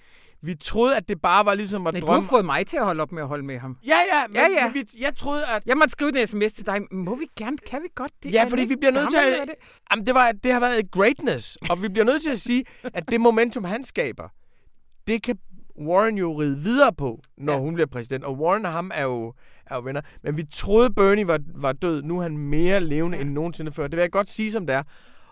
Vi 0.46 0.54
troede, 0.54 0.96
at 0.96 1.08
det 1.08 1.20
bare 1.20 1.44
var 1.44 1.54
ligesom 1.54 1.86
at 1.86 1.94
Men 1.94 2.00
du 2.02 2.06
har 2.06 2.14
drømme... 2.14 2.28
fået 2.28 2.44
mig 2.44 2.66
til 2.66 2.76
at 2.76 2.84
holde 2.84 3.02
op 3.02 3.12
med 3.12 3.22
at 3.22 3.28
holde 3.28 3.44
med 3.44 3.58
ham. 3.58 3.76
Ja, 3.86 3.88
ja, 4.12 4.26
men, 4.28 4.36
Ja, 4.36 4.42
ja. 4.42 4.64
men 4.66 4.74
vi, 4.74 4.84
jeg 5.00 5.16
troede, 5.16 5.42
at... 5.56 5.62
Jeg 5.66 5.76
måtte 5.76 5.92
skrive 5.92 6.20
en 6.20 6.26
sms 6.26 6.52
til 6.52 6.66
dig. 6.66 6.78
Må 6.92 7.14
vi 7.14 7.26
gerne? 7.38 7.56
Kan 7.70 7.82
vi 7.82 7.88
godt 7.94 8.10
det? 8.22 8.32
Ja, 8.32 8.44
fordi 8.48 8.64
vi 8.64 8.76
bliver 8.76 8.92
nødt 8.92 9.10
til 9.10 9.16
at- 9.16 9.48
det? 9.48 9.54
Jamen, 9.92 10.06
det, 10.06 10.14
var, 10.14 10.32
det 10.32 10.52
har 10.52 10.60
været 10.60 10.78
et 10.78 10.90
greatness, 10.90 11.58
og 11.70 11.82
vi 11.82 11.88
bliver 11.88 12.04
nødt 12.04 12.22
til 12.22 12.30
at 12.30 12.40
sige, 12.40 12.64
at 12.84 13.04
det 13.10 13.20
momentum, 13.20 13.64
han 13.64 13.84
skaber, 13.84 14.28
det 15.06 15.22
kan 15.22 15.38
Warren 15.80 16.18
jo 16.18 16.40
ride 16.40 16.58
videre 16.58 16.92
på, 16.92 17.20
når 17.38 17.52
Ja. 17.52 17.58
hun 17.58 17.74
bliver 17.74 17.86
præsident. 17.86 18.24
Og 18.24 18.38
Warren 18.38 18.66
og 18.66 18.72
ham 18.72 18.90
er 18.94 19.02
jo, 19.04 19.32
er 19.66 19.74
jo 19.76 19.80
venner. 19.82 20.00
Men 20.22 20.36
vi 20.36 20.44
troede, 20.52 20.90
Bernie 20.94 21.26
var, 21.26 21.38
var 21.54 21.72
død. 21.72 22.02
Nu 22.02 22.18
er 22.18 22.22
han 22.22 22.38
mere 22.38 22.80
levende 22.82 23.16
ja. 23.16 23.22
end 23.22 23.30
nogensinde 23.32 23.72
før. 23.72 23.82
Det 23.82 23.96
vil 23.96 24.00
jeg 24.02 24.10
godt 24.12 24.30
sige, 24.30 24.52
som 24.52 24.66
det 24.66 24.74
er. 24.76 24.82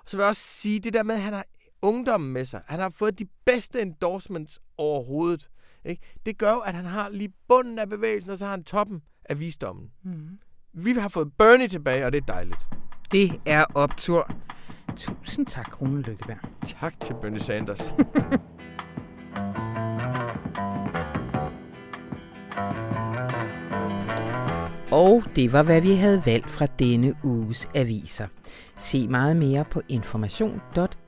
Og 0.04 0.10
så 0.10 0.16
vil 0.16 0.22
jeg 0.22 0.28
også 0.28 0.42
sige, 0.42 0.80
det 0.80 0.92
der 0.94 1.02
med, 1.02 1.14
at 1.14 1.20
han 1.20 1.32
har 1.32 1.44
ungdommen 1.84 2.32
med 2.32 2.44
sig. 2.44 2.62
Han 2.66 2.80
har 2.80 2.88
fået 2.88 3.18
de 3.18 3.26
bedste 3.44 3.82
endorsements 3.82 4.60
overhovedet. 4.78 5.50
Ikke? 5.84 6.02
Det 6.26 6.38
gør 6.38 6.52
jo, 6.52 6.58
at 6.58 6.74
han 6.74 6.84
har 6.84 7.08
lige 7.08 7.32
bunden 7.48 7.78
af 7.78 7.88
bevægelsen, 7.88 8.30
og 8.30 8.38
så 8.38 8.44
har 8.44 8.50
han 8.50 8.64
toppen 8.64 9.02
af 9.24 9.40
visdommen. 9.40 9.90
Mhm. 10.02 10.38
Vi 10.72 10.92
har 10.92 11.08
fået 11.08 11.32
Bernie 11.38 11.68
tilbage, 11.68 12.06
og 12.06 12.12
det 12.12 12.20
er 12.20 12.26
dejligt. 12.26 12.68
Det 13.12 13.40
er 13.46 13.64
optur. 13.74 14.30
Tusind 14.96 15.46
tak, 15.46 15.82
Rune 15.82 16.02
Lykkeberg. 16.02 16.38
Tak 16.64 17.00
til 17.00 17.14
Bernie 17.22 17.40
Sanders. 17.40 17.92
Og 24.90 25.22
det 25.36 25.52
var, 25.52 25.62
hvad 25.62 25.80
vi 25.80 25.94
havde 25.94 26.22
valgt 26.26 26.50
fra 26.50 26.66
denne 26.66 27.14
uges 27.24 27.68
aviser. 27.74 28.26
Se 28.76 29.08
meget 29.08 29.36
mere 29.36 29.64
på 29.64 29.82
information.dk. 29.88 31.03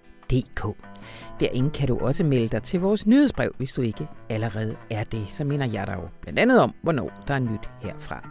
Derinde 1.40 1.70
kan 1.70 1.88
du 1.88 1.98
også 1.98 2.24
melde 2.24 2.48
dig 2.48 2.62
til 2.62 2.80
vores 2.80 3.06
nyhedsbrev, 3.06 3.54
hvis 3.56 3.72
du 3.72 3.82
ikke 3.82 4.08
allerede 4.28 4.76
er 4.90 5.04
det. 5.04 5.26
Så 5.28 5.44
minder 5.44 5.66
jeg 5.66 5.86
dig 5.86 5.94
jo 5.94 6.08
blandt 6.20 6.38
andet 6.38 6.60
om, 6.60 6.74
hvornår 6.82 7.10
der 7.28 7.34
er 7.34 7.38
nyt 7.38 7.70
herfra. 7.80 8.28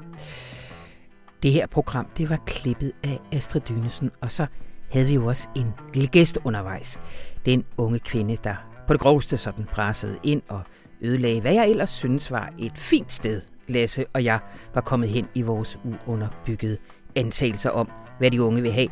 Det 1.44 1.52
her 1.52 1.68
program, 1.68 2.08
det 2.18 2.30
var 2.30 2.40
klippet 2.46 2.92
af 3.04 3.20
Astrid 3.32 3.62
Dynesen, 3.62 4.12
og 4.22 4.32
så 4.32 4.46
havde 4.92 5.08
vi 5.08 5.14
jo 5.14 5.26
også 5.26 5.48
en 5.56 5.74
lille 5.94 6.10
gæst 6.10 6.40
undervejs. 6.44 7.00
Den 7.46 7.66
unge 7.78 8.00
kvinde, 8.00 8.38
der 8.44 8.56
på 8.88 8.94
det 8.94 9.02
groveste 9.02 9.38
sådan 9.38 9.66
pressede 9.66 10.18
ind 10.24 10.42
og 10.48 10.62
ødelagde, 11.02 11.42
hvad 11.42 11.54
jeg 11.54 11.70
ellers 11.70 11.90
synes 11.90 12.32
var 12.32 12.54
et 12.60 12.78
fint 12.78 13.12
sted, 13.12 13.42
Lasse 13.68 14.06
og 14.14 14.24
jeg 14.24 14.40
var 14.74 14.82
kommet 14.82 15.10
hen 15.10 15.28
i 15.34 15.42
vores 15.42 15.80
uunderbyggede 15.84 16.78
antagelser 17.16 17.70
om, 17.70 17.90
hvad 18.18 18.32
de 18.32 18.44
unge 18.44 18.62
vil 18.62 18.72
have. 18.72 18.88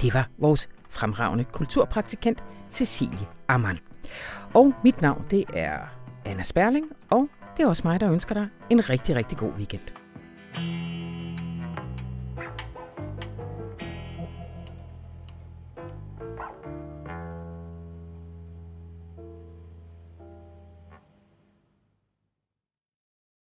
Det 0.00 0.14
var 0.14 0.28
vores 0.38 0.68
fremragende 0.92 1.44
kulturpraktikant 1.44 2.44
Cecilie 2.70 3.26
Ammann. 3.48 3.78
Og 4.54 4.74
mit 4.84 5.02
navn, 5.02 5.24
det 5.30 5.44
er 5.54 5.78
Anna 6.24 6.42
Sperling, 6.42 6.86
og 7.10 7.28
det 7.56 7.62
er 7.62 7.68
også 7.68 7.82
mig, 7.84 8.00
der 8.00 8.12
ønsker 8.12 8.34
dig 8.34 8.48
en 8.70 8.90
rigtig, 8.90 9.16
rigtig 9.16 9.38
god 9.38 9.52
weekend. 9.52 9.82